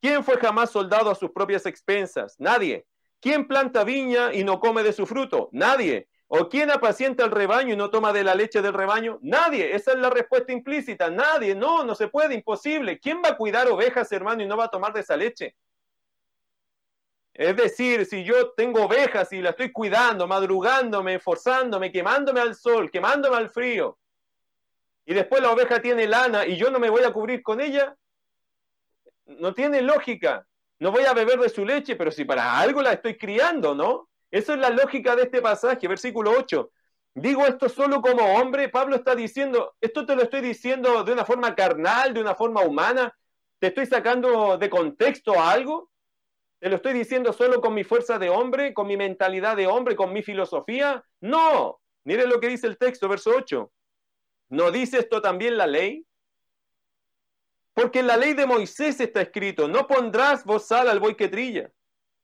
¿Quién 0.00 0.24
fue 0.24 0.36
jamás 0.36 0.70
soldado 0.70 1.10
a 1.10 1.14
sus 1.14 1.30
propias 1.30 1.64
expensas? 1.64 2.34
Nadie. 2.40 2.86
¿Quién 3.20 3.46
planta 3.46 3.84
viña 3.84 4.34
y 4.34 4.42
no 4.42 4.58
come 4.58 4.82
de 4.82 4.92
su 4.92 5.06
fruto? 5.06 5.48
Nadie. 5.52 6.08
¿O 6.26 6.48
quién 6.48 6.72
apacienta 6.72 7.24
el 7.24 7.30
rebaño 7.30 7.74
y 7.74 7.76
no 7.76 7.88
toma 7.88 8.12
de 8.12 8.24
la 8.24 8.34
leche 8.34 8.62
del 8.62 8.74
rebaño? 8.74 9.20
Nadie. 9.22 9.76
Esa 9.76 9.92
es 9.92 9.98
la 9.98 10.10
respuesta 10.10 10.52
implícita. 10.52 11.08
Nadie. 11.08 11.54
No, 11.54 11.84
no 11.84 11.94
se 11.94 12.08
puede. 12.08 12.34
Imposible. 12.34 12.98
¿Quién 12.98 13.22
va 13.24 13.30
a 13.30 13.36
cuidar 13.36 13.68
ovejas, 13.68 14.10
hermano, 14.10 14.42
y 14.42 14.46
no 14.46 14.56
va 14.56 14.64
a 14.64 14.70
tomar 14.70 14.92
de 14.92 15.00
esa 15.00 15.16
leche? 15.16 15.54
Es 17.32 17.56
decir, 17.56 18.04
si 18.06 18.24
yo 18.24 18.50
tengo 18.52 18.84
ovejas 18.84 19.32
y 19.32 19.40
las 19.40 19.52
estoy 19.52 19.72
cuidando, 19.72 20.26
madrugándome, 20.26 21.14
esforzándome, 21.14 21.92
quemándome 21.92 22.40
al 22.40 22.54
sol, 22.54 22.90
quemándome 22.90 23.36
al 23.36 23.50
frío, 23.50 23.98
y 25.04 25.14
después 25.14 25.42
la 25.42 25.50
oveja 25.50 25.80
tiene 25.80 26.06
lana 26.06 26.46
y 26.46 26.56
yo 26.56 26.70
no 26.70 26.78
me 26.78 26.90
voy 26.90 27.02
a 27.02 27.12
cubrir 27.12 27.42
con 27.42 27.60
ella, 27.60 27.96
no 29.26 29.54
tiene 29.54 29.82
lógica. 29.82 30.46
No 30.78 30.90
voy 30.90 31.04
a 31.04 31.12
beber 31.12 31.38
de 31.38 31.48
su 31.50 31.64
leche, 31.64 31.94
pero 31.96 32.10
si 32.10 32.24
para 32.24 32.58
algo 32.58 32.80
la 32.80 32.92
estoy 32.92 33.18
criando, 33.18 33.74
¿no? 33.74 34.08
Eso 34.30 34.54
es 34.54 34.58
la 34.58 34.70
lógica 34.70 35.14
de 35.14 35.24
este 35.24 35.42
pasaje, 35.42 35.86
versículo 35.86 36.32
8. 36.38 36.70
Digo 37.14 37.44
esto 37.44 37.68
solo 37.68 38.00
como 38.00 38.24
hombre, 38.34 38.68
Pablo 38.68 38.96
está 38.96 39.14
diciendo, 39.14 39.74
esto 39.80 40.06
te 40.06 40.14
lo 40.14 40.22
estoy 40.22 40.40
diciendo 40.40 41.04
de 41.04 41.12
una 41.12 41.24
forma 41.24 41.54
carnal, 41.54 42.14
de 42.14 42.20
una 42.20 42.34
forma 42.34 42.62
humana, 42.62 43.14
te 43.58 43.66
estoy 43.66 43.86
sacando 43.86 44.56
de 44.56 44.70
contexto 44.70 45.38
algo. 45.40 45.89
¿Te 46.60 46.68
lo 46.68 46.76
estoy 46.76 46.92
diciendo 46.92 47.32
solo 47.32 47.62
con 47.62 47.72
mi 47.72 47.84
fuerza 47.84 48.18
de 48.18 48.28
hombre, 48.28 48.74
con 48.74 48.86
mi 48.86 48.96
mentalidad 48.96 49.56
de 49.56 49.66
hombre, 49.66 49.96
con 49.96 50.12
mi 50.12 50.22
filosofía? 50.22 51.02
No. 51.20 51.80
Miren 52.04 52.28
lo 52.28 52.38
que 52.38 52.48
dice 52.48 52.66
el 52.66 52.76
texto, 52.76 53.08
verso 53.08 53.32
8. 53.34 53.72
¿No 54.50 54.70
dice 54.70 54.98
esto 54.98 55.22
también 55.22 55.56
la 55.56 55.66
ley? 55.66 56.06
Porque 57.72 58.00
en 58.00 58.08
la 58.08 58.18
ley 58.18 58.34
de 58.34 58.44
Moisés 58.44 59.00
está 59.00 59.22
escrito, 59.22 59.68
no 59.68 59.86
pondrás 59.86 60.44
bozal 60.44 60.90
al 60.90 61.00
buey 61.00 61.14
que 61.14 61.28
trilla. 61.28 61.72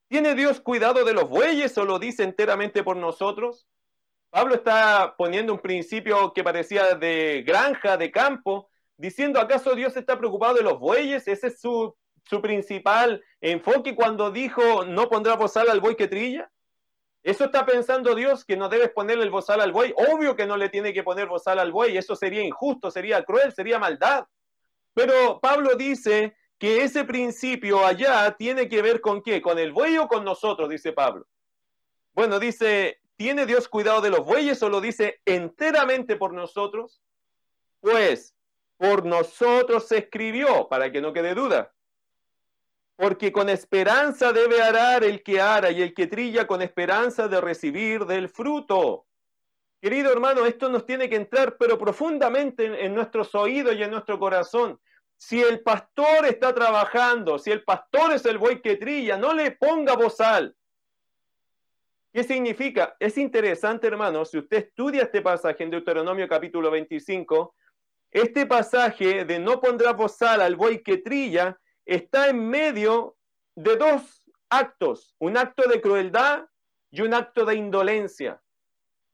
¿Tiene 0.09 0.35
Dios 0.35 0.61
cuidado 0.61 1.03
de 1.03 1.15
los 1.15 1.31
bueyes 1.31 1.77
o 1.79 1.87
lo 1.87 1.99
dice 1.99 2.23
enteramente 2.23 2.85
por 2.85 2.99
nosotros? 2.99 3.67
Pablo 4.29 4.55
está 4.55 5.15
poniendo 5.17 5.55
un 5.55 5.61
principio 5.61 6.35
que 6.35 6.45
parecía 6.45 6.95
de 6.95 7.43
granja, 7.47 7.97
de 7.97 8.11
campo, 8.11 8.69
diciendo, 8.99 9.41
¿acaso 9.41 9.75
Dios 9.75 9.97
está 9.97 10.19
preocupado 10.19 10.57
de 10.57 10.63
los 10.63 10.79
bueyes? 10.79 11.27
Ese 11.27 11.47
es 11.47 11.59
su 11.59 11.97
su 12.29 12.43
principal 12.43 13.23
enfoque 13.41 13.95
cuando 13.95 14.31
dijo 14.31 14.85
no 14.85 15.09
pondrá 15.09 15.37
bozal 15.37 15.71
al 15.71 15.81
buey 15.81 15.95
que 15.95 16.09
trilla? 16.09 16.51
¿Eso 17.23 17.45
está 17.47 17.67
pensando 17.67 18.15
Dios 18.15 18.45
que 18.45 18.57
no 18.57 18.69
debes 18.69 18.91
ponerle 18.91 19.25
el 19.25 19.31
bozal 19.31 19.61
al 19.61 19.73
buey? 19.73 19.93
Obvio 19.97 20.37
que 20.37 20.47
no 20.47 20.57
le 20.57 20.69
tiene 20.69 20.93
que 20.93 21.03
poner 21.03 21.27
bozal 21.27 21.59
al 21.59 21.73
buey, 21.73 21.97
eso 21.97 22.15
sería 22.15 22.43
injusto, 22.43 22.91
sería 22.91 23.25
cruel, 23.25 23.53
sería 23.53 23.79
maldad. 23.79 24.27
Pero 24.95 25.41
Pablo 25.41 25.75
dice 25.77 26.37
que 26.59 26.83
ese 26.83 27.05
principio 27.05 27.85
allá 27.85 28.35
tiene 28.37 28.69
que 28.69 28.81
ver 28.81 29.01
con 29.01 29.23
qué, 29.23 29.43
con 29.43 29.59
el 29.59 29.73
buey 29.73 29.99
o 29.99 30.09
con 30.09 30.25
nosotros, 30.25 30.69
dice 30.69 30.93
Pablo. 30.93 31.27
Bueno, 32.13 32.39
dice, 32.39 33.01
¿tiene 33.17 33.45
Dios 33.45 33.69
cuidado 33.69 34.01
de 34.01 34.11
los 34.11 34.25
bueyes 34.25 34.63
o 34.63 34.69
lo 34.69 34.81
dice 34.81 35.21
enteramente 35.25 36.17
por 36.17 36.33
nosotros? 36.33 37.03
Pues 37.81 38.35
por 38.77 39.05
nosotros 39.05 39.87
se 39.89 39.99
escribió, 39.99 40.69
para 40.69 40.91
que 40.93 41.01
no 41.01 41.13
quede 41.13 41.35
duda 41.35 41.73
porque 42.97 43.31
con 43.31 43.51
esperanza 43.51 44.33
debe 44.33 44.63
arar 44.63 45.05
el 45.05 45.23
que 45.23 45.41
ara 45.41 45.71
y 45.71 45.83
el 45.83 45.93
que 45.93 46.07
trilla 46.07 46.47
con 46.47 46.63
esperanza 46.63 47.29
de 47.29 47.41
recibir 47.41 48.07
del 48.07 48.31
fruto. 48.31 49.07
Querido 49.81 50.11
hermano, 50.11 50.47
esto 50.47 50.71
nos 50.71 50.87
tiene 50.87 51.09
que 51.09 51.17
entrar 51.17 51.59
pero 51.59 51.79
profundamente 51.79 52.85
en, 52.85 52.95
nuestros 52.95 53.35
oídos 53.35 53.77
y 53.77 53.83
en 53.83 53.91
nuestro 53.91 54.19
corazón. 54.19 54.81
Si 55.19 55.41
el 55.41 55.61
pastor 55.61 56.25
está 56.27 56.55
trabajando, 56.55 57.39
si 57.39 57.51
el 57.51 57.63
pastor 57.63 58.13
es 58.13 58.25
el 58.25 58.39
buey 58.39 58.63
que 58.63 58.77
trilla, 58.77 59.19
no 59.19 59.35
le 59.35 59.53
ponga 59.53 59.95
bozal. 59.95 60.57
¿Qué 62.13 62.25
significa? 62.25 62.97
Es 62.99 63.19
interesante, 63.19 63.87
hermano, 63.87 64.25
si 64.25 64.39
usted 64.39 64.57
estudia 64.57 65.03
este 65.03 65.21
pasaje 65.21 65.63
en 65.63 65.71
Deuteronomio 65.71 66.27
capítulo 66.27 66.71
25, 66.71 67.55
este 68.11 68.47
pasaje 68.47 69.27
de 69.27 69.39
no 69.39 69.61
pondrá 69.61 69.93
bozal 69.93 70.41
al 70.41 70.57
buey 70.57 70.83
que 70.83 70.97
trilla 70.97 71.59
está 71.87 72.29
en 72.29 72.49
medio 72.49 73.17
de 73.55 73.77
dos 73.77 74.23
actos, 74.51 75.15
un 75.19 75.37
acto 75.37 75.69
de 75.69 75.81
crueldad 75.81 76.47
y 76.91 77.01
un 77.01 77.15
acto 77.15 77.45
de 77.45 77.55
indolencia. 77.55 78.43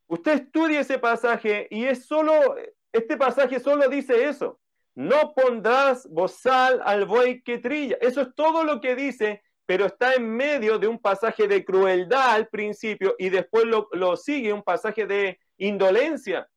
Usted 0.07 0.33
estudia 0.33 0.81
ese 0.81 0.99
pasaje 0.99 1.67
y 1.69 1.85
es 1.85 2.05
solo, 2.05 2.55
este 2.91 3.17
pasaje 3.17 3.59
solo 3.59 3.87
dice 3.87 4.27
eso. 4.27 4.59
no 4.95 5.33
pondrás 5.33 6.07
bozal 6.07 6.79
al 6.85 7.05
buey 7.05 7.41
que 7.41 7.57
trilla. 7.57 7.97
Eso 7.99 8.21
es 8.21 8.35
todo 8.35 8.63
lo 8.63 8.79
que 8.79 8.95
dice, 8.95 9.41
pero 9.65 9.85
está 9.85 10.13
en 10.13 10.29
medio 10.29 10.77
de 10.77 10.87
un 10.87 10.99
pasaje 10.99 11.47
de 11.47 11.65
crueldad 11.65 12.31
al 12.31 12.47
principio 12.47 13.15
y 13.17 13.29
después 13.29 13.65
lo, 13.65 13.87
lo 13.93 14.15
sigue 14.15 14.53
un 14.53 14.61
pasaje 14.61 15.07
de 15.07 15.39
indolencia. 15.57 16.47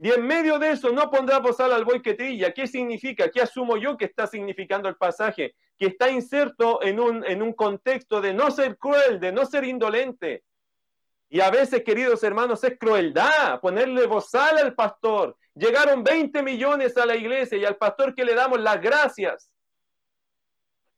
Y 0.00 0.10
en 0.12 0.24
medio 0.24 0.58
de 0.60 0.70
eso 0.70 0.92
no 0.92 1.10
pondrás 1.10 1.42
bozal 1.42 1.72
al 1.72 1.84
buey 1.84 2.00
que. 2.00 2.16
¿Qué 2.54 2.66
significa? 2.68 3.30
¿Qué 3.30 3.40
asumo 3.40 3.76
yo 3.76 3.96
que 3.96 4.04
está 4.04 4.26
significando 4.28 4.88
el 4.88 4.96
pasaje? 4.96 5.56
Que 5.76 5.86
está 5.86 6.08
inserto 6.08 6.82
en 6.82 7.00
un, 7.00 7.24
en 7.24 7.42
un 7.42 7.52
contexto 7.52 8.20
de 8.20 8.32
no 8.32 8.50
ser 8.52 8.78
cruel, 8.78 9.18
de 9.18 9.32
no 9.32 9.44
ser 9.44 9.64
indolente. 9.64 10.44
Y 11.28 11.40
a 11.40 11.50
veces, 11.50 11.82
queridos 11.82 12.22
hermanos, 12.22 12.62
es 12.62 12.78
crueldad 12.78 13.60
ponerle 13.60 14.06
bozal 14.06 14.58
al 14.58 14.74
pastor. 14.74 15.36
Llegaron 15.54 16.04
20 16.04 16.42
millones 16.42 16.96
a 16.96 17.04
la 17.04 17.16
iglesia 17.16 17.58
y 17.58 17.64
al 17.64 17.76
pastor 17.76 18.14
que 18.14 18.24
le 18.24 18.34
damos 18.34 18.60
las 18.60 18.80
gracias. 18.80 19.52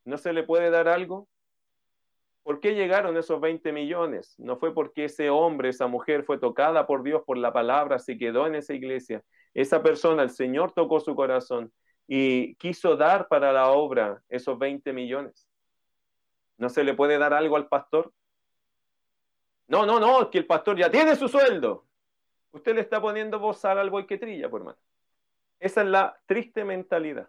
¿No 0.05 0.19
se 0.19 0.33
le 0.33 0.43
puede 0.43 0.71
dar 0.71 0.89
algo? 0.89 1.27
¿Por 2.43 2.61
qué 2.61 2.75
llegaron 2.75 3.17
esos 3.17 3.41
20 3.41 3.73
millones? 3.73 4.35
No 4.39 4.57
fue 4.57 4.73
porque 4.73 5.05
ese 5.05 5.31
hombre, 5.31 5.69
esa 5.69 5.87
mujer 5.87 6.25
fue 6.25 6.39
tocada 6.39 6.87
por 6.87 7.03
Dios 7.03 7.23
por 7.27 7.37
la 7.37 7.53
palabra, 7.53 7.99
se 7.99 8.17
quedó 8.17 8.47
en 8.47 8.55
esa 8.55 8.75
iglesia. 8.75 9.23
Esa 9.53 9.83
persona, 9.83 10.23
el 10.23 10.31
Señor 10.31 10.73
tocó 10.73 11.01
su 11.01 11.15
corazón 11.15 11.73
y 12.07 12.55
quiso 12.57 12.97
dar 12.97 13.29
para 13.29 13.53
la 13.53 13.71
obra 13.71 14.23
esos 14.29 14.59
20 14.59 14.93
millones. 14.93 15.47
¿No 16.57 16.69
se 16.69 16.83
le 16.83 16.95
puede 16.95 17.19
dar 17.19 17.35
algo 17.35 17.57
al 17.57 17.69
pastor? 17.69 18.13
No, 19.69 19.87
no, 19.87 20.01
no, 20.01 20.31
que 20.31 20.39
el 20.39 20.47
pastor 20.47 20.79
ya 20.79 20.91
tiene 20.91 21.15
su 21.17 21.29
sueldo. 21.29 21.87
Usted 22.53 22.75
le 22.75 22.81
está 22.81 23.01
poniendo 23.01 23.39
bozal 23.39 23.79
al 23.79 23.91
buey 23.91 24.07
que 24.07 24.19
trilla, 24.19 24.49
por 24.49 24.63
hermano. 24.63 24.79
Esa 25.61 25.83
es 25.83 25.89
la 25.89 26.21
triste 26.27 26.65
mentalidad. 26.65 27.29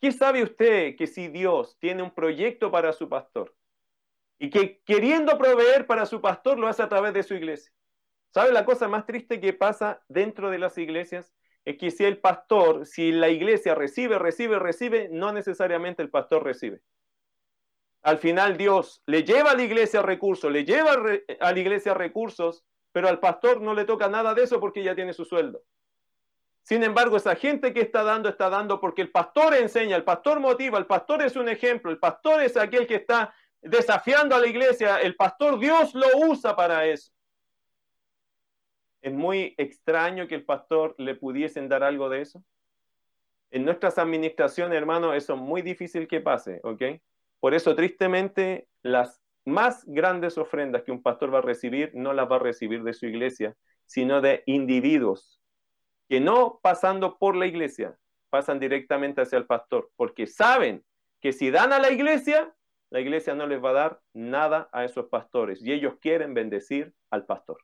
¿Qué 0.00 0.12
sabe 0.12 0.42
usted 0.42 0.96
que 0.96 1.06
si 1.06 1.28
Dios 1.28 1.76
tiene 1.78 2.02
un 2.02 2.10
proyecto 2.10 2.70
para 2.70 2.92
su 2.92 3.08
pastor 3.08 3.54
y 4.42 4.50
que 4.50 4.80
queriendo 4.84 5.38
proveer 5.38 5.86
para 5.86 6.04
su 6.04 6.20
pastor 6.20 6.58
lo 6.58 6.68
hace 6.68 6.82
a 6.82 6.88
través 6.88 7.14
de 7.14 7.22
su 7.22 7.34
iglesia? 7.34 7.72
¿Sabe 8.30 8.52
la 8.52 8.64
cosa 8.64 8.88
más 8.88 9.06
triste 9.06 9.40
que 9.40 9.52
pasa 9.52 10.02
dentro 10.08 10.50
de 10.50 10.58
las 10.58 10.76
iglesias? 10.78 11.32
Es 11.64 11.78
que 11.78 11.90
si 11.90 12.04
el 12.04 12.18
pastor, 12.18 12.84
si 12.86 13.12
la 13.12 13.28
iglesia 13.28 13.74
recibe, 13.74 14.18
recibe, 14.18 14.58
recibe, 14.58 15.08
no 15.10 15.32
necesariamente 15.32 16.02
el 16.02 16.10
pastor 16.10 16.42
recibe 16.42 16.82
al 18.02 18.18
final 18.18 18.56
Dios 18.56 19.02
le 19.06 19.22
lleva 19.22 19.52
a 19.52 19.54
la 19.54 19.62
iglesia 19.62 20.02
recursos, 20.02 20.50
le 20.50 20.64
lleva 20.64 20.92
a 21.40 21.52
la 21.52 21.58
iglesia 21.58 21.94
recursos, 21.94 22.64
pero 22.90 23.08
al 23.08 23.20
pastor 23.20 23.60
no 23.60 23.74
le 23.74 23.84
toca 23.84 24.08
nada 24.08 24.34
de 24.34 24.42
eso 24.42 24.60
porque 24.60 24.82
ya 24.82 24.94
tiene 24.94 25.12
su 25.12 25.24
sueldo. 25.24 25.62
Sin 26.62 26.82
embargo, 26.84 27.16
esa 27.16 27.34
gente 27.34 27.72
que 27.72 27.80
está 27.80 28.04
dando, 28.04 28.28
está 28.28 28.48
dando 28.48 28.80
porque 28.80 29.02
el 29.02 29.10
pastor 29.10 29.54
enseña, 29.54 29.96
el 29.96 30.04
pastor 30.04 30.38
motiva, 30.38 30.78
el 30.78 30.86
pastor 30.86 31.22
es 31.22 31.34
un 31.36 31.48
ejemplo, 31.48 31.90
el 31.90 31.98
pastor 31.98 32.42
es 32.42 32.56
aquel 32.56 32.86
que 32.86 32.96
está 32.96 33.34
desafiando 33.62 34.34
a 34.34 34.40
la 34.40 34.46
iglesia, 34.46 35.00
el 35.00 35.14
pastor 35.16 35.58
Dios 35.58 35.94
lo 35.94 36.06
usa 36.28 36.54
para 36.54 36.84
eso. 36.86 37.12
Es 39.00 39.12
muy 39.12 39.54
extraño 39.56 40.28
que 40.28 40.34
el 40.34 40.44
pastor 40.44 40.94
le 40.98 41.14
pudiesen 41.14 41.68
dar 41.68 41.82
algo 41.82 42.08
de 42.08 42.20
eso. 42.20 42.44
En 43.50 43.64
nuestras 43.64 43.98
administraciones, 43.98 44.76
hermano, 44.76 45.14
eso 45.14 45.34
es 45.34 45.40
muy 45.40 45.62
difícil 45.62 46.06
que 46.08 46.20
pase, 46.20 46.60
¿ok? 46.62 46.82
Por 47.40 47.54
eso, 47.54 47.74
tristemente, 47.74 48.68
las 48.82 49.20
más 49.44 49.84
grandes 49.86 50.38
ofrendas 50.38 50.82
que 50.82 50.92
un 50.92 51.02
pastor 51.02 51.34
va 51.34 51.38
a 51.38 51.42
recibir 51.42 51.90
no 51.94 52.12
las 52.12 52.30
va 52.30 52.36
a 52.36 52.40
recibir 52.40 52.82
de 52.84 52.94
su 52.94 53.06
iglesia, 53.06 53.56
sino 53.86 54.20
de 54.20 54.42
individuos 54.46 55.40
que 56.08 56.20
no 56.20 56.60
pasando 56.62 57.18
por 57.18 57.36
la 57.36 57.46
iglesia, 57.46 57.96
pasan 58.28 58.60
directamente 58.60 59.22
hacia 59.22 59.38
el 59.38 59.46
pastor, 59.46 59.90
porque 59.96 60.26
saben 60.26 60.84
que 61.20 61.32
si 61.32 61.50
dan 61.50 61.72
a 61.72 61.78
la 61.78 61.90
iglesia, 61.90 62.54
la 62.92 63.00
iglesia 63.00 63.34
no 63.34 63.46
les 63.46 63.64
va 63.64 63.70
a 63.70 63.72
dar 63.72 64.00
nada 64.12 64.68
a 64.70 64.84
esos 64.84 65.06
pastores 65.06 65.62
y 65.64 65.72
ellos 65.72 65.94
quieren 65.98 66.34
bendecir 66.34 66.92
al 67.08 67.24
pastor. 67.24 67.56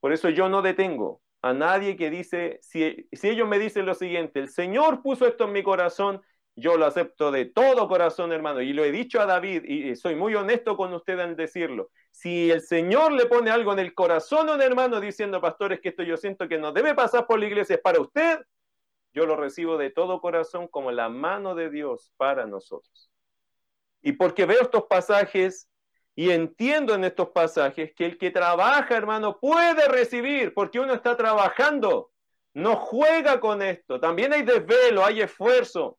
Por 0.00 0.14
eso 0.14 0.30
yo 0.30 0.48
no 0.48 0.62
detengo 0.62 1.20
a 1.42 1.52
nadie 1.52 1.94
que 1.94 2.08
dice, 2.08 2.58
si, 2.62 3.06
si 3.12 3.28
ellos 3.28 3.46
me 3.46 3.58
dicen 3.58 3.84
lo 3.84 3.94
siguiente, 3.94 4.40
el 4.40 4.48
Señor 4.48 5.02
puso 5.02 5.26
esto 5.26 5.44
en 5.44 5.52
mi 5.52 5.62
corazón, 5.62 6.22
yo 6.56 6.78
lo 6.78 6.86
acepto 6.86 7.30
de 7.32 7.44
todo 7.44 7.86
corazón, 7.86 8.32
hermano, 8.32 8.62
y 8.62 8.72
lo 8.72 8.82
he 8.82 8.92
dicho 8.92 9.20
a 9.20 9.26
David, 9.26 9.64
y 9.64 9.94
soy 9.94 10.14
muy 10.14 10.34
honesto 10.34 10.74
con 10.78 10.94
usted 10.94 11.18
en 11.18 11.36
decirlo. 11.36 11.90
Si 12.10 12.50
el 12.50 12.62
Señor 12.62 13.12
le 13.12 13.26
pone 13.26 13.50
algo 13.50 13.74
en 13.74 13.80
el 13.80 13.92
corazón 13.92 14.48
a 14.48 14.54
un 14.54 14.62
hermano 14.62 15.02
diciendo, 15.02 15.42
pastores, 15.42 15.80
que 15.82 15.90
esto 15.90 16.02
yo 16.02 16.16
siento 16.16 16.48
que 16.48 16.56
no 16.56 16.72
debe 16.72 16.94
pasar 16.94 17.26
por 17.26 17.38
la 17.38 17.46
iglesia, 17.46 17.76
es 17.76 17.82
para 17.82 18.00
usted, 18.00 18.38
yo 19.12 19.26
lo 19.26 19.36
recibo 19.36 19.76
de 19.76 19.90
todo 19.90 20.22
corazón 20.22 20.66
como 20.66 20.92
la 20.92 21.10
mano 21.10 21.54
de 21.54 21.68
Dios 21.68 22.10
para 22.16 22.46
nosotros. 22.46 23.10
Y 24.04 24.12
porque 24.12 24.46
veo 24.46 24.62
estos 24.62 24.84
pasajes 24.84 25.68
y 26.14 26.30
entiendo 26.30 26.94
en 26.94 27.02
estos 27.02 27.30
pasajes 27.30 27.92
que 27.96 28.06
el 28.06 28.18
que 28.18 28.30
trabaja, 28.30 28.96
hermano, 28.96 29.40
puede 29.40 29.88
recibir, 29.88 30.54
porque 30.54 30.78
uno 30.78 30.94
está 30.94 31.16
trabajando, 31.16 32.12
no 32.52 32.76
juega 32.76 33.40
con 33.40 33.62
esto. 33.62 33.98
También 33.98 34.32
hay 34.32 34.42
desvelo, 34.42 35.04
hay 35.04 35.22
esfuerzo 35.22 35.98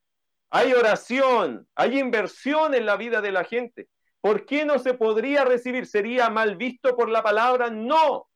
hay 0.49 0.71
oración, 0.71 1.67
hay 1.75 1.99
inversión 1.99 2.73
en 2.75 2.85
la 2.85 2.95
vida 2.95 3.19
de 3.19 3.33
la 3.33 3.43
gente. 3.43 3.89
¿Por 4.21 4.45
qué 4.45 4.63
no 4.63 4.79
se 4.79 4.93
podría 4.93 5.43
recibir? 5.43 5.85
¿Sería 5.85 6.29
mal 6.29 6.55
visto 6.55 6.95
por 6.95 7.09
la 7.09 7.21
palabra? 7.21 7.69
No. 7.69 8.29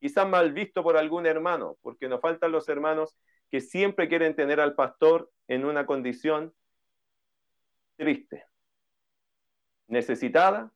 Quizás 0.00 0.26
mal 0.26 0.52
visto 0.52 0.82
por 0.82 0.96
algún 0.96 1.26
hermano, 1.26 1.76
porque 1.82 2.08
nos 2.08 2.22
faltan 2.22 2.50
los 2.50 2.68
hermanos 2.70 3.18
que 3.50 3.60
siempre 3.60 4.08
quieren 4.08 4.34
tener 4.34 4.58
al 4.58 4.74
pastor 4.74 5.30
en 5.48 5.66
una 5.66 5.84
condición 5.84 6.54
triste, 7.96 8.46
necesitada, 9.88 10.72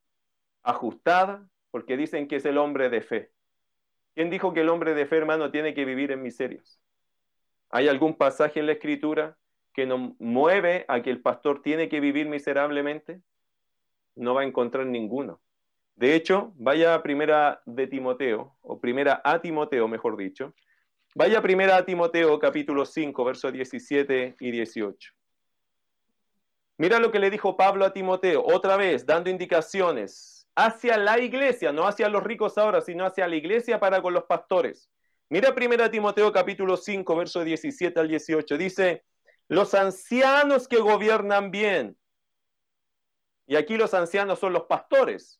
ajustada, 0.62 1.48
porque 1.70 1.96
dicen 1.96 2.28
que 2.28 2.36
es 2.36 2.44
el 2.44 2.58
hombre 2.58 2.90
de 2.90 3.00
fe. 3.00 3.30
¿Quién 4.14 4.30
dijo 4.30 4.52
que 4.52 4.60
el 4.60 4.68
hombre 4.68 4.94
de 4.94 5.06
fe, 5.06 5.16
hermano, 5.16 5.50
tiene 5.50 5.74
que 5.74 5.84
vivir 5.84 6.12
en 6.12 6.22
miserias? 6.22 6.80
¿Hay 7.70 7.88
algún 7.88 8.14
pasaje 8.14 8.60
en 8.60 8.66
la 8.66 8.72
escritura 8.72 9.38
que 9.72 9.86
nos 9.86 10.18
mueve 10.18 10.84
a 10.88 11.02
que 11.02 11.10
el 11.10 11.20
pastor 11.20 11.62
tiene 11.62 11.88
que 11.88 12.00
vivir 12.00 12.28
miserablemente? 12.28 13.20
No 14.16 14.34
va 14.34 14.42
a 14.42 14.44
encontrar 14.44 14.86
ninguno. 14.86 15.40
De 15.94 16.14
hecho, 16.14 16.52
vaya 16.56 16.94
a 16.94 17.02
primera 17.02 17.62
de 17.66 17.86
Timoteo, 17.86 18.56
o 18.62 18.80
primera 18.80 19.20
a 19.24 19.40
Timoteo, 19.40 19.86
mejor 19.86 20.16
dicho. 20.16 20.54
Vaya 21.14 21.42
primera 21.42 21.76
a 21.76 21.84
Timoteo, 21.84 22.38
capítulo 22.38 22.86
5, 22.86 23.24
versos 23.24 23.52
17 23.52 24.36
y 24.40 24.50
18. 24.50 25.12
Mira 26.80 26.98
lo 26.98 27.12
que 27.12 27.18
le 27.18 27.28
dijo 27.28 27.58
Pablo 27.58 27.84
a 27.84 27.92
Timoteo, 27.92 28.42
otra 28.42 28.78
vez, 28.78 29.04
dando 29.04 29.28
indicaciones 29.28 30.48
hacia 30.54 30.96
la 30.96 31.18
iglesia, 31.18 31.72
no 31.72 31.86
hacia 31.86 32.08
los 32.08 32.22
ricos 32.22 32.56
ahora, 32.56 32.80
sino 32.80 33.04
hacia 33.04 33.28
la 33.28 33.36
iglesia 33.36 33.78
para 33.78 34.00
con 34.00 34.14
los 34.14 34.24
pastores. 34.24 34.88
Mira 35.28 35.54
primera 35.54 35.90
Timoteo, 35.90 36.32
capítulo 36.32 36.78
5, 36.78 37.16
versos 37.16 37.44
17 37.44 38.00
al 38.00 38.08
18. 38.08 38.56
Dice, 38.56 39.04
los 39.46 39.74
ancianos 39.74 40.68
que 40.68 40.78
gobiernan 40.78 41.50
bien. 41.50 41.98
Y 43.46 43.56
aquí 43.56 43.76
los 43.76 43.92
ancianos 43.92 44.38
son 44.38 44.54
los 44.54 44.62
pastores. 44.62 45.38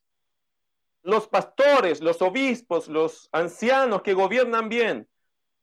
Los 1.03 1.26
pastores, 1.26 2.03
los 2.03 2.20
obispos, 2.20 2.87
los 2.87 3.31
ancianos 3.33 4.03
que 4.03 4.12
gobiernan 4.12 4.68
bien, 4.68 5.09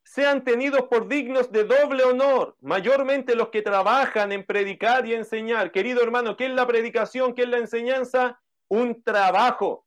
sean 0.07 0.43
tenidos 0.43 0.83
por 0.83 1.07
dignos 1.07 1.51
de 1.51 1.63
doble 1.63 2.03
honor, 2.03 2.55
mayormente 2.61 3.35
los 3.35 3.49
que 3.49 3.61
trabajan 3.61 4.31
en 4.31 4.45
predicar 4.45 5.05
y 5.05 5.13
enseñar. 5.13 5.71
Querido 5.71 6.01
hermano, 6.01 6.37
¿qué 6.37 6.45
es 6.45 6.51
la 6.51 6.65
predicación? 6.65 7.33
¿Qué 7.33 7.43
es 7.43 7.49
la 7.49 7.57
enseñanza? 7.57 8.39
Un 8.67 9.03
trabajo. 9.03 9.85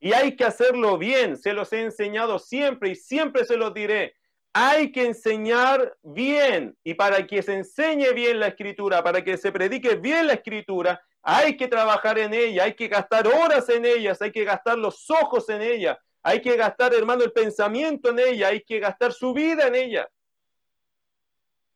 Y 0.00 0.12
hay 0.12 0.36
que 0.36 0.44
hacerlo 0.44 0.98
bien. 0.98 1.36
Se 1.36 1.52
los 1.52 1.72
he 1.72 1.82
enseñado 1.82 2.38
siempre 2.38 2.90
y 2.90 2.94
siempre 2.94 3.44
se 3.44 3.56
los 3.56 3.72
diré 3.72 4.14
hay 4.56 4.92
que 4.92 5.04
enseñar 5.04 5.96
bien 6.00 6.76
y 6.84 6.94
para 6.94 7.26
que 7.26 7.42
se 7.42 7.54
enseñe 7.54 8.12
bien 8.14 8.38
la 8.38 8.46
escritura, 8.46 9.02
para 9.02 9.24
que 9.24 9.36
se 9.36 9.50
predique 9.50 9.96
bien 9.96 10.28
la 10.28 10.34
escritura, 10.34 11.02
hay 11.20 11.56
que 11.56 11.66
trabajar 11.66 12.20
en 12.20 12.32
ella, 12.32 12.62
hay 12.62 12.74
que 12.74 12.86
gastar 12.86 13.26
horas 13.26 13.68
en 13.68 13.84
ellas, 13.84 14.22
hay 14.22 14.30
que 14.30 14.44
gastar 14.44 14.78
los 14.78 15.10
ojos 15.10 15.48
en 15.48 15.60
ella, 15.60 15.98
hay 16.26 16.40
que 16.40 16.56
gastar, 16.56 16.94
hermano, 16.94 17.22
el 17.22 17.32
pensamiento 17.32 18.08
en 18.08 18.18
ella, 18.18 18.48
hay 18.48 18.62
que 18.62 18.80
gastar 18.80 19.12
su 19.12 19.34
vida 19.34 19.66
en 19.66 19.74
ella. 19.74 20.08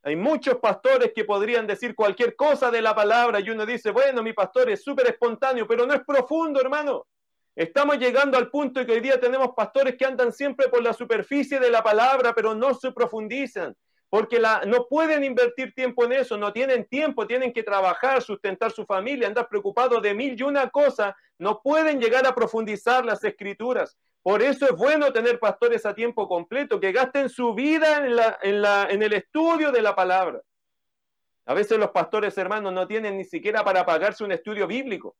Hay 0.02 0.16
muchos 0.16 0.56
pastores 0.56 1.12
que 1.14 1.26
podrían 1.26 1.66
decir 1.66 1.94
cualquier 1.94 2.34
cosa 2.34 2.70
de 2.70 2.80
la 2.80 2.94
palabra 2.94 3.40
y 3.40 3.50
uno 3.50 3.66
dice, 3.66 3.90
bueno, 3.90 4.22
mi 4.22 4.32
pastor 4.32 4.70
es 4.70 4.82
súper 4.82 5.08
espontáneo, 5.08 5.66
pero 5.66 5.84
no 5.84 5.92
es 5.92 6.00
profundo, 6.02 6.62
hermano. 6.62 7.06
Estamos 7.54 7.98
llegando 7.98 8.38
al 8.38 8.48
punto 8.48 8.80
en 8.80 8.86
que 8.86 8.92
hoy 8.92 9.00
día 9.00 9.20
tenemos 9.20 9.50
pastores 9.54 9.96
que 9.96 10.06
andan 10.06 10.32
siempre 10.32 10.68
por 10.68 10.82
la 10.82 10.94
superficie 10.94 11.60
de 11.60 11.70
la 11.70 11.82
palabra, 11.82 12.32
pero 12.34 12.54
no 12.54 12.72
se 12.72 12.90
profundizan, 12.92 13.76
porque 14.08 14.40
no 14.66 14.86
pueden 14.88 15.24
invertir 15.24 15.74
tiempo 15.74 16.06
en 16.06 16.12
eso, 16.12 16.38
no 16.38 16.54
tienen 16.54 16.86
tiempo, 16.86 17.26
tienen 17.26 17.52
que 17.52 17.64
trabajar, 17.64 18.22
sustentar 18.22 18.70
su 18.70 18.86
familia, 18.86 19.28
andar 19.28 19.46
preocupados 19.46 20.00
de 20.00 20.14
mil 20.14 20.40
y 20.40 20.42
una 20.42 20.70
cosa, 20.70 21.14
no 21.36 21.60
pueden 21.60 22.00
llegar 22.00 22.26
a 22.26 22.34
profundizar 22.34 23.04
las 23.04 23.22
escrituras. 23.24 23.98
Por 24.22 24.42
eso 24.42 24.66
es 24.66 24.72
bueno 24.72 25.12
tener 25.12 25.38
pastores 25.38 25.86
a 25.86 25.94
tiempo 25.94 26.28
completo, 26.28 26.80
que 26.80 26.92
gasten 26.92 27.28
su 27.28 27.54
vida 27.54 28.04
en, 28.42 29.02
el 29.02 29.12
estudio 29.12 29.72
de 29.72 29.82
la 29.82 29.94
palabra. 29.94 30.42
A 31.46 31.54
veces 31.54 31.78
los 31.78 31.90
pastores 31.90 32.36
hermanos 32.36 32.72
no 32.72 32.86
tienen 32.86 33.16
ni 33.16 33.24
siquiera 33.24 33.64
para 33.64 33.86
pagarse 33.86 34.24
un 34.24 34.32
estudio 34.32 34.66
bíblico, 34.66 35.16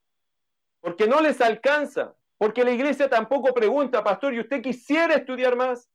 porque 0.81 1.07
no 1.07 1.21
les 1.21 1.41
alcanza, 1.41 2.15
porque 2.37 2.65
la 2.65 2.71
iglesia 2.71 3.09
tampoco 3.09 3.55
pregunta, 3.55 4.05
pastor, 4.05 4.35
¿y 4.35 4.41
usted 4.41 4.61
quisiera 4.61 5.15
estudiar 5.15 5.57
más? 5.57 5.89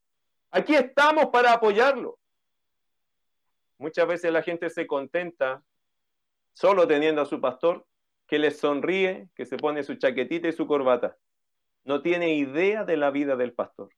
Aquí 0.49 0.75
estamos 0.75 1.27
para 1.27 1.53
apoyarlo. 1.53 2.17
Muchas 3.77 4.07
veces 4.07 4.31
la 4.31 4.41
gente 4.41 4.69
se 4.69 4.87
contenta 4.87 5.61
solo 6.53 6.87
teniendo 6.87 7.21
a 7.21 7.25
su 7.25 7.41
pastor 7.41 7.85
que 8.27 8.39
les 8.39 8.57
sonríe, 8.59 9.29
que 9.35 9.45
se 9.45 9.57
pone 9.57 9.83
su 9.83 9.95
chaquetita 9.95 10.47
y 10.47 10.53
su 10.53 10.65
corbata. 10.65 11.17
No 11.83 12.01
tiene 12.01 12.35
idea 12.35 12.83
de 12.83 12.97
la 12.97 13.11
vida 13.11 13.35
del 13.35 13.53
pastor. 13.53 13.89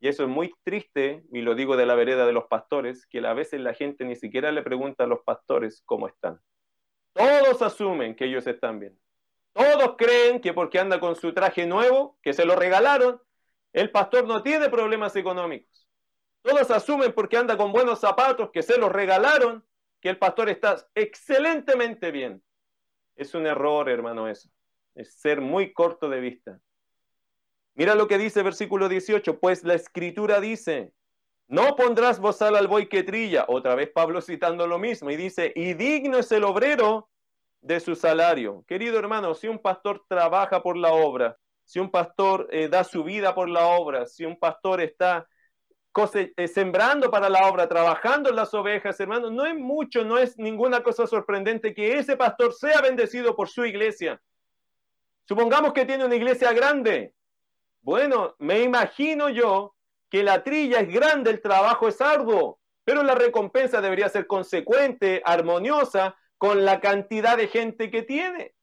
Y 0.00 0.08
eso 0.08 0.24
es 0.24 0.28
muy 0.28 0.52
triste, 0.64 1.22
y 1.32 1.42
lo 1.42 1.54
digo 1.54 1.76
de 1.76 1.86
la 1.86 1.94
vereda 1.94 2.26
de 2.26 2.32
los 2.32 2.46
pastores, 2.46 3.06
que 3.06 3.24
a 3.24 3.34
veces 3.34 3.60
la 3.60 3.72
gente 3.72 4.04
ni 4.04 4.16
siquiera 4.16 4.50
le 4.50 4.62
pregunta 4.62 5.04
a 5.04 5.06
los 5.06 5.20
pastores 5.20 5.82
cómo 5.86 6.08
están. 6.08 6.40
Todos 7.12 7.62
asumen 7.62 8.16
que 8.16 8.24
ellos 8.24 8.46
están 8.46 8.80
bien. 8.80 8.98
Todos 9.52 9.96
creen 9.96 10.40
que 10.40 10.52
porque 10.54 10.78
anda 10.78 10.98
con 10.98 11.14
su 11.14 11.32
traje 11.32 11.66
nuevo, 11.66 12.18
que 12.22 12.32
se 12.32 12.44
lo 12.44 12.56
regalaron, 12.56 13.20
el 13.72 13.90
pastor 13.90 14.26
no 14.26 14.42
tiene 14.42 14.68
problemas 14.70 15.14
económicos. 15.14 15.88
Todos 16.42 16.70
asumen 16.70 17.12
porque 17.12 17.36
anda 17.36 17.56
con 17.56 17.70
buenos 17.72 18.00
zapatos, 18.00 18.50
que 18.50 18.62
se 18.62 18.78
los 18.78 18.90
regalaron, 18.90 19.64
que 20.00 20.08
el 20.08 20.18
pastor 20.18 20.50
está 20.50 20.76
excelentemente 20.94 22.10
bien. 22.10 22.42
Es 23.14 23.34
un 23.34 23.46
error, 23.46 23.88
hermano, 23.88 24.26
eso. 24.26 24.48
Es 24.94 25.14
ser 25.14 25.40
muy 25.40 25.72
corto 25.72 26.08
de 26.08 26.20
vista. 26.20 26.60
Mira 27.74 27.94
lo 27.94 28.06
que 28.06 28.18
dice 28.18 28.42
versículo 28.42 28.88
18, 28.88 29.40
pues 29.40 29.64
la 29.64 29.74
escritura 29.74 30.40
dice, 30.40 30.92
no 31.48 31.74
pondrás 31.76 32.20
bozal 32.20 32.56
al 32.56 32.68
buey 32.68 32.88
que 32.88 33.02
trilla, 33.02 33.46
otra 33.48 33.74
vez 33.74 33.90
Pablo 33.90 34.20
citando 34.20 34.66
lo 34.66 34.78
mismo, 34.78 35.10
y 35.10 35.16
dice, 35.16 35.52
y 35.54 35.74
digno 35.74 36.18
es 36.18 36.30
el 36.32 36.44
obrero 36.44 37.08
de 37.60 37.80
su 37.80 37.94
salario. 37.94 38.64
Querido 38.66 38.98
hermano, 38.98 39.34
si 39.34 39.48
un 39.48 39.58
pastor 39.58 40.04
trabaja 40.08 40.62
por 40.62 40.76
la 40.76 40.92
obra, 40.92 41.38
si 41.64 41.78
un 41.78 41.90
pastor 41.90 42.48
eh, 42.50 42.68
da 42.68 42.84
su 42.84 43.04
vida 43.04 43.34
por 43.34 43.48
la 43.48 43.66
obra, 43.66 44.06
si 44.06 44.24
un 44.24 44.38
pastor 44.38 44.80
está 44.80 45.26
eh, 46.36 46.48
sembrando 46.48 47.10
para 47.10 47.28
la 47.28 47.46
obra, 47.48 47.68
trabajando 47.68 48.30
las 48.32 48.52
ovejas, 48.54 48.98
hermano, 48.98 49.30
no 49.30 49.46
es 49.46 49.54
mucho, 49.54 50.04
no 50.04 50.18
es 50.18 50.38
ninguna 50.38 50.82
cosa 50.82 51.06
sorprendente 51.06 51.74
que 51.74 51.98
ese 51.98 52.16
pastor 52.16 52.52
sea 52.52 52.80
bendecido 52.80 53.36
por 53.36 53.48
su 53.48 53.64
iglesia. 53.64 54.20
Supongamos 55.24 55.72
que 55.72 55.84
tiene 55.84 56.04
una 56.04 56.16
iglesia 56.16 56.52
grande. 56.52 57.14
Bueno, 57.82 58.36
me 58.38 58.60
imagino 58.60 59.28
yo 59.28 59.74
que 60.08 60.22
la 60.22 60.44
trilla 60.44 60.80
es 60.80 60.88
grande, 60.92 61.30
el 61.30 61.40
trabajo 61.40 61.88
es 61.88 62.00
arduo, 62.00 62.60
pero 62.84 63.02
la 63.02 63.14
recompensa 63.14 63.80
debería 63.80 64.08
ser 64.08 64.26
consecuente, 64.26 65.20
armoniosa, 65.24 66.16
con 66.38 66.64
la 66.64 66.80
cantidad 66.80 67.36
de 67.36 67.48
gente 67.48 67.90
que 67.90 68.02
tiene. 68.02 68.54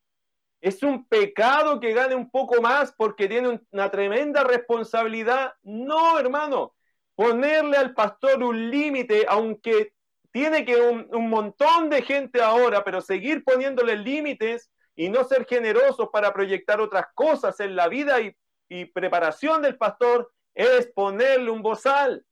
¿Es 0.62 0.84
un 0.84 1.06
pecado 1.08 1.80
que 1.80 1.94
gane 1.94 2.16
un 2.16 2.30
poco 2.30 2.62
más 2.62 2.94
porque 2.98 3.28
tiene 3.28 3.62
una 3.72 3.92
tremenda 3.92 4.44
responsabilidad? 4.44 5.54
No, 5.64 6.18
hermano. 6.18 6.76
Ponerle 7.16 7.78
al 7.78 7.94
pastor 7.94 8.42
un 8.44 8.70
límite, 8.70 9.26
aunque 9.28 9.94
tiene 10.32 10.64
que 10.64 10.80
un, 10.80 11.30
montón 11.30 11.90
de 11.90 12.02
gente 12.02 12.42
ahora, 12.42 12.84
pero 12.84 13.02
seguir 13.02 13.44
poniéndole 13.44 13.98
límites 13.98 14.70
y 14.96 15.10
no 15.10 15.24
ser 15.24 15.46
generosos 15.46 16.10
para 16.12 16.34
proyectar 16.34 16.80
otras 16.80 17.08
cosas 17.14 17.60
en 17.60 17.76
la 17.76 17.88
vida 17.88 18.22
y, 18.22 18.36
y 18.70 18.86
preparación 18.86 19.62
del 19.62 19.78
pastor, 19.78 20.32
es 20.54 20.88
ponerle 20.88 21.52
un 21.52 21.62
bozal. 21.62 22.26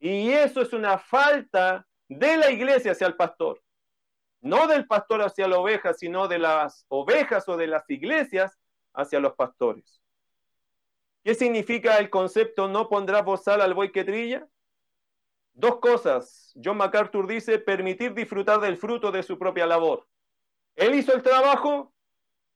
Y 0.00 0.30
eso 0.32 0.60
es 0.62 0.72
una 0.72 0.98
falta 0.98 1.86
de 2.08 2.36
la 2.36 2.50
iglesia 2.50 2.92
hacia 2.92 3.06
el 3.06 3.16
pastor 3.16 3.60
no 4.44 4.66
del 4.66 4.86
pastor 4.86 5.22
hacia 5.22 5.48
la 5.48 5.58
oveja, 5.58 5.94
sino 5.94 6.28
de 6.28 6.38
las 6.38 6.84
ovejas 6.88 7.48
o 7.48 7.56
de 7.56 7.66
las 7.66 7.88
iglesias 7.88 8.58
hacia 8.92 9.18
los 9.18 9.34
pastores. 9.34 10.02
¿Qué 11.24 11.34
significa 11.34 11.96
el 11.96 12.10
concepto 12.10 12.68
no 12.68 12.90
pondrá 12.90 13.22
bozal 13.22 13.62
al 13.62 13.72
buey 13.72 13.90
que 13.90 14.04
trilla? 14.04 14.46
Dos 15.54 15.80
cosas. 15.80 16.52
John 16.62 16.76
MacArthur 16.76 17.26
dice 17.26 17.58
permitir 17.58 18.12
disfrutar 18.12 18.60
del 18.60 18.76
fruto 18.76 19.10
de 19.10 19.22
su 19.22 19.38
propia 19.38 19.66
labor. 19.66 20.06
Él 20.76 20.94
hizo 20.94 21.14
el 21.14 21.22
trabajo, 21.22 21.94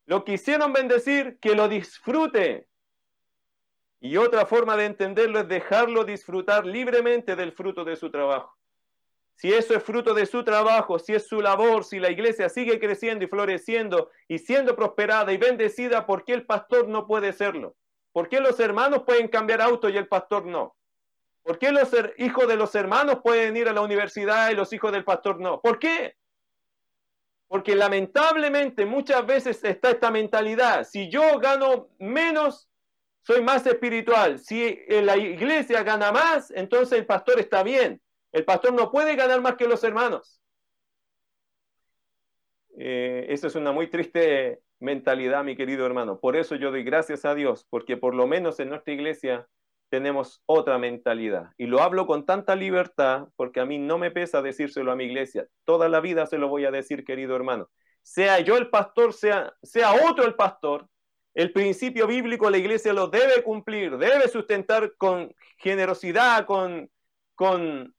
lo 0.04 0.24
quisieron 0.24 0.74
bendecir, 0.74 1.38
que 1.40 1.54
lo 1.54 1.68
disfrute. 1.68 2.68
Y 4.00 4.16
otra 4.16 4.46
forma 4.46 4.76
de 4.76 4.86
entenderlo 4.86 5.40
es 5.40 5.48
dejarlo 5.48 6.04
disfrutar 6.04 6.64
libremente 6.64 7.36
del 7.36 7.52
fruto 7.52 7.84
de 7.84 7.96
su 7.96 8.10
trabajo 8.10 8.58
si 9.38 9.54
eso 9.54 9.72
es 9.74 9.84
fruto 9.84 10.14
de 10.14 10.26
su 10.26 10.42
trabajo, 10.42 10.98
si 10.98 11.14
es 11.14 11.28
su 11.28 11.40
labor, 11.40 11.84
si 11.84 12.00
la 12.00 12.10
iglesia 12.10 12.48
sigue 12.48 12.80
creciendo 12.80 13.24
y 13.24 13.28
floreciendo 13.28 14.10
y 14.26 14.38
siendo 14.38 14.74
prosperada 14.74 15.32
y 15.32 15.36
bendecida, 15.36 16.06
¿por 16.06 16.24
qué 16.24 16.32
el 16.32 16.44
pastor 16.44 16.88
no 16.88 17.06
puede 17.06 17.32
serlo? 17.32 17.76
¿Por 18.10 18.28
qué 18.28 18.40
los 18.40 18.58
hermanos 18.58 19.04
pueden 19.06 19.28
cambiar 19.28 19.62
auto 19.62 19.88
y 19.88 19.96
el 19.96 20.08
pastor 20.08 20.44
no? 20.44 20.74
¿Por 21.44 21.56
qué 21.60 21.70
los 21.70 21.88
hijos 22.16 22.48
de 22.48 22.56
los 22.56 22.74
hermanos 22.74 23.20
pueden 23.22 23.56
ir 23.56 23.68
a 23.68 23.72
la 23.72 23.80
universidad 23.80 24.50
y 24.50 24.56
los 24.56 24.72
hijos 24.72 24.90
del 24.90 25.04
pastor 25.04 25.38
no? 25.38 25.60
¿Por 25.60 25.78
qué? 25.78 26.16
Porque 27.46 27.76
lamentablemente 27.76 28.86
muchas 28.86 29.24
veces 29.24 29.62
está 29.62 29.90
esta 29.90 30.10
mentalidad, 30.10 30.82
si 30.82 31.08
yo 31.08 31.38
gano 31.38 31.90
menos, 32.00 32.67
soy 33.28 33.42
más 33.42 33.66
espiritual. 33.66 34.38
Si 34.38 34.74
la 34.88 35.18
iglesia 35.18 35.82
gana 35.82 36.10
más, 36.10 36.50
entonces 36.50 36.98
el 36.98 37.04
pastor 37.04 37.38
está 37.38 37.62
bien. 37.62 38.00
El 38.32 38.46
pastor 38.46 38.72
no 38.72 38.90
puede 38.90 39.16
ganar 39.16 39.42
más 39.42 39.56
que 39.56 39.68
los 39.68 39.84
hermanos. 39.84 40.40
Eh, 42.78 43.26
esa 43.28 43.48
es 43.48 43.54
una 43.54 43.70
muy 43.70 43.88
triste 43.88 44.62
mentalidad, 44.78 45.44
mi 45.44 45.56
querido 45.56 45.84
hermano. 45.84 46.18
Por 46.18 46.36
eso 46.36 46.54
yo 46.54 46.70
doy 46.70 46.84
gracias 46.84 47.26
a 47.26 47.34
Dios, 47.34 47.66
porque 47.68 47.98
por 47.98 48.14
lo 48.14 48.26
menos 48.26 48.60
en 48.60 48.70
nuestra 48.70 48.94
iglesia 48.94 49.46
tenemos 49.90 50.42
otra 50.46 50.78
mentalidad. 50.78 51.50
Y 51.58 51.66
lo 51.66 51.82
hablo 51.82 52.06
con 52.06 52.24
tanta 52.24 52.56
libertad, 52.56 53.28
porque 53.36 53.60
a 53.60 53.66
mí 53.66 53.76
no 53.76 53.98
me 53.98 54.10
pesa 54.10 54.40
decírselo 54.40 54.90
a 54.90 54.96
mi 54.96 55.04
iglesia. 55.04 55.46
Toda 55.66 55.90
la 55.90 56.00
vida 56.00 56.24
se 56.24 56.38
lo 56.38 56.48
voy 56.48 56.64
a 56.64 56.70
decir, 56.70 57.04
querido 57.04 57.36
hermano. 57.36 57.68
Sea 58.00 58.40
yo 58.40 58.56
el 58.56 58.70
pastor, 58.70 59.12
sea, 59.12 59.52
sea 59.62 59.92
otro 60.08 60.24
el 60.24 60.34
pastor, 60.34 60.88
el 61.34 61.52
principio 61.52 62.06
bíblico 62.06 62.50
la 62.50 62.58
iglesia 62.58 62.92
lo 62.92 63.08
debe 63.08 63.42
cumplir, 63.42 63.96
debe 63.96 64.28
sustentar 64.28 64.94
con 64.96 65.34
generosidad, 65.56 66.46
con, 66.46 66.90
con 67.34 67.94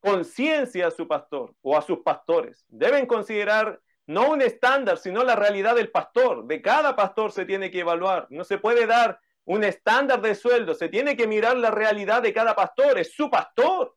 conciencia 0.00 0.88
a 0.88 0.90
su 0.90 1.08
pastor 1.08 1.54
o 1.62 1.76
a 1.76 1.82
sus 1.82 2.00
pastores. 2.00 2.66
Deben 2.68 3.06
considerar 3.06 3.80
no 4.06 4.30
un 4.30 4.42
estándar, 4.42 4.98
sino 4.98 5.24
la 5.24 5.36
realidad 5.36 5.74
del 5.74 5.90
pastor. 5.90 6.46
De 6.46 6.60
cada 6.60 6.94
pastor 6.94 7.32
se 7.32 7.46
tiene 7.46 7.70
que 7.70 7.80
evaluar. 7.80 8.26
No 8.30 8.44
se 8.44 8.58
puede 8.58 8.86
dar 8.86 9.18
un 9.44 9.64
estándar 9.64 10.20
de 10.20 10.34
sueldo, 10.34 10.74
se 10.74 10.88
tiene 10.88 11.16
que 11.16 11.26
mirar 11.26 11.56
la 11.56 11.70
realidad 11.70 12.22
de 12.22 12.32
cada 12.32 12.54
pastor. 12.54 12.98
Es 12.98 13.14
su 13.14 13.30
pastor. 13.30 13.96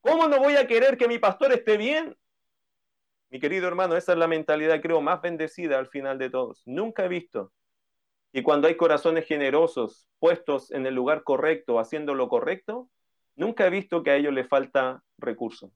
¿Cómo 0.00 0.28
no 0.28 0.38
voy 0.38 0.56
a 0.56 0.66
querer 0.66 0.96
que 0.96 1.08
mi 1.08 1.18
pastor 1.18 1.52
esté 1.52 1.76
bien? 1.76 2.16
Mi 3.30 3.40
querido 3.40 3.66
hermano, 3.66 3.96
esa 3.96 4.12
es 4.12 4.18
la 4.18 4.28
mentalidad, 4.28 4.80
creo, 4.80 5.00
más 5.00 5.20
bendecida 5.20 5.78
al 5.78 5.88
final 5.88 6.18
de 6.18 6.30
todos. 6.30 6.62
Nunca 6.64 7.04
he 7.04 7.08
visto. 7.08 7.52
Y 8.36 8.42
cuando 8.42 8.68
hay 8.68 8.76
corazones 8.76 9.26
generosos 9.26 10.08
puestos 10.18 10.70
en 10.70 10.86
el 10.86 10.94
lugar 10.94 11.22
correcto, 11.22 11.78
haciendo 11.78 12.14
lo 12.14 12.28
correcto, 12.28 12.90
Nunca 13.36 13.66
he 13.66 13.70
visto 13.70 14.02
que 14.02 14.10
a 14.10 14.16
ellos 14.16 14.32
les 14.32 14.48
falta 14.48 15.02
recursos. 15.18 15.70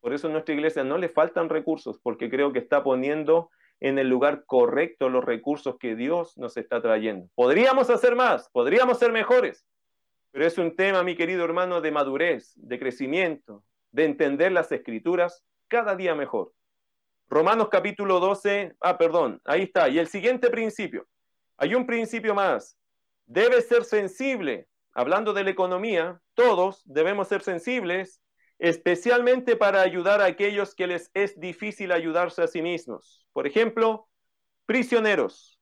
Por 0.00 0.14
eso 0.14 0.28
a 0.28 0.30
nuestra 0.30 0.54
iglesia 0.54 0.84
no 0.84 0.96
le 0.96 1.10
faltan 1.10 1.50
recursos, 1.50 2.00
porque 2.02 2.30
creo 2.30 2.52
que 2.52 2.58
está 2.58 2.82
poniendo 2.82 3.50
en 3.80 3.98
el 3.98 4.08
lugar 4.08 4.44
correcto 4.46 5.08
los 5.10 5.24
recursos 5.24 5.76
que 5.78 5.94
Dios 5.94 6.36
nos 6.38 6.56
está 6.56 6.80
trayendo. 6.80 7.28
Podríamos 7.34 7.90
hacer 7.90 8.16
más, 8.16 8.48
podríamos 8.50 8.98
ser 8.98 9.12
mejores, 9.12 9.66
pero 10.30 10.46
es 10.46 10.56
un 10.56 10.74
tema, 10.74 11.02
mi 11.02 11.14
querido 11.14 11.44
hermano, 11.44 11.80
de 11.80 11.92
madurez, 11.92 12.52
de 12.56 12.78
crecimiento, 12.78 13.62
de 13.92 14.06
entender 14.06 14.50
las 14.52 14.72
escrituras 14.72 15.44
cada 15.68 15.94
día 15.94 16.14
mejor. 16.14 16.52
Romanos 17.28 17.68
capítulo 17.68 18.18
12, 18.18 18.76
ah, 18.80 18.96
perdón, 18.96 19.42
ahí 19.44 19.64
está. 19.64 19.90
Y 19.90 19.98
el 19.98 20.08
siguiente 20.08 20.48
principio, 20.48 21.06
hay 21.58 21.74
un 21.74 21.86
principio 21.86 22.34
más. 22.34 22.78
Debe 23.26 23.60
ser 23.60 23.84
sensible 23.84 24.68
hablando 24.92 25.32
de 25.32 25.44
la 25.44 25.50
economía, 25.50 26.20
todos 26.34 26.82
debemos 26.84 27.28
ser 27.28 27.42
sensibles, 27.42 28.20
especialmente 28.58 29.54
para 29.54 29.82
ayudar 29.82 30.20
a 30.20 30.24
aquellos 30.24 30.74
que 30.74 30.86
les 30.86 31.10
es 31.14 31.38
difícil 31.38 31.92
ayudarse 31.92 32.42
a 32.42 32.48
sí 32.48 32.62
mismos. 32.62 33.26
Por 33.32 33.46
ejemplo, 33.46 34.08
prisioneros, 34.66 35.60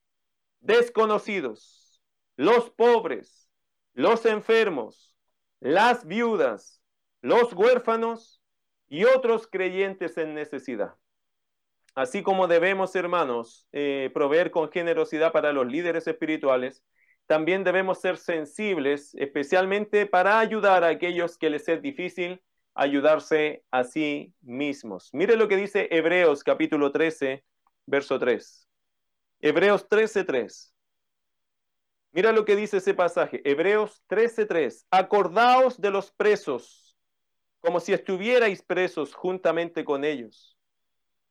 desconocidos, 0.61 2.01
los 2.37 2.71
pobres, 2.71 3.51
los 3.93 4.25
enfermos, 4.25 5.15
las 5.61 6.07
viudas, 6.07 6.81
los 7.21 7.53
huérfanos 7.53 8.41
y 8.89 9.05
otros 9.05 9.47
creyentes 9.47 10.17
en 10.17 10.35
necesidad. 10.35 10.95
Así 11.97 12.23
como 12.23 12.47
debemos, 12.47 12.95
hermanos, 12.95 13.67
eh, 13.73 14.11
proveer 14.13 14.51
con 14.51 14.71
generosidad 14.71 15.33
para 15.33 15.55
los 15.55 15.67
líderes 15.67 16.07
espirituales, 16.07 16.85
también 17.27 17.65
debemos 17.65 18.03
ser 18.03 18.19
sensibles, 18.19 19.15
especialmente 19.15 20.05
para 20.05 20.39
ayudar 20.39 20.85
a 20.85 20.89
aquellos 20.89 21.39
que 21.39 21.49
les 21.49 21.67
es 21.69 21.81
difícil 21.81 22.43
ayudarse 22.75 23.65
a 23.71 23.83
sí 23.85 24.35
mismos. 24.43 25.09
Mire 25.15 25.37
lo 25.37 25.49
que 25.49 25.57
dice 25.57 25.89
Hebreos 25.91 26.45
capítulo 26.45 26.93
13, 26.93 27.43
verso 27.87 28.19
3. 28.19 28.69
Hebreos 29.41 29.89
13, 29.89 30.25
3. 30.25 30.75
Mira 32.13 32.31
lo 32.33 32.45
que 32.45 32.57
dice 32.57 32.77
ese 32.77 32.93
pasaje. 32.93 33.41
Hebreos 33.43 34.03
13, 34.07 34.45
3. 34.45 34.87
Acordaos 34.91 35.81
de 35.81 35.91
los 35.91 36.13
presos, 36.13 36.95
como 37.61 37.81
si 37.81 37.95
estuvierais 37.95 38.63
presos 38.63 39.15
juntamente 39.15 39.83
con 39.83 40.05
ellos, 40.05 40.56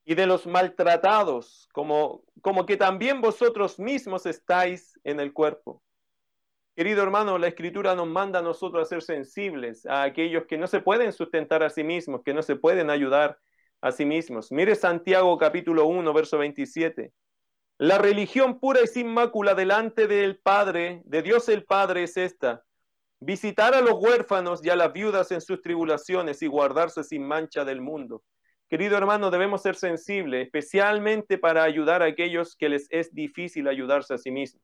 y 0.08 0.14
de 0.14 0.26
los 0.26 0.46
maltratados, 0.46 1.68
como, 1.72 2.22
como 2.40 2.64
que 2.64 2.76
también 2.76 3.20
vosotros 3.20 3.80
mismos 3.80 4.24
estáis 4.24 4.98
en 5.02 5.18
el 5.18 5.32
cuerpo. 5.32 5.82
Querido 6.76 7.02
hermano, 7.02 7.38
la 7.38 7.48
escritura 7.48 7.96
nos 7.96 8.06
manda 8.06 8.38
a 8.38 8.42
nosotros 8.42 8.86
a 8.86 8.88
ser 8.88 9.02
sensibles 9.02 9.84
a 9.84 10.04
aquellos 10.04 10.46
que 10.46 10.58
no 10.58 10.68
se 10.68 10.80
pueden 10.80 11.12
sustentar 11.12 11.64
a 11.64 11.70
sí 11.70 11.82
mismos, 11.82 12.22
que 12.24 12.34
no 12.34 12.42
se 12.42 12.54
pueden 12.54 12.88
ayudar 12.88 13.40
a 13.80 13.90
sí 13.90 14.04
mismos. 14.04 14.52
Mire 14.52 14.76
Santiago 14.76 15.36
capítulo 15.38 15.86
1, 15.86 16.12
verso 16.12 16.38
27. 16.38 17.12
La 17.78 17.98
religión 17.98 18.60
pura 18.60 18.82
y 18.84 18.86
sin 18.86 19.08
mácula 19.08 19.56
delante 19.56 20.06
del 20.06 20.38
Padre, 20.38 21.02
de 21.04 21.22
Dios 21.22 21.48
el 21.48 21.64
Padre, 21.64 22.04
es 22.04 22.16
esta. 22.16 22.62
Visitar 23.18 23.74
a 23.74 23.80
los 23.80 23.94
huérfanos 23.94 24.64
y 24.64 24.70
a 24.70 24.76
las 24.76 24.92
viudas 24.92 25.32
en 25.32 25.40
sus 25.40 25.60
tribulaciones 25.62 26.42
y 26.42 26.46
guardarse 26.46 27.02
sin 27.02 27.26
mancha 27.26 27.64
del 27.64 27.80
mundo. 27.80 28.22
Querido 28.68 28.96
hermano, 28.96 29.30
debemos 29.30 29.62
ser 29.62 29.76
sensibles, 29.76 30.46
especialmente 30.46 31.38
para 31.38 31.62
ayudar 31.62 32.02
a 32.02 32.06
aquellos 32.06 32.56
que 32.56 32.68
les 32.68 32.88
es 32.90 33.14
difícil 33.14 33.68
ayudarse 33.68 34.14
a 34.14 34.18
sí 34.18 34.32
mismos. 34.32 34.62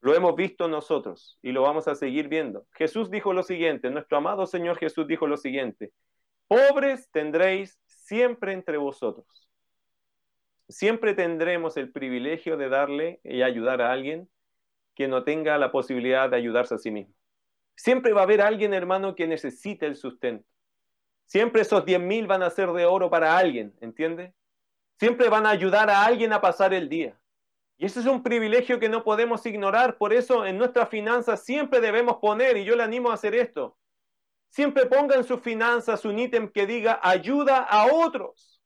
Lo 0.00 0.14
hemos 0.14 0.36
visto 0.36 0.68
nosotros 0.68 1.38
y 1.42 1.52
lo 1.52 1.62
vamos 1.62 1.88
a 1.88 1.94
seguir 1.94 2.28
viendo. 2.28 2.66
Jesús 2.72 3.10
dijo 3.10 3.32
lo 3.32 3.42
siguiente, 3.42 3.90
nuestro 3.90 4.18
amado 4.18 4.46
Señor 4.46 4.78
Jesús 4.78 5.06
dijo 5.06 5.26
lo 5.26 5.36
siguiente, 5.36 5.90
pobres 6.46 7.10
tendréis 7.10 7.78
siempre 7.86 8.52
entre 8.52 8.76
vosotros. 8.76 9.48
Siempre 10.68 11.14
tendremos 11.14 11.78
el 11.78 11.90
privilegio 11.90 12.58
de 12.58 12.68
darle 12.68 13.20
y 13.24 13.40
ayudar 13.40 13.80
a 13.80 13.90
alguien 13.90 14.28
que 14.94 15.08
no 15.08 15.24
tenga 15.24 15.56
la 15.56 15.72
posibilidad 15.72 16.28
de 16.28 16.36
ayudarse 16.36 16.74
a 16.74 16.78
sí 16.78 16.90
mismo. 16.90 17.14
Siempre 17.74 18.12
va 18.12 18.20
a 18.20 18.24
haber 18.24 18.42
alguien, 18.42 18.74
hermano, 18.74 19.14
que 19.14 19.26
necesite 19.26 19.86
el 19.86 19.96
sustento. 19.96 20.44
Siempre 21.28 21.60
esos 21.60 21.84
10 21.84 22.00
mil 22.00 22.26
van 22.26 22.42
a 22.42 22.48
ser 22.48 22.72
de 22.72 22.86
oro 22.86 23.10
para 23.10 23.36
alguien, 23.36 23.76
¿entiende? 23.82 24.32
Siempre 24.98 25.28
van 25.28 25.44
a 25.44 25.50
ayudar 25.50 25.90
a 25.90 26.06
alguien 26.06 26.32
a 26.32 26.40
pasar 26.40 26.72
el 26.72 26.88
día. 26.88 27.20
Y 27.76 27.84
eso 27.84 28.00
es 28.00 28.06
un 28.06 28.22
privilegio 28.22 28.80
que 28.80 28.88
no 28.88 29.04
podemos 29.04 29.44
ignorar. 29.44 29.98
Por 29.98 30.14
eso 30.14 30.46
en 30.46 30.56
nuestras 30.56 30.88
finanzas 30.88 31.44
siempre 31.44 31.82
debemos 31.82 32.16
poner, 32.16 32.56
y 32.56 32.64
yo 32.64 32.74
le 32.74 32.82
animo 32.82 33.10
a 33.10 33.14
hacer 33.14 33.34
esto, 33.34 33.76
siempre 34.48 34.86
ponga 34.86 35.16
en 35.16 35.24
sus 35.24 35.40
finanzas 35.40 36.06
un 36.06 36.18
ítem 36.18 36.50
que 36.50 36.66
diga 36.66 36.98
ayuda 37.02 37.58
a 37.58 37.92
otros. 37.92 38.62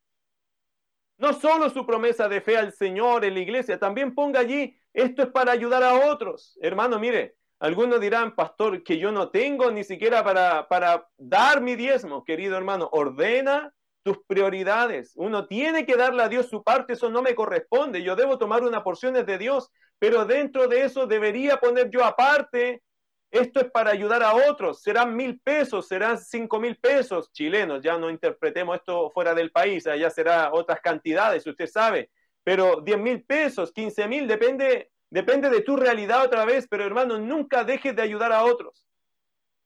No 1.18 1.32
solo 1.32 1.68
su 1.68 1.84
promesa 1.84 2.28
de 2.28 2.40
fe 2.40 2.56
al 2.56 2.72
Señor 2.72 3.24
en 3.24 3.34
la 3.34 3.40
iglesia, 3.40 3.76
también 3.76 4.14
ponga 4.14 4.38
allí, 4.38 4.78
esto 4.92 5.22
es 5.22 5.28
para 5.30 5.50
ayudar 5.50 5.82
a 5.82 6.12
otros. 6.12 6.56
Hermano, 6.62 7.00
mire, 7.00 7.34
algunos 7.62 8.00
dirán, 8.00 8.34
pastor, 8.34 8.82
que 8.82 8.98
yo 8.98 9.12
no 9.12 9.30
tengo 9.30 9.70
ni 9.70 9.84
siquiera 9.84 10.24
para, 10.24 10.68
para 10.68 11.06
dar 11.16 11.60
mi 11.60 11.76
diezmo. 11.76 12.24
Querido 12.24 12.56
hermano, 12.56 12.88
ordena 12.92 13.72
tus 14.02 14.18
prioridades. 14.26 15.12
Uno 15.14 15.46
tiene 15.46 15.86
que 15.86 15.96
darle 15.96 16.24
a 16.24 16.28
Dios 16.28 16.48
su 16.48 16.64
parte, 16.64 16.94
eso 16.94 17.08
no 17.08 17.22
me 17.22 17.34
corresponde. 17.34 18.02
Yo 18.02 18.16
debo 18.16 18.36
tomar 18.36 18.62
una 18.62 18.82
porción 18.82 19.14
de 19.14 19.38
Dios, 19.38 19.70
pero 19.98 20.26
dentro 20.26 20.66
de 20.66 20.82
eso 20.82 21.06
debería 21.06 21.58
poner 21.58 21.88
yo 21.88 22.04
aparte. 22.04 22.82
Esto 23.30 23.60
es 23.60 23.70
para 23.70 23.92
ayudar 23.92 24.22
a 24.22 24.34
otros. 24.34 24.82
Serán 24.82 25.16
mil 25.16 25.40
pesos, 25.40 25.88
serán 25.88 26.18
cinco 26.18 26.60
mil 26.60 26.76
pesos 26.76 27.32
chilenos. 27.32 27.80
Ya 27.82 27.96
no 27.96 28.10
interpretemos 28.10 28.76
esto 28.76 29.10
fuera 29.10 29.34
del 29.34 29.50
país, 29.50 29.86
allá 29.86 30.10
será 30.10 30.52
otras 30.52 30.80
cantidades, 30.80 31.46
usted 31.46 31.66
sabe. 31.66 32.10
Pero 32.44 32.82
diez 32.82 32.98
mil 32.98 33.24
pesos, 33.24 33.72
quince 33.72 34.06
mil, 34.08 34.26
depende, 34.26 34.90
depende 35.12 35.50
de 35.50 35.60
tu 35.60 35.76
realidad 35.76 36.24
otra 36.24 36.44
vez. 36.44 36.66
Pero 36.68 36.84
hermano, 36.84 37.18
nunca 37.18 37.64
dejes 37.64 37.94
de 37.94 38.02
ayudar 38.02 38.32
a 38.32 38.44
otros. 38.44 38.86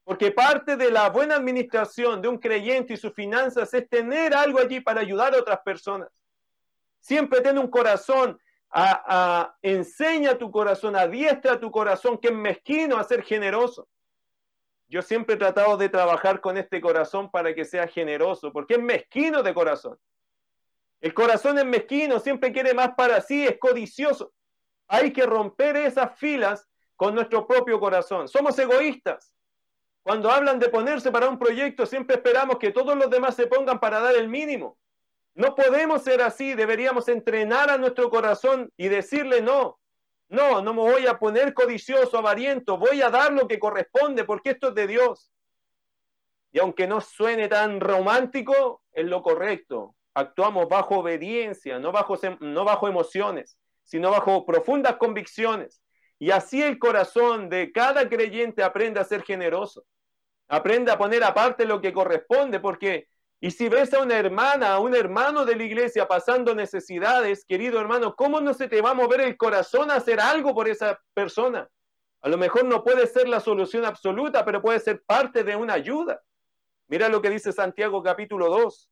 Porque 0.05 0.31
parte 0.31 0.77
de 0.77 0.91
la 0.91 1.09
buena 1.11 1.37
administración 1.37 2.21
de 2.23 2.29
un 2.29 2.39
creyente 2.39 2.95
y 2.95 2.97
sus 2.97 3.13
finanzas 3.13 3.73
es 3.75 3.89
tener 3.89 4.35
algo 4.35 4.61
allí 4.61 4.81
para 4.81 5.01
ayudar 5.01 5.35
a 5.35 5.39
otras 5.39 5.61
personas. 5.65 6.09
Siempre 7.01 7.41
ten 7.41 7.59
un 7.59 7.69
corazón, 7.69 8.39
enseña 9.63 10.39
tu 10.39 10.51
corazón, 10.51 10.97
adiestra 10.97 11.59
tu 11.59 11.71
corazón, 11.71 12.19
que 12.19 12.29
es 12.29 12.35
mezquino 12.35 12.97
a 12.97 13.05
ser 13.05 13.23
generoso. 13.23 13.89
Yo 14.89 15.03
siempre 15.03 15.35
he 15.35 15.39
tratado 15.39 15.77
de 15.77 15.89
trabajar 15.89 16.41
con 16.41 16.57
este 16.57 16.81
corazón 16.81 17.29
para 17.31 17.53
que 17.55 17.65
sea 17.65 17.89
generoso, 17.89 18.53
porque 18.53 18.75
es 18.75 18.81
mezquino 18.81 19.43
de 19.43 19.55
corazón. 19.55 19.99
El 21.01 21.13
corazón 21.15 21.59
es 21.59 21.65
mezquino, 21.65 22.21
siempre 22.21 22.53
quiere 22.53 22.75
más 22.75 22.91
para 22.97 23.21
sí, 23.21 23.45
es 23.45 23.59
codicioso. 23.59 24.33
Hay 24.89 25.13
que 25.13 25.27
romper 25.27 25.77
esas 25.77 26.19
filas 26.19 26.69
con 26.97 27.15
nuestro 27.15 27.47
propio 27.47 27.79
corazón. 27.79 28.29
Somos 28.29 28.59
egoístas. 28.59 29.33
Cuando 30.03 30.31
hablan 30.31 30.59
de 30.59 30.69
ponerse 30.69 31.11
para 31.11 31.29
un 31.29 31.39
proyecto, 31.39 31.85
siempre 31.85 32.17
esperamos 32.17 32.59
que 32.59 32.71
todos 32.71 32.97
los 32.97 33.11
demás 33.11 33.35
se 33.35 33.49
pongan 33.49 33.81
para 33.81 34.01
dar 34.01 34.15
el 34.15 34.29
mínimo. 34.29 34.79
No 35.35 35.55
podemos 35.55 36.03
ser 36.03 36.23
así, 36.23 36.55
deberíamos 36.55 37.09
entrenar 37.09 37.71
a 37.71 37.77
nuestro 37.77 38.09
corazón 38.09 38.73
y 38.77 38.89
decirle 38.89 39.43
no. 39.43 39.79
No, 40.29 40.63
no 40.63 40.75
me 40.75 40.81
voy 40.81 41.07
a 41.07 41.19
poner 41.19 41.55
codicioso, 41.55 42.19
avariento, 42.19 42.79
voy 42.79 43.03
a 43.03 43.11
dar 43.11 43.33
lo 43.33 43.47
que 43.47 43.59
corresponde 43.59 44.25
porque 44.25 44.51
esto 44.51 44.69
es 44.69 44.75
de 44.75 44.87
Dios. 44.87 45.31
Y 46.53 46.59
aunque 46.59 46.87
no 46.87 47.01
suene 47.01 47.49
tan 47.49 47.81
romántico, 47.81 48.83
es 48.93 49.05
lo 49.05 49.23
correcto. 49.23 49.95
Actuamos 50.15 50.69
bajo 50.69 51.01
obediencia, 51.01 51.79
no 51.79 51.93
bajo, 51.93 52.17
no 52.41 52.65
bajo 52.65 52.89
emociones, 52.89 53.59
sino 53.87 54.11
bajo 54.11 54.45
profundas 54.45 54.97
convicciones. 54.97 55.81
Y 56.19 56.31
así 56.31 56.63
el 56.63 56.79
corazón 56.79 57.49
de 57.49 57.73
cada 57.73 58.09
creyente 58.09 58.63
aprende 58.63 59.01
a 59.01 59.05
ser 59.05 59.23
generoso. 59.23 59.85
Aprende 60.49 60.91
a 60.91 60.99
poner 60.99 61.25
aparte 61.25 61.65
lo 61.65 61.81
que 61.81 61.93
corresponde, 61.93 62.61
porque, 62.61 63.09
y 63.41 63.51
si 63.51 63.69
ves 63.69 63.95
a 63.95 64.03
una 64.03 64.19
hermana, 64.19 64.75
a 64.75 64.81
un 64.81 64.95
hermano 64.95 65.45
de 65.45 65.57
la 65.57 65.65
iglesia 65.65 66.07
pasando 66.09 66.55
necesidades, 66.55 67.45
querido 67.45 67.81
hermano, 67.81 68.15
¿cómo 68.15 68.41
no 68.41 68.55
se 68.55 68.69
te 68.69 68.81
va 68.81 68.91
a 68.91 68.95
mover 68.95 69.21
el 69.21 69.37
corazón 69.37 69.91
a 69.91 69.97
hacer 69.97 70.21
algo 70.21 70.55
por 70.55 70.69
esa 70.69 71.01
persona? 71.15 71.69
A 72.23 72.29
lo 72.29 72.39
mejor 72.39 72.65
no 72.65 72.83
puede 72.83 73.07
ser 73.07 73.29
la 73.29 73.41
solución 73.41 73.85
absoluta, 73.85 74.45
pero 74.45 74.63
puede 74.63 74.81
ser 74.81 75.03
parte 75.05 75.45
de 75.45 75.55
una 75.55 75.75
ayuda. 75.75 76.23
Mira 76.89 77.09
lo 77.09 77.23
que 77.23 77.31
dice 77.31 77.53
Santiago 77.53 78.03
capítulo 78.03 78.49
2, 78.49 78.91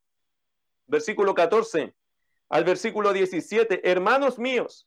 versículo 0.87 1.35
14 1.35 1.95
al 2.49 2.65
versículo 2.65 3.13
17. 3.13 3.89
Hermanos 3.91 4.39
míos, 4.39 4.87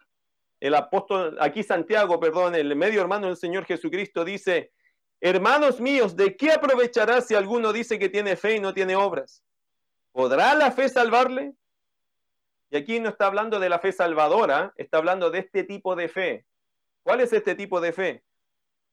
el 0.60 0.76
apóstol, 0.76 1.38
aquí 1.40 1.64
Santiago, 1.64 2.20
perdón, 2.20 2.56
el 2.56 2.76
medio 2.76 3.02
hermano 3.02 3.28
del 3.28 3.38
Señor 3.38 3.66
Jesucristo 3.66 4.26
dice, 4.26 4.72
Hermanos 5.20 5.80
míos, 5.80 6.16
¿de 6.16 6.36
qué 6.36 6.52
aprovechará 6.52 7.22
si 7.22 7.34
alguno 7.34 7.74
dice 7.74 7.98
que 7.98 8.10
tiene 8.10 8.36
fe 8.36 8.56
y 8.56 8.60
no 8.60 8.74
tiene 8.74 8.96
obras? 8.96 9.44
¿Podrá 10.12 10.54
la 10.54 10.72
fe 10.72 10.90
salvarle? 10.90 11.54
Y 12.70 12.78
aquí 12.78 13.00
no 13.00 13.10
está 13.10 13.26
hablando 13.28 13.60
de 13.60 13.70
la 13.70 13.80
fe 13.80 13.92
salvadora, 13.92 14.74
está 14.76 14.98
hablando 14.98 15.32
de 15.32 15.40
este 15.40 15.64
tipo 15.64 15.96
de 15.96 16.08
fe. 16.08 16.46
¿Cuál 17.02 17.22
es 17.22 17.34
este 17.34 17.56
tipo 17.56 17.82
de 17.82 17.94
fe? 17.94 18.24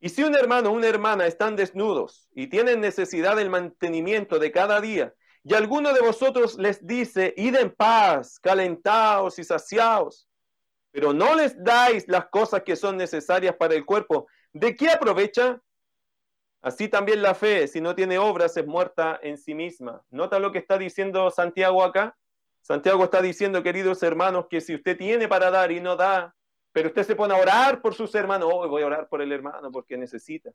Y 0.01 0.11
si 0.11 0.23
un 0.23 0.35
hermano 0.35 0.71
o 0.71 0.73
una 0.73 0.87
hermana 0.87 1.27
están 1.27 1.57
desnudos 1.57 2.29
y 2.35 2.47
tienen 2.47 2.81
necesidad 2.81 3.37
del 3.37 3.51
mantenimiento 3.51 4.39
de 4.39 4.53
cada 4.53 4.81
día, 4.81 5.15
y 5.45 5.53
alguno 5.53 5.93
de 5.93 6.01
vosotros 6.01 6.59
les 6.59 6.85
dice, 6.87 7.35
id 7.37 7.55
en 7.57 7.71
paz, 7.71 8.41
calentaos 8.41 9.39
y 9.39 9.45
saciaos, 9.45 10.27
pero 10.91 11.13
no 11.13 11.35
les 11.35 11.63
dais 11.63 12.09
las 12.09 12.29
cosas 12.29 12.63
que 12.63 12.77
son 12.77 12.97
necesarias 12.97 13.55
para 13.57 13.75
el 13.75 13.85
cuerpo, 13.85 14.27
¿de 14.55 14.75
qué 14.75 14.89
aprovecha? 14.89 15.61
Así 16.63 16.89
también 16.89 17.21
la 17.21 17.35
fe, 17.35 17.69
si 17.69 17.83
no 17.83 17.95
tiene 17.95 18.19
obras, 18.19 18.57
es 18.57 18.67
muerta 18.67 19.21
en 19.23 19.37
sí 19.37 19.55
misma. 19.55 20.03
¿Nota 20.11 20.39
lo 20.39 20.51
que 20.51 20.59
está 20.59 20.79
diciendo 20.79 21.31
Santiago 21.31 21.85
acá? 21.85 22.17
Santiago 22.63 23.05
está 23.05 23.21
diciendo, 23.21 23.63
queridos 23.63 24.03
hermanos, 24.03 24.47
que 24.49 24.63
si 24.63 24.75
usted 24.75 24.97
tiene 24.97 25.29
para 25.29 25.51
dar 25.51 25.71
y 25.73 25.81
no 25.81 25.97
da, 25.97 26.35
pero 26.73 26.89
usted 26.89 27.03
se 27.03 27.17
pone 27.17 27.35
a 27.35 27.37
orar 27.37 27.83
por 27.83 27.95
sus 27.95 28.15
hermanos, 28.15 28.49
hoy 28.51 28.71
voy 28.71 28.83
a 28.83 28.87
orar 28.87 29.09
por 29.09 29.21
el 29.21 29.31
hermano 29.31 29.71
porque 29.71 29.99
necesita. 29.99 30.53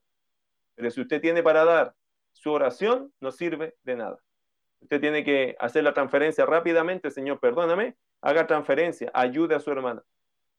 Pero 0.74 0.90
si 0.90 1.00
usted 1.02 1.22
tiene 1.22 1.44
para 1.44 1.64
dar, 1.64 1.94
su 2.34 2.52
oración 2.52 3.14
no 3.20 3.32
sirve 3.32 3.78
de 3.84 3.96
nada. 3.96 4.18
Usted 4.82 5.02
tiene 5.02 5.24
que 5.24 5.56
hacer 5.60 5.84
la 5.84 5.94
transferencia 5.94 6.46
rápidamente, 6.46 7.12
Señor, 7.12 7.40
perdóname, 7.40 7.96
haga 8.22 8.48
transferencia, 8.48 9.12
ayude 9.14 9.56
a 9.56 9.60
su 9.60 9.72
hermano. 9.72 10.04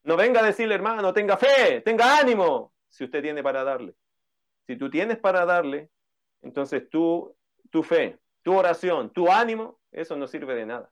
No 0.02 0.16
venga 0.16 0.40
a 0.40 0.44
decirle, 0.44 0.74
hermano, 0.74 1.12
tenga 1.12 1.36
fe, 1.36 1.80
tenga 1.82 2.18
ánimo, 2.18 2.72
si 2.88 3.04
usted 3.04 3.22
tiene 3.22 3.42
para 3.42 3.64
darle. 3.64 3.94
Si 4.66 4.76
tú 4.76 4.90
tienes 4.90 5.18
para 5.18 5.44
darle, 5.44 5.90
entonces 6.42 6.88
tú, 6.90 7.36
tu 7.70 7.82
fe, 7.82 8.18
tu 8.42 8.54
oración, 8.54 9.10
tu 9.10 9.30
ánimo, 9.30 9.80
eso 9.90 10.16
no 10.16 10.26
sirve 10.26 10.54
de 10.54 10.66
nada. 10.66 10.90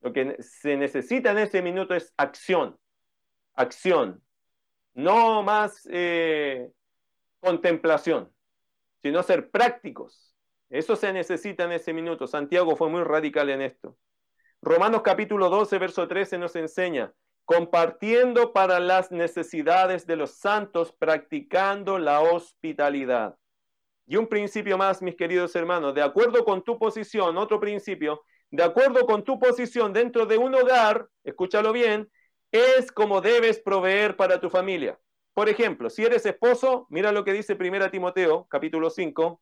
Lo 0.00 0.12
que 0.12 0.36
se 0.40 0.76
necesita 0.76 1.32
en 1.32 1.38
ese 1.38 1.62
minuto 1.62 1.94
es 1.94 2.12
acción, 2.16 2.78
acción, 3.54 4.22
no 4.94 5.42
más 5.42 5.88
eh, 5.90 6.70
contemplación, 7.40 8.32
sino 9.02 9.22
ser 9.22 9.50
prácticos. 9.50 10.27
Eso 10.70 10.96
se 10.96 11.12
necesita 11.12 11.64
en 11.64 11.72
ese 11.72 11.92
minuto. 11.92 12.26
Santiago 12.26 12.76
fue 12.76 12.88
muy 12.90 13.02
radical 13.02 13.48
en 13.50 13.62
esto. 13.62 13.96
Romanos 14.60 15.02
capítulo 15.02 15.48
12, 15.48 15.78
verso 15.78 16.08
13 16.08 16.36
nos 16.36 16.56
enseña, 16.56 17.12
compartiendo 17.44 18.52
para 18.52 18.80
las 18.80 19.10
necesidades 19.10 20.06
de 20.06 20.16
los 20.16 20.38
santos, 20.38 20.92
practicando 20.92 21.98
la 21.98 22.20
hospitalidad. 22.20 23.36
Y 24.06 24.16
un 24.16 24.26
principio 24.26 24.76
más, 24.76 25.00
mis 25.00 25.16
queridos 25.16 25.54
hermanos, 25.54 25.94
de 25.94 26.02
acuerdo 26.02 26.44
con 26.44 26.62
tu 26.62 26.78
posición, 26.78 27.38
otro 27.38 27.60
principio, 27.60 28.22
de 28.50 28.64
acuerdo 28.64 29.06
con 29.06 29.22
tu 29.22 29.38
posición 29.38 29.92
dentro 29.92 30.26
de 30.26 30.38
un 30.38 30.54
hogar, 30.54 31.06
escúchalo 31.24 31.72
bien, 31.72 32.10
es 32.50 32.90
como 32.90 33.20
debes 33.20 33.60
proveer 33.60 34.16
para 34.16 34.40
tu 34.40 34.50
familia. 34.50 34.98
Por 35.34 35.48
ejemplo, 35.48 35.88
si 35.88 36.04
eres 36.04 36.26
esposo, 36.26 36.86
mira 36.90 37.12
lo 37.12 37.24
que 37.24 37.32
dice 37.32 37.56
1 37.58 37.90
Timoteo, 37.90 38.46
capítulo 38.50 38.90
5. 38.90 39.40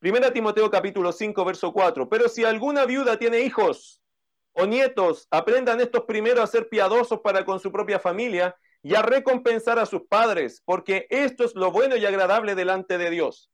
1 0.00 0.32
Timoteo, 0.32 0.70
capítulo 0.70 1.10
5, 1.10 1.44
verso 1.44 1.72
4. 1.72 2.08
Pero 2.08 2.28
si 2.28 2.44
alguna 2.44 2.84
viuda 2.84 3.18
tiene 3.18 3.40
hijos 3.40 4.00
o 4.52 4.64
nietos, 4.64 5.26
aprendan 5.30 5.80
estos 5.80 6.04
primero 6.04 6.40
a 6.40 6.46
ser 6.46 6.68
piadosos 6.68 7.20
para 7.20 7.44
con 7.44 7.58
su 7.58 7.72
propia 7.72 7.98
familia 7.98 8.56
y 8.80 8.94
a 8.94 9.02
recompensar 9.02 9.78
a 9.80 9.86
sus 9.86 10.02
padres, 10.08 10.62
porque 10.64 11.08
esto 11.10 11.44
es 11.44 11.56
lo 11.56 11.72
bueno 11.72 11.96
y 11.96 12.06
agradable 12.06 12.54
delante 12.54 12.96
de 12.96 13.10
Dios. 13.10 13.50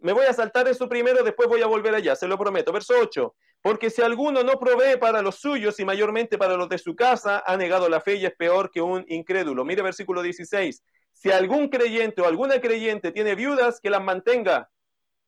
Me 0.00 0.14
voy 0.14 0.24
a 0.24 0.32
saltar 0.32 0.68
eso 0.68 0.88
primero, 0.88 1.22
después 1.22 1.50
voy 1.50 1.60
a 1.60 1.66
volver 1.66 1.94
allá, 1.94 2.16
se 2.16 2.26
lo 2.26 2.38
prometo. 2.38 2.72
Verso 2.72 2.94
8. 2.98 3.34
Porque 3.60 3.90
si 3.90 4.00
alguno 4.00 4.42
no 4.42 4.58
provee 4.58 4.96
para 4.98 5.20
los 5.20 5.36
suyos 5.36 5.78
y 5.78 5.84
mayormente 5.84 6.38
para 6.38 6.56
los 6.56 6.70
de 6.70 6.78
su 6.78 6.96
casa, 6.96 7.42
ha 7.46 7.58
negado 7.58 7.90
la 7.90 8.00
fe 8.00 8.14
y 8.14 8.24
es 8.24 8.34
peor 8.34 8.70
que 8.70 8.80
un 8.80 9.04
incrédulo. 9.06 9.66
Mire 9.66 9.82
versículo 9.82 10.22
16. 10.22 10.82
Si 11.12 11.30
algún 11.30 11.68
creyente 11.68 12.22
o 12.22 12.26
alguna 12.26 12.58
creyente 12.58 13.12
tiene 13.12 13.34
viudas, 13.34 13.80
que 13.80 13.90
las 13.90 14.02
mantenga 14.02 14.70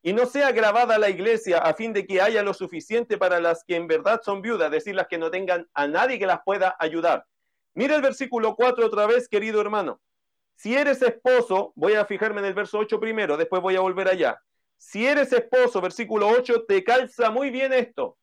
y 0.07 0.13
no 0.13 0.27
sea 0.27 0.53
grabada 0.53 0.99
la 0.99 1.09
iglesia 1.09 1.57
a 1.57 1.73
fin 1.73 1.95
de 1.95 2.07
que 2.07 2.21
haya 2.21 2.43
lo 2.43 2.53
suficiente 2.53 3.17
para 3.17 3.41
las 3.41 3.65
que 3.65 3.75
en 3.75 3.87
verdad 3.87 4.21
son 4.23 4.43
viudas, 4.43 4.71
decir 4.71 4.95
las 4.95 5.09
que 5.09 5.17
no 5.17 5.31
tengan 5.31 5.67
a 5.73 5.87
nadie 5.87 6.19
que 6.19 6.27
las 6.27 6.41
pueda 6.45 6.77
ayudar. 6.79 7.27
Mire 7.73 7.95
el 7.95 8.03
versículo 8.03 8.55
4 8.55 8.85
otra 8.85 9.07
vez, 9.07 9.31
querido 9.31 9.63
hermano. 9.63 10.03
Si 10.57 10.77
eres 10.77 11.01
esposo, 11.01 11.73
voy 11.75 11.95
a 11.95 12.05
fijarme 12.05 12.41
en 12.41 12.45
el 12.45 12.53
verso 12.53 12.79
8 12.81 13.01
primero, 13.01 13.39
después 13.39 13.63
voy 13.63 13.77
a 13.77 13.81
volver 13.81 14.09
allá. 14.09 14.39
Si 14.77 15.07
eres 15.07 15.33
esposo, 15.33 15.81
versículo 15.81 16.29
8, 16.29 16.67
te 16.69 16.85
calza 16.85 17.31
muy 17.31 17.49
bien 17.49 17.73
esto. 17.73 18.19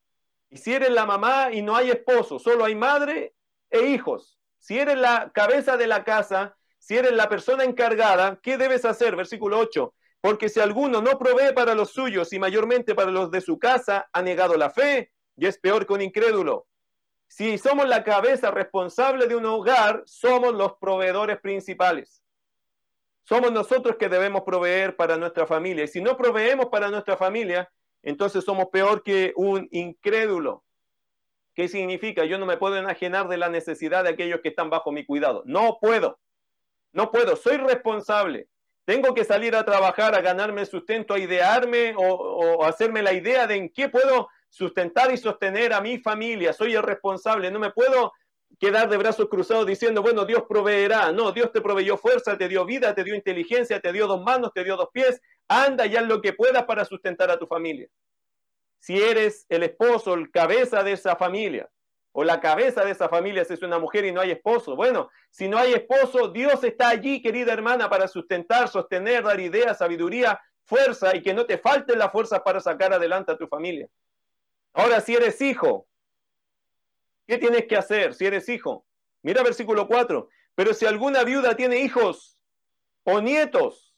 Y 0.52 0.58
si 0.58 0.76
eres 0.76 0.92
la 0.92 1.08
mamá 1.08 1.52
y 1.52 1.64
no 1.64 1.76
hay 1.76 1.90
esposo, 1.90 2.38
solo 2.38 2.64
hay 2.64 2.76
madre 2.76 3.34
e 3.72 3.88
hijos. 3.88 4.38
Si 4.60 4.78
eres 4.78 5.00
la 5.00 5.32
cabeza 5.34 5.78
de 5.78 5.88
la 5.88 6.04
casa, 6.04 6.56
si 6.78 6.96
eres 6.96 7.14
la 7.14 7.28
persona 7.28 7.64
encargada, 7.64 8.40
¿qué 8.44 8.60
debes 8.60 8.86
hacer? 8.86 9.16
Versículo 9.16 9.58
8. 9.58 9.96
Porque 10.22 10.50
si 10.50 10.60
alguno 10.60 11.02
no 11.02 11.18
provee 11.18 11.54
para 11.54 11.74
los 11.74 11.92
suyos 11.92 12.32
y 12.32 12.40
mayormente 12.40 12.94
para 12.94 13.12
los 13.12 13.32
de 13.32 13.42
su 13.42 13.58
casa, 13.58 14.08
ha 14.14 14.22
negado 14.22 14.56
la 14.56 14.70
fe 14.70 15.12
y 15.36 15.48
es 15.48 15.58
peor 15.58 15.88
que 15.88 15.94
un 15.94 16.02
incrédulo. 16.02 16.68
Si 17.28 17.58
somos 17.58 17.88
la 17.88 18.04
cabeza 18.04 18.52
responsable 18.52 19.26
de 19.26 19.36
un 19.36 19.46
hogar, 19.46 20.04
somos 20.06 20.54
los 20.54 20.74
proveedores 20.80 21.40
principales. 21.40 22.22
Somos 23.24 23.52
nosotros 23.52 23.96
que 23.98 24.10
debemos 24.10 24.44
proveer 24.44 24.96
para 24.96 25.18
nuestra 25.18 25.48
familia. 25.48 25.86
Y 25.86 25.88
si 25.88 26.02
no 26.02 26.18
proveemos 26.18 26.68
para 26.68 26.90
nuestra 26.90 27.18
familia, 27.18 27.72
entonces 28.04 28.44
somos 28.44 28.68
peor 28.72 29.02
que 29.04 29.34
un 29.36 29.68
incrédulo. 29.72 30.64
¿Qué 31.56 31.68
significa? 31.68 32.26
Yo 32.26 32.38
no 32.38 32.46
me 32.46 32.58
puedo 32.58 32.78
enajenar 32.78 33.28
de 33.28 33.38
la 33.38 33.50
necesidad 33.50 34.04
de 34.04 34.10
aquellos 34.10 34.42
que 34.42 34.50
están 34.50 34.70
bajo 34.70 34.92
mi 34.92 35.06
cuidado. 35.06 35.44
No 35.46 35.78
puedo. 35.80 36.20
No 36.92 37.12
puedo. 37.12 37.36
Soy 37.36 37.58
responsable. 37.58 38.50
Tengo 38.86 39.14
que 39.14 39.24
salir 39.24 39.56
a 39.56 39.64
trabajar, 39.64 40.16
a 40.16 40.22
ganarme 40.22 40.66
sustento, 40.66 41.14
a 41.14 41.20
idearme 41.20 41.94
o, 41.98 42.64
hacerme 42.66 43.02
la 43.02 43.14
idea 43.14 43.48
de 43.48 43.56
en 43.56 43.70
qué 43.70 43.90
puedo 43.90 44.28
sustentar 44.50 45.12
y 45.14 45.18
sostener 45.18 45.74
a 45.74 45.82
mi 45.82 46.00
familia. 46.00 46.52
Soy 46.54 46.74
el 46.74 46.84
responsable. 46.84 47.52
No 47.52 47.60
me 47.60 47.72
puedo 47.72 48.12
quedar 48.60 48.90
de 48.90 48.98
brazos 48.98 49.30
cruzados 49.30 49.66
diciendo, 49.66 50.02
bueno, 50.02 50.26
Dios 50.26 50.44
proveerá. 50.50 51.12
No, 51.12 51.32
Dios 51.32 51.52
te 51.52 51.62
proveyó 51.62 51.96
fuerza, 51.98 52.38
te 52.38 52.48
dio 52.48 52.66
vida, 52.66 52.94
te 52.94 53.04
dio 53.04 53.16
inteligencia, 53.16 53.80
te 53.80 53.94
dio 53.94 54.08
dos 54.08 54.22
manos, 54.24 54.52
te 54.54 54.64
dio 54.64 54.76
dos 54.76 54.90
pies. 54.92 55.22
Anda 55.48 55.86
y 55.86 55.96
haz 55.96 56.06
lo 56.06 56.22
que 56.22 56.34
puedas 56.34 56.64
para 56.66 56.84
sustentar 56.84 57.30
a 57.32 57.40
tu 57.40 57.48
familia. 57.48 57.88
Si 58.80 59.00
eres 59.02 59.46
el 59.48 59.64
esposo, 59.64 60.16
el 60.16 60.32
cabeza 60.32 60.84
de 60.84 60.94
esa 60.94 61.16
familia, 61.16 61.70
o 62.14 62.24
la 62.24 62.40
cabeza 62.40 62.84
de 62.84 62.92
esa 62.92 63.08
familia 63.10 63.46
si 63.46 63.54
es 63.54 63.62
una 63.62 63.80
mujer 63.80 64.06
y 64.06 64.12
no 64.12 64.22
hay 64.22 64.32
esposo. 64.32 64.76
Bueno, 64.76 65.10
si 65.30 65.48
no 65.48 65.58
hay 65.58 65.74
esposo, 65.74 66.30
Dios 66.30 66.64
está 66.64 66.90
allí, 66.90 67.22
querida 67.22 67.54
hermana, 67.54 67.90
para 67.90 68.08
sustentar, 68.08 68.68
sostener, 68.68 69.24
dar 69.24 69.40
ideas, 69.40 69.78
sabiduría, 69.78 70.40
fuerza 70.66 71.16
y 71.16 71.22
que 71.22 71.34
no 71.34 71.46
te 71.46 71.58
falten 71.58 72.00
las 72.00 72.12
fuerzas 72.12 72.42
para 72.42 72.60
sacar 72.60 72.94
adelante 72.94 73.32
a 73.32 73.38
tu 73.38 73.48
familia. 73.48 73.88
Ahora, 74.74 75.02
si 75.02 75.16
eres 75.16 75.42
hijo, 75.42 75.88
¿Qué 77.32 77.38
tienes 77.38 77.66
que 77.66 77.78
hacer 77.78 78.14
si 78.14 78.26
eres 78.26 78.50
hijo? 78.50 78.86
Mira 79.22 79.42
versículo 79.42 79.88
4. 79.88 80.28
Pero 80.54 80.74
si 80.74 80.86
alguna 80.86 81.24
viuda 81.24 81.56
tiene 81.56 81.80
hijos 81.80 82.38
o 83.06 83.22
nietos, 83.22 83.96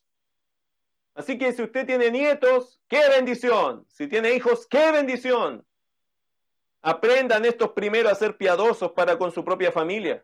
así 1.15 1.39
que 1.39 1.51
si 1.51 1.63
usted 1.63 1.87
tiene 1.87 2.11
nietos, 2.11 2.79
qué 2.87 3.09
bendición. 3.09 3.87
Si 3.89 4.07
tiene 4.07 4.35
hijos, 4.35 4.67
qué 4.67 4.91
bendición. 4.91 5.65
Aprendan 6.83 7.45
estos 7.45 7.71
primero 7.71 8.09
a 8.09 8.15
ser 8.15 8.37
piadosos 8.37 8.91
para 8.91 9.17
con 9.17 9.31
su 9.31 9.43
propia 9.43 9.71
familia. 9.71 10.23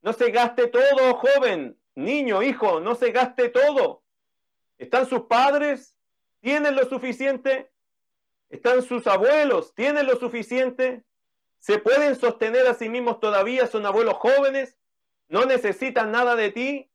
No 0.00 0.14
se 0.14 0.30
gaste 0.30 0.68
todo, 0.68 1.14
joven, 1.14 1.78
niño, 1.94 2.42
hijo, 2.42 2.80
no 2.80 2.94
se 2.94 3.10
gaste 3.10 3.50
todo. 3.50 4.02
¿Están 4.78 5.06
sus 5.06 5.22
padres? 5.26 5.94
¿Tienen 6.40 6.74
lo 6.74 6.84
suficiente? 6.88 7.70
¿Están 8.48 8.80
sus 8.80 9.06
abuelos? 9.06 9.74
¿Tienen 9.74 10.06
lo 10.06 10.16
suficiente? 10.16 11.04
se 11.66 11.78
pueden 11.78 12.14
sostener 12.14 12.64
a 12.68 12.74
sí 12.74 12.88
mismos 12.88 13.18
todavía, 13.18 13.66
son 13.66 13.86
abuelos 13.86 14.14
jóvenes, 14.14 14.76
no 15.28 15.46
necesitan 15.46 16.12
nada 16.12 16.36
de 16.36 16.52
ti, 16.52 16.90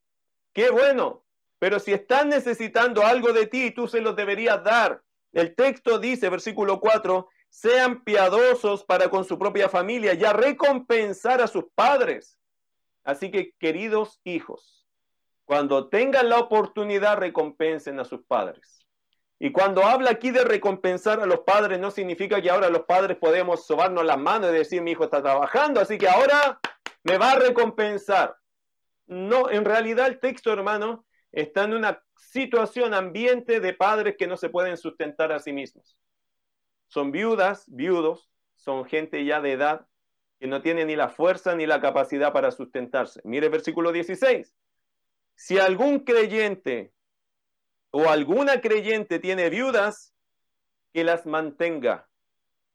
qué 0.53 0.69
bueno, 0.69 1.25
pero 1.59 1.77
si 1.79 1.91
están 1.91 2.29
necesitando 2.29 3.05
algo 3.05 3.33
de 3.33 3.47
ti, 3.47 3.71
tú 3.71 3.89
se 3.89 3.99
los 3.99 4.15
deberías 4.15 4.63
dar. 4.63 5.03
El 5.33 5.55
texto 5.55 5.99
dice, 5.99 6.29
versículo 6.29 6.79
4, 6.79 7.27
sean 7.51 8.03
piadosos 8.05 8.85
para 8.85 9.09
con 9.09 9.25
su 9.25 9.37
propia 9.37 9.67
familia, 9.67 10.13
ya 10.13 10.31
recompensar 10.31 11.41
a 11.41 11.47
sus 11.47 11.65
padres. 11.75 12.39
Así 13.03 13.29
que, 13.29 13.53
queridos 13.59 14.21
hijos, 14.23 14.87
cuando 15.43 15.89
tengan 15.89 16.29
la 16.29 16.39
oportunidad, 16.39 17.17
recompensen 17.17 17.99
a 17.99 18.05
sus 18.05 18.23
padres. 18.23 18.79
Y 19.37 19.51
cuando 19.51 19.83
habla 19.83 20.11
aquí 20.11 20.31
de 20.31 20.45
recompensar 20.45 21.19
a 21.19 21.25
los 21.25 21.41
padres, 21.41 21.77
no 21.77 21.91
significa 21.91 22.41
que 22.41 22.49
ahora 22.49 22.69
los 22.69 22.83
padres 22.83 23.17
podemos 23.17 23.67
sobarnos 23.67 24.05
las 24.05 24.17
manos 24.17 24.51
y 24.51 24.53
decir, 24.53 24.81
mi 24.81 24.91
hijo 24.91 25.03
está 25.03 25.21
trabajando, 25.21 25.81
así 25.81 25.97
que 25.97 26.07
ahora 26.07 26.59
me 27.03 27.17
va 27.17 27.33
a 27.33 27.39
recompensar. 27.39 28.37
No, 29.07 29.49
en 29.49 29.65
realidad 29.65 30.07
el 30.07 30.19
texto, 30.21 30.53
hermano, 30.53 31.05
está 31.33 31.65
en 31.65 31.73
una 31.73 32.01
situación, 32.15 32.93
ambiente 32.93 33.59
de 33.59 33.73
padres 33.73 34.15
que 34.17 34.27
no 34.27 34.37
se 34.37 34.49
pueden 34.49 34.77
sustentar 34.77 35.33
a 35.33 35.39
sí 35.39 35.51
mismos. 35.51 35.97
Son 36.91 37.13
viudas, 37.13 37.63
viudos, 37.67 38.29
son 38.57 38.83
gente 38.83 39.23
ya 39.23 39.39
de 39.39 39.53
edad 39.53 39.87
que 40.41 40.47
no 40.47 40.61
tiene 40.61 40.83
ni 40.83 40.97
la 40.97 41.07
fuerza 41.07 41.55
ni 41.55 41.65
la 41.65 41.79
capacidad 41.79 42.33
para 42.33 42.51
sustentarse. 42.51 43.21
Mire 43.23 43.45
el 43.45 43.51
versículo 43.53 43.93
16. 43.93 44.53
Si 45.35 45.57
algún 45.57 45.99
creyente 45.99 46.91
o 47.91 48.09
alguna 48.09 48.59
creyente 48.59 49.19
tiene 49.19 49.49
viudas, 49.49 50.13
que 50.91 51.05
las 51.05 51.25
mantenga 51.25 52.09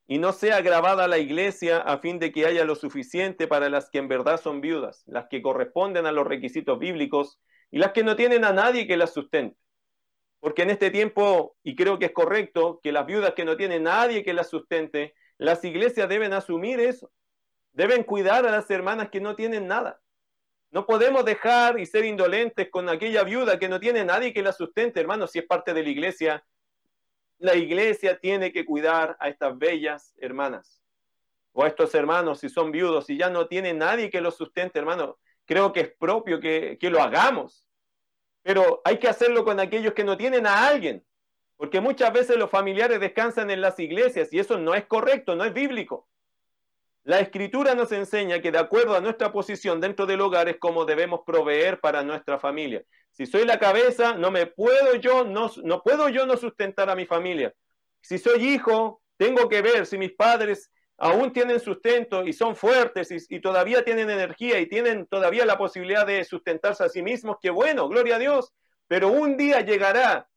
y 0.06 0.16
no 0.16 0.32
sea 0.32 0.62
grabada 0.62 1.08
la 1.08 1.18
iglesia 1.18 1.76
a 1.76 1.98
fin 1.98 2.18
de 2.18 2.32
que 2.32 2.46
haya 2.46 2.64
lo 2.64 2.74
suficiente 2.74 3.46
para 3.46 3.68
las 3.68 3.90
que 3.90 3.98
en 3.98 4.08
verdad 4.08 4.40
son 4.40 4.62
viudas, 4.62 5.02
las 5.04 5.26
que 5.28 5.42
corresponden 5.42 6.06
a 6.06 6.12
los 6.12 6.26
requisitos 6.26 6.78
bíblicos 6.78 7.38
y 7.70 7.80
las 7.80 7.92
que 7.92 8.02
no 8.02 8.16
tienen 8.16 8.46
a 8.46 8.54
nadie 8.54 8.86
que 8.86 8.96
las 8.96 9.12
sustente. 9.12 9.58
Porque 10.46 10.62
en 10.62 10.70
este 10.70 10.92
tiempo, 10.92 11.56
y 11.64 11.74
creo 11.74 11.98
que 11.98 12.04
es 12.04 12.12
correcto, 12.12 12.78
que 12.80 12.92
las 12.92 13.04
viudas 13.04 13.34
que 13.34 13.44
no 13.44 13.56
tienen 13.56 13.82
nadie 13.82 14.22
que 14.22 14.32
las 14.32 14.48
sustente, 14.48 15.12
las 15.38 15.64
iglesias 15.64 16.08
deben 16.08 16.32
asumir 16.32 16.78
eso, 16.78 17.10
deben 17.72 18.04
cuidar 18.04 18.46
a 18.46 18.52
las 18.52 18.70
hermanas 18.70 19.08
que 19.10 19.20
no 19.20 19.34
tienen 19.34 19.66
nada. 19.66 20.00
No 20.70 20.86
podemos 20.86 21.24
dejar 21.24 21.80
y 21.80 21.86
ser 21.86 22.04
indolentes 22.04 22.70
con 22.70 22.88
aquella 22.88 23.24
viuda 23.24 23.58
que 23.58 23.68
no 23.68 23.80
tiene 23.80 24.04
nadie 24.04 24.32
que 24.32 24.40
la 24.40 24.52
sustente, 24.52 25.00
hermano, 25.00 25.26
si 25.26 25.40
es 25.40 25.46
parte 25.46 25.74
de 25.74 25.82
la 25.82 25.88
iglesia. 25.88 26.46
La 27.38 27.56
iglesia 27.56 28.20
tiene 28.20 28.52
que 28.52 28.64
cuidar 28.64 29.16
a 29.18 29.28
estas 29.28 29.58
bellas 29.58 30.14
hermanas 30.16 30.80
o 31.54 31.64
a 31.64 31.66
estos 31.66 31.92
hermanos 31.96 32.38
si 32.38 32.50
son 32.50 32.70
viudos 32.70 33.10
y 33.10 33.18
ya 33.18 33.30
no 33.30 33.48
tiene 33.48 33.74
nadie 33.74 34.10
que 34.10 34.20
los 34.20 34.36
sustente, 34.36 34.78
hermano. 34.78 35.18
Creo 35.44 35.72
que 35.72 35.80
es 35.80 35.92
propio 35.98 36.38
que, 36.38 36.78
que 36.80 36.88
lo 36.88 37.02
hagamos. 37.02 37.65
Pero 38.46 38.80
hay 38.84 38.98
que 38.98 39.08
hacerlo 39.08 39.44
con 39.44 39.58
aquellos 39.58 39.92
que 39.92 40.04
no 40.04 40.16
tienen 40.16 40.46
a 40.46 40.68
alguien. 40.68 41.04
Porque 41.56 41.80
muchas 41.80 42.12
veces 42.12 42.36
los 42.36 42.48
familiares 42.48 43.00
descansan 43.00 43.50
en 43.50 43.60
las 43.60 43.76
iglesias 43.80 44.32
y 44.32 44.38
eso 44.38 44.56
no 44.56 44.72
es 44.76 44.86
correcto, 44.86 45.34
no 45.34 45.44
es 45.44 45.52
bíblico. 45.52 46.08
La 47.02 47.18
escritura 47.18 47.74
nos 47.74 47.90
enseña 47.90 48.40
que 48.40 48.52
de 48.52 48.58
acuerdo 48.58 48.94
a 48.94 49.00
nuestra 49.00 49.32
posición 49.32 49.80
dentro 49.80 50.06
del 50.06 50.20
hogar 50.20 50.48
es 50.48 50.58
como 50.58 50.84
debemos 50.84 51.22
proveer 51.26 51.80
para 51.80 52.04
nuestra 52.04 52.38
familia. 52.38 52.84
Si 53.10 53.26
soy 53.26 53.44
la 53.44 53.58
cabeza, 53.58 54.14
no 54.14 54.30
me 54.30 54.46
puedo 54.46 54.94
yo 54.94 55.24
no, 55.24 55.50
no 55.64 55.82
puedo 55.82 56.08
yo 56.08 56.24
no 56.24 56.36
sustentar 56.36 56.88
a 56.88 56.94
mi 56.94 57.04
familia. 57.04 57.52
Si 58.00 58.16
soy 58.16 58.46
hijo, 58.46 59.02
tengo 59.16 59.48
que 59.48 59.60
ver 59.60 59.86
si 59.86 59.98
mis 59.98 60.12
padres 60.12 60.70
aún 60.98 61.32
tienen 61.32 61.60
sustento 61.60 62.24
y 62.24 62.32
son 62.32 62.56
fuertes 62.56 63.10
y, 63.28 63.40
todavía 63.40 63.84
tienen 63.84 64.10
energía 64.10 64.58
y 64.58 64.68
tienen 64.68 65.06
todavía 65.06 65.44
la 65.44 65.58
posibilidad 65.58 66.06
de 66.06 66.24
sustentarse 66.24 66.84
a 66.84 66.88
sí 66.88 67.02
mismos, 67.02 67.36
que 67.40 67.50
bueno, 67.50 67.88
gloria 67.88 68.16
a 68.16 68.18
Dios. 68.18 68.52
Pero 68.88 69.08
un 69.08 69.36
día 69.36 69.60
llegará 69.60 70.28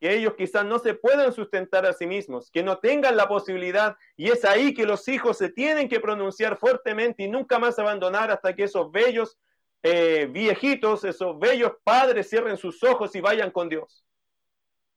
que 0.00 0.14
ellos 0.14 0.34
quizás 0.36 0.64
no 0.64 0.78
se 0.78 0.94
puedan 0.94 1.32
sustentar 1.32 1.86
a 1.86 1.92
sí 1.92 2.06
mismos, 2.06 2.50
que 2.50 2.62
no 2.62 2.78
tengan 2.78 3.16
la 3.16 3.28
posibilidad, 3.28 3.96
y 4.16 4.30
es 4.30 4.44
ahí 4.44 4.72
que 4.72 4.86
los 4.86 5.08
hijos 5.08 5.38
se 5.38 5.48
tienen 5.48 5.88
que 5.88 6.00
pronunciar 6.00 6.56
fuertemente 6.56 7.24
y 7.24 7.28
nunca 7.28 7.58
más 7.58 7.78
abandonar 7.78 8.30
hasta 8.30 8.54
que 8.54 8.64
esos 8.64 8.92
bellos 8.92 9.38
eh, 9.82 10.28
viejitos, 10.30 11.04
esos 11.04 11.38
bellos 11.38 11.72
padres 11.82 12.28
cierren 12.28 12.56
sus 12.56 12.82
ojos 12.84 13.14
y 13.14 13.20
vayan 13.20 13.50
con 13.50 13.68
Dios. 13.68 14.04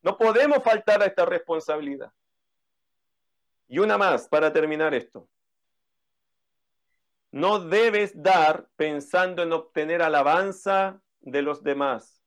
No 0.03 0.17
podemos 0.17 0.63
faltar 0.63 1.01
a 1.01 1.05
esta 1.05 1.25
responsabilidad. 1.25 2.11
Y 3.71 3.79
una 3.79 3.97
más 3.97 4.27
para 4.27 4.53
terminar 4.53 4.93
esto. 4.93 5.27
No 7.31 7.57
debes 7.59 8.11
dar 8.21 8.69
pensando 8.75 9.41
en 9.41 9.51
obtener 9.51 10.03
alabanza 10.03 11.01
de 11.21 11.41
los 11.41 11.63
demás 11.63 12.21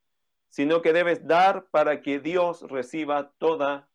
sino 0.54 0.82
que 0.82 0.92
debes 0.92 1.26
dar 1.26 1.66
para 1.72 2.00
que 2.00 2.20
Dios 2.20 2.62
reciba 2.70 3.32
toda 3.38 3.88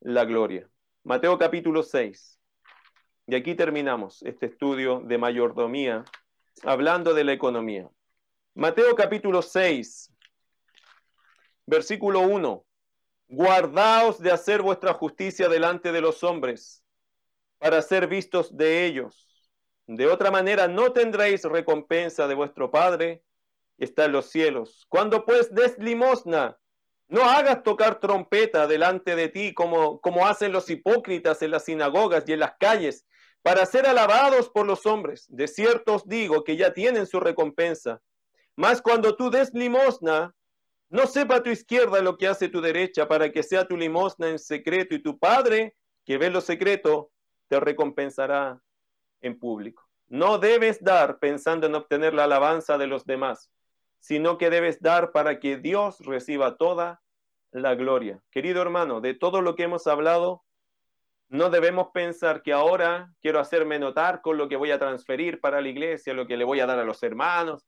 la 0.00 0.24
gloria. 0.24 0.66
Mateo 1.04 1.36
capítulo 1.36 1.82
6. 1.82 2.40
Y 3.26 3.34
aquí 3.34 3.54
terminamos 3.54 4.22
este 4.22 4.46
estudio 4.46 5.00
de 5.00 5.18
mayordomía, 5.18 6.06
hablando 6.62 7.12
de 7.12 7.22
la 7.22 7.34
economía. 7.34 7.90
Mateo 8.54 8.96
capítulo 8.96 9.42
6, 9.42 10.10
versículo 11.66 12.20
1. 12.20 12.64
Guardaos 13.28 14.18
de 14.18 14.32
hacer 14.32 14.62
vuestra 14.62 14.94
justicia 14.94 15.50
delante 15.50 15.92
de 15.92 16.00
los 16.00 16.24
hombres, 16.24 16.82
para 17.58 17.82
ser 17.82 18.06
vistos 18.06 18.56
de 18.56 18.84
ellos. 18.86 19.50
De 19.86 20.06
otra 20.06 20.30
manera 20.30 20.66
no 20.68 20.92
tendréis 20.92 21.44
recompensa 21.44 22.26
de 22.26 22.34
vuestro 22.34 22.70
Padre 22.70 23.22
está 23.78 24.06
en 24.06 24.12
los 24.12 24.30
cielos. 24.30 24.86
Cuando 24.88 25.24
pues 25.24 25.54
des 25.54 25.78
limosna, 25.78 26.58
no 27.08 27.22
hagas 27.22 27.62
tocar 27.62 28.00
trompeta 28.00 28.66
delante 28.66 29.14
de 29.14 29.28
ti 29.28 29.54
como, 29.54 30.00
como 30.00 30.26
hacen 30.26 30.52
los 30.52 30.68
hipócritas 30.70 31.40
en 31.42 31.52
las 31.52 31.64
sinagogas 31.64 32.24
y 32.26 32.32
en 32.32 32.40
las 32.40 32.54
calles, 32.58 33.06
para 33.42 33.64
ser 33.64 33.86
alabados 33.86 34.50
por 34.50 34.66
los 34.66 34.86
hombres. 34.86 35.26
De 35.28 35.46
cierto 35.46 35.94
os 35.94 36.08
digo 36.08 36.42
que 36.42 36.56
ya 36.56 36.74
tienen 36.74 37.06
su 37.06 37.20
recompensa. 37.20 38.02
Mas 38.56 38.82
cuando 38.82 39.14
tú 39.14 39.30
des 39.30 39.52
limosna, 39.54 40.34
no 40.88 41.06
sepa 41.06 41.42
tu 41.42 41.50
izquierda 41.50 42.00
lo 42.00 42.16
que 42.16 42.26
hace 42.26 42.48
tu 42.48 42.60
derecha, 42.60 43.06
para 43.06 43.30
que 43.30 43.42
sea 43.42 43.68
tu 43.68 43.76
limosna 43.76 44.28
en 44.28 44.38
secreto, 44.38 44.94
y 44.94 45.02
tu 45.02 45.18
Padre, 45.18 45.76
que 46.04 46.18
ve 46.18 46.30
lo 46.30 46.40
secreto, 46.40 47.12
te 47.48 47.60
recompensará 47.60 48.60
en 49.20 49.38
público. 49.38 49.88
No 50.08 50.38
debes 50.38 50.82
dar 50.82 51.18
pensando 51.18 51.66
en 51.66 51.74
obtener 51.74 52.14
la 52.14 52.24
alabanza 52.24 52.78
de 52.78 52.86
los 52.86 53.04
demás 53.04 53.50
sino 54.06 54.38
que 54.38 54.50
debes 54.50 54.80
dar 54.80 55.10
para 55.10 55.40
que 55.40 55.56
Dios 55.56 55.98
reciba 55.98 56.56
toda 56.56 57.02
la 57.50 57.74
gloria. 57.74 58.22
Querido 58.30 58.62
hermano, 58.62 59.00
de 59.00 59.14
todo 59.14 59.40
lo 59.40 59.56
que 59.56 59.64
hemos 59.64 59.88
hablado, 59.88 60.44
no 61.28 61.50
debemos 61.50 61.88
pensar 61.92 62.42
que 62.42 62.52
ahora 62.52 63.12
quiero 63.20 63.40
hacerme 63.40 63.80
notar 63.80 64.20
con 64.20 64.38
lo 64.38 64.48
que 64.48 64.54
voy 64.54 64.70
a 64.70 64.78
transferir 64.78 65.40
para 65.40 65.60
la 65.60 65.68
iglesia, 65.68 66.14
lo 66.14 66.28
que 66.28 66.36
le 66.36 66.44
voy 66.44 66.60
a 66.60 66.66
dar 66.66 66.78
a 66.78 66.84
los 66.84 67.02
hermanos. 67.02 67.66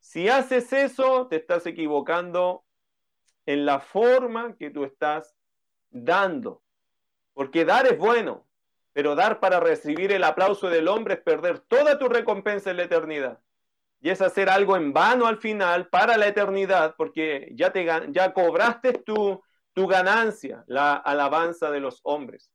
Si 0.00 0.28
haces 0.28 0.70
eso, 0.74 1.28
te 1.28 1.36
estás 1.36 1.64
equivocando 1.64 2.64
en 3.46 3.64
la 3.64 3.80
forma 3.80 4.54
que 4.58 4.68
tú 4.68 4.84
estás 4.84 5.34
dando. 5.88 6.62
Porque 7.32 7.64
dar 7.64 7.86
es 7.86 7.96
bueno, 7.96 8.46
pero 8.92 9.14
dar 9.14 9.40
para 9.40 9.60
recibir 9.60 10.12
el 10.12 10.24
aplauso 10.24 10.68
del 10.68 10.88
hombre 10.88 11.14
es 11.14 11.20
perder 11.20 11.60
toda 11.60 11.98
tu 11.98 12.08
recompensa 12.08 12.70
en 12.70 12.78
la 12.78 12.84
eternidad 12.84 13.38
y 14.00 14.10
es 14.10 14.22
hacer 14.22 14.48
algo 14.48 14.76
en 14.76 14.92
vano 14.92 15.26
al 15.26 15.36
final 15.36 15.88
para 15.88 16.16
la 16.16 16.26
eternidad, 16.26 16.94
porque 16.96 17.50
ya, 17.54 17.70
te, 17.70 17.84
ya 17.84 18.32
cobraste 18.32 18.94
tu, 18.94 19.42
tu 19.74 19.86
ganancia, 19.86 20.64
la 20.66 20.94
alabanza 20.94 21.70
de 21.70 21.80
los 21.80 22.00
hombres. 22.02 22.50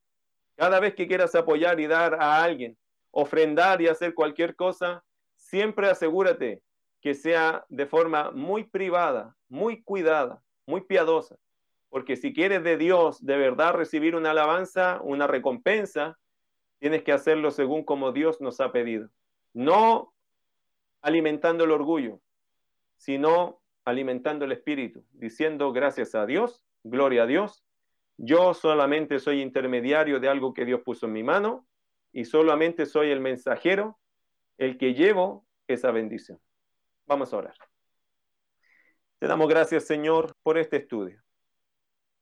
Cada 0.56 0.80
vez 0.80 0.96
que 0.96 1.08
quieras 1.08 1.36
apoyar 1.36 1.80
y 1.80 1.88
dar 1.88 2.16
a 2.16 2.44
alguien, 2.44 2.78
ofrendar 3.12 3.82
y 3.82 3.88
hacer 3.88 4.16
cualquier 4.16 4.56
cosa, 4.56 5.04
siempre 5.36 5.88
asegúrate 5.90 6.64
que 7.02 7.14
sea 7.14 7.64
de 7.70 7.86
forma 7.86 8.32
muy 8.32 8.64
privada, 8.64 9.36
muy 9.48 9.84
cuidada, 9.84 10.42
muy 10.66 10.82
piadosa. 10.82 11.36
Porque 11.90 12.16
si 12.18 12.34
quieres 12.34 12.64
de 12.64 12.78
Dios 12.78 13.24
de 13.24 13.38
verdad 13.38 13.74
recibir 13.74 14.16
una 14.16 14.32
alabanza, 14.32 15.00
una 15.04 15.28
recompensa, 15.28 16.18
tienes 16.86 17.02
que 17.02 17.14
hacerlo 17.14 17.50
según 17.50 17.84
como 17.84 18.12
Dios 18.12 18.42
nos 18.42 18.62
ha 18.62 18.72
pedido. 18.72 19.10
No 19.54 20.14
alimentando 21.02 21.64
el 21.64 21.72
orgullo, 21.72 22.22
sino 22.96 23.60
alimentando 23.86 24.46
el 24.46 24.52
espíritu, 24.52 25.04
diciendo 25.10 25.74
gracias 25.74 26.14
a 26.14 26.28
Dios, 26.28 26.64
gloria 26.84 27.24
a 27.24 27.26
Dios. 27.26 27.66
Yo 28.18 28.54
solamente 28.54 29.18
soy 29.18 29.42
intermediario 29.42 30.20
de 30.20 30.30
algo 30.30 30.54
que 30.54 30.64
Dios 30.64 30.82
puso 30.82 31.08
en 31.08 31.14
mi 31.14 31.24
mano 31.24 31.68
y 32.12 32.26
solamente 32.26 32.86
soy 32.86 33.10
el 33.10 33.20
mensajero, 33.20 33.98
el 34.60 34.78
que 34.78 34.94
llevo 34.94 35.48
esa 35.66 35.90
bendición. 35.90 36.40
Vamos 37.08 37.34
a 37.34 37.38
orar. 37.38 37.56
Te 39.18 39.26
damos 39.26 39.50
gracias, 39.50 39.86
Señor, 39.86 40.36
por 40.44 40.60
este 40.60 40.78
estudio. 40.78 41.24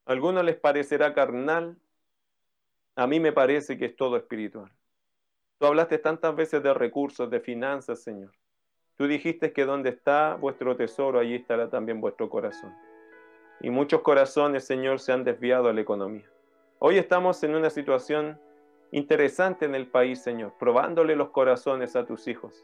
A 0.05 0.13
algunos 0.13 0.45
les 0.45 0.55
parecerá 0.55 1.13
carnal, 1.13 1.77
a 2.95 3.07
mí 3.07 3.19
me 3.19 3.31
parece 3.31 3.77
que 3.77 3.85
es 3.85 3.95
todo 3.95 4.17
espiritual. 4.17 4.71
Tú 5.59 5.65
hablaste 5.67 5.97
tantas 5.97 6.35
veces 6.35 6.61
de 6.61 6.73
recursos, 6.73 7.29
de 7.29 7.39
finanzas, 7.39 8.03
Señor. 8.03 8.31
Tú 8.95 9.07
dijiste 9.07 9.53
que 9.53 9.65
donde 9.65 9.89
está 9.89 10.35
vuestro 10.35 10.75
tesoro, 10.75 11.19
allí 11.19 11.35
estará 11.35 11.69
también 11.69 12.01
vuestro 12.01 12.29
corazón. 12.29 12.75
Y 13.61 13.69
muchos 13.69 14.01
corazones, 14.01 14.65
Señor, 14.65 14.99
se 14.99 15.13
han 15.13 15.23
desviado 15.23 15.69
a 15.69 15.73
la 15.73 15.81
economía. 15.81 16.29
Hoy 16.79 16.97
estamos 16.97 17.41
en 17.43 17.55
una 17.55 17.69
situación 17.69 18.39
interesante 18.91 19.65
en 19.65 19.73
el 19.73 19.87
país, 19.87 20.21
Señor, 20.21 20.53
probándole 20.59 21.15
los 21.15 21.29
corazones 21.29 21.95
a 21.95 22.05
tus 22.05 22.27
hijos, 22.27 22.63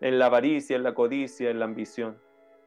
en 0.00 0.18
la 0.18 0.26
avaricia, 0.26 0.76
en 0.76 0.82
la 0.82 0.92
codicia, 0.92 1.50
en 1.50 1.60
la 1.60 1.64
ambición, 1.64 2.18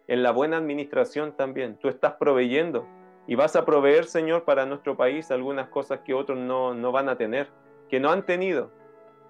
en 0.07 0.23
la 0.23 0.31
buena 0.31 0.57
administración 0.57 1.35
también. 1.35 1.77
Tú 1.77 1.89
estás 1.89 2.13
proveyendo 2.13 2.87
y 3.27 3.35
vas 3.35 3.55
a 3.57 3.65
proveer, 3.65 4.05
Señor, 4.05 4.45
para 4.45 4.65
nuestro 4.65 4.95
país 4.95 5.29
algunas 5.31 5.67
cosas 5.67 5.99
que 5.99 6.13
otros 6.13 6.37
no, 6.37 6.73
no 6.73 6.91
van 6.93 7.09
a 7.09 7.17
tener, 7.17 7.49
que 7.89 7.99
no 7.99 8.09
han 8.09 8.25
tenido. 8.25 8.71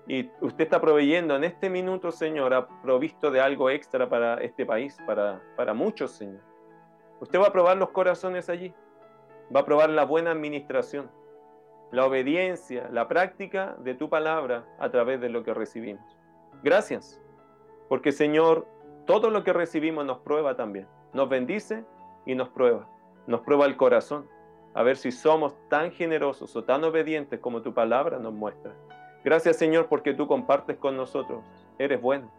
Y 0.07 0.29
usted 0.39 0.65
está 0.65 0.79
proveyendo 0.79 1.35
en 1.35 1.43
este 1.43 1.69
minuto, 1.69 2.11
Señor, 2.11 2.53
ha 2.53 2.67
provisto 2.81 3.31
de 3.31 3.41
algo 3.41 3.69
extra 3.69 4.07
para 4.07 4.35
este 4.35 4.65
país, 4.65 4.97
para, 5.05 5.41
para 5.57 5.73
muchos, 5.73 6.11
Señor. 6.11 6.41
Usted 7.19 7.39
va 7.39 7.47
a 7.47 7.51
probar 7.51 7.77
los 7.77 7.89
corazones 7.89 8.49
allí, 8.49 8.73
va 9.53 9.61
a 9.61 9.65
probar 9.65 9.89
la 9.89 10.05
buena 10.05 10.31
administración, 10.31 11.09
la 11.91 12.05
obediencia, 12.05 12.87
la 12.91 13.07
práctica 13.07 13.75
de 13.79 13.95
tu 13.95 14.09
palabra 14.09 14.65
a 14.77 14.89
través 14.91 15.19
de 15.19 15.29
lo 15.29 15.43
que 15.43 15.53
recibimos. 15.53 16.17
Gracias, 16.63 17.19
porque 17.89 18.11
Señor, 18.11 18.67
todo 19.05 19.31
lo 19.31 19.43
que 19.43 19.53
recibimos 19.53 20.05
nos 20.05 20.19
prueba 20.19 20.55
también, 20.55 20.87
nos 21.13 21.27
bendice 21.27 21.83
y 22.25 22.35
nos 22.35 22.49
prueba, 22.49 22.87
nos 23.27 23.41
prueba 23.41 23.65
el 23.65 23.77
corazón, 23.77 24.27
a 24.73 24.83
ver 24.83 24.97
si 24.97 25.11
somos 25.11 25.55
tan 25.69 25.91
generosos 25.91 26.55
o 26.55 26.63
tan 26.63 26.83
obedientes 26.83 27.39
como 27.39 27.61
tu 27.61 27.73
palabra 27.73 28.19
nos 28.19 28.33
muestra. 28.33 28.73
Gracias 29.23 29.57
Señor 29.57 29.87
porque 29.87 30.13
tú 30.13 30.27
compartes 30.27 30.77
con 30.77 30.95
nosotros. 30.95 31.43
Eres 31.77 32.01
bueno. 32.01 32.31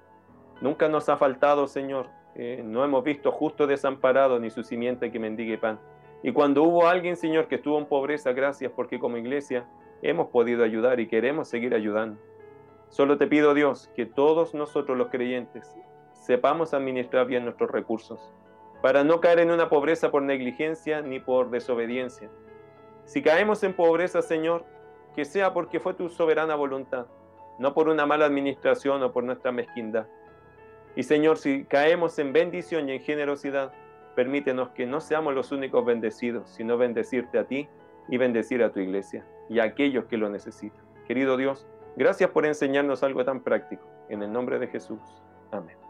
Nunca 0.60 0.88
nos 0.88 1.08
ha 1.08 1.16
faltado, 1.16 1.68
Señor. 1.68 2.08
Eh, 2.34 2.62
no 2.64 2.84
hemos 2.84 3.04
visto 3.04 3.30
justo 3.32 3.66
desamparado 3.66 4.38
ni 4.38 4.50
su 4.50 4.62
simiente 4.62 5.10
que 5.10 5.18
mendigue 5.18 5.58
pan. 5.58 5.78
Y 6.22 6.32
cuando 6.32 6.62
hubo 6.64 6.88
alguien, 6.88 7.16
Señor, 7.16 7.46
que 7.46 7.56
estuvo 7.56 7.78
en 7.78 7.86
pobreza, 7.86 8.32
gracias 8.32 8.72
porque 8.74 8.98
como 8.98 9.16
iglesia 9.16 9.66
hemos 10.02 10.28
podido 10.28 10.64
ayudar 10.64 11.00
y 11.00 11.08
queremos 11.08 11.48
seguir 11.48 11.74
ayudando. 11.74 12.20
Solo 12.88 13.18
te 13.18 13.26
pido, 13.26 13.54
Dios, 13.54 13.90
que 13.94 14.06
todos 14.06 14.54
nosotros 14.54 14.96
los 14.96 15.08
creyentes 15.08 15.76
sepamos 16.12 16.74
administrar 16.74 17.26
bien 17.26 17.44
nuestros 17.44 17.70
recursos, 17.70 18.34
para 18.82 19.04
no 19.04 19.20
caer 19.20 19.40
en 19.40 19.50
una 19.50 19.68
pobreza 19.68 20.10
por 20.10 20.22
negligencia 20.22 21.00
ni 21.02 21.20
por 21.20 21.50
desobediencia. 21.50 22.28
Si 23.04 23.22
caemos 23.22 23.62
en 23.62 23.74
pobreza, 23.74 24.22
Señor, 24.22 24.64
que 25.14 25.24
sea 25.24 25.52
porque 25.52 25.80
fue 25.80 25.94
tu 25.94 26.08
soberana 26.08 26.54
voluntad, 26.54 27.06
no 27.58 27.74
por 27.74 27.88
una 27.88 28.06
mala 28.06 28.26
administración 28.26 29.02
o 29.02 29.12
por 29.12 29.24
nuestra 29.24 29.52
mezquindad. 29.52 30.06
Y 30.94 31.02
Señor, 31.02 31.38
si 31.38 31.64
caemos 31.64 32.18
en 32.18 32.32
bendición 32.32 32.88
y 32.88 32.92
en 32.92 33.00
generosidad, 33.00 33.72
permítenos 34.14 34.70
que 34.70 34.86
no 34.86 35.00
seamos 35.00 35.34
los 35.34 35.52
únicos 35.52 35.84
bendecidos, 35.84 36.50
sino 36.50 36.76
bendecirte 36.76 37.38
a 37.38 37.44
ti 37.44 37.68
y 38.08 38.16
bendecir 38.16 38.62
a 38.62 38.72
tu 38.72 38.80
iglesia 38.80 39.24
y 39.48 39.58
a 39.60 39.64
aquellos 39.64 40.04
que 40.06 40.16
lo 40.16 40.28
necesitan. 40.28 40.84
Querido 41.06 41.36
Dios, 41.36 41.66
Gracias 41.98 42.30
por 42.30 42.46
enseñarnos 42.46 43.02
algo 43.02 43.24
tan 43.24 43.40
práctico. 43.40 43.82
En 44.08 44.22
el 44.22 44.32
nombre 44.32 44.60
de 44.60 44.68
Jesús. 44.68 45.00
Amén. 45.50 45.87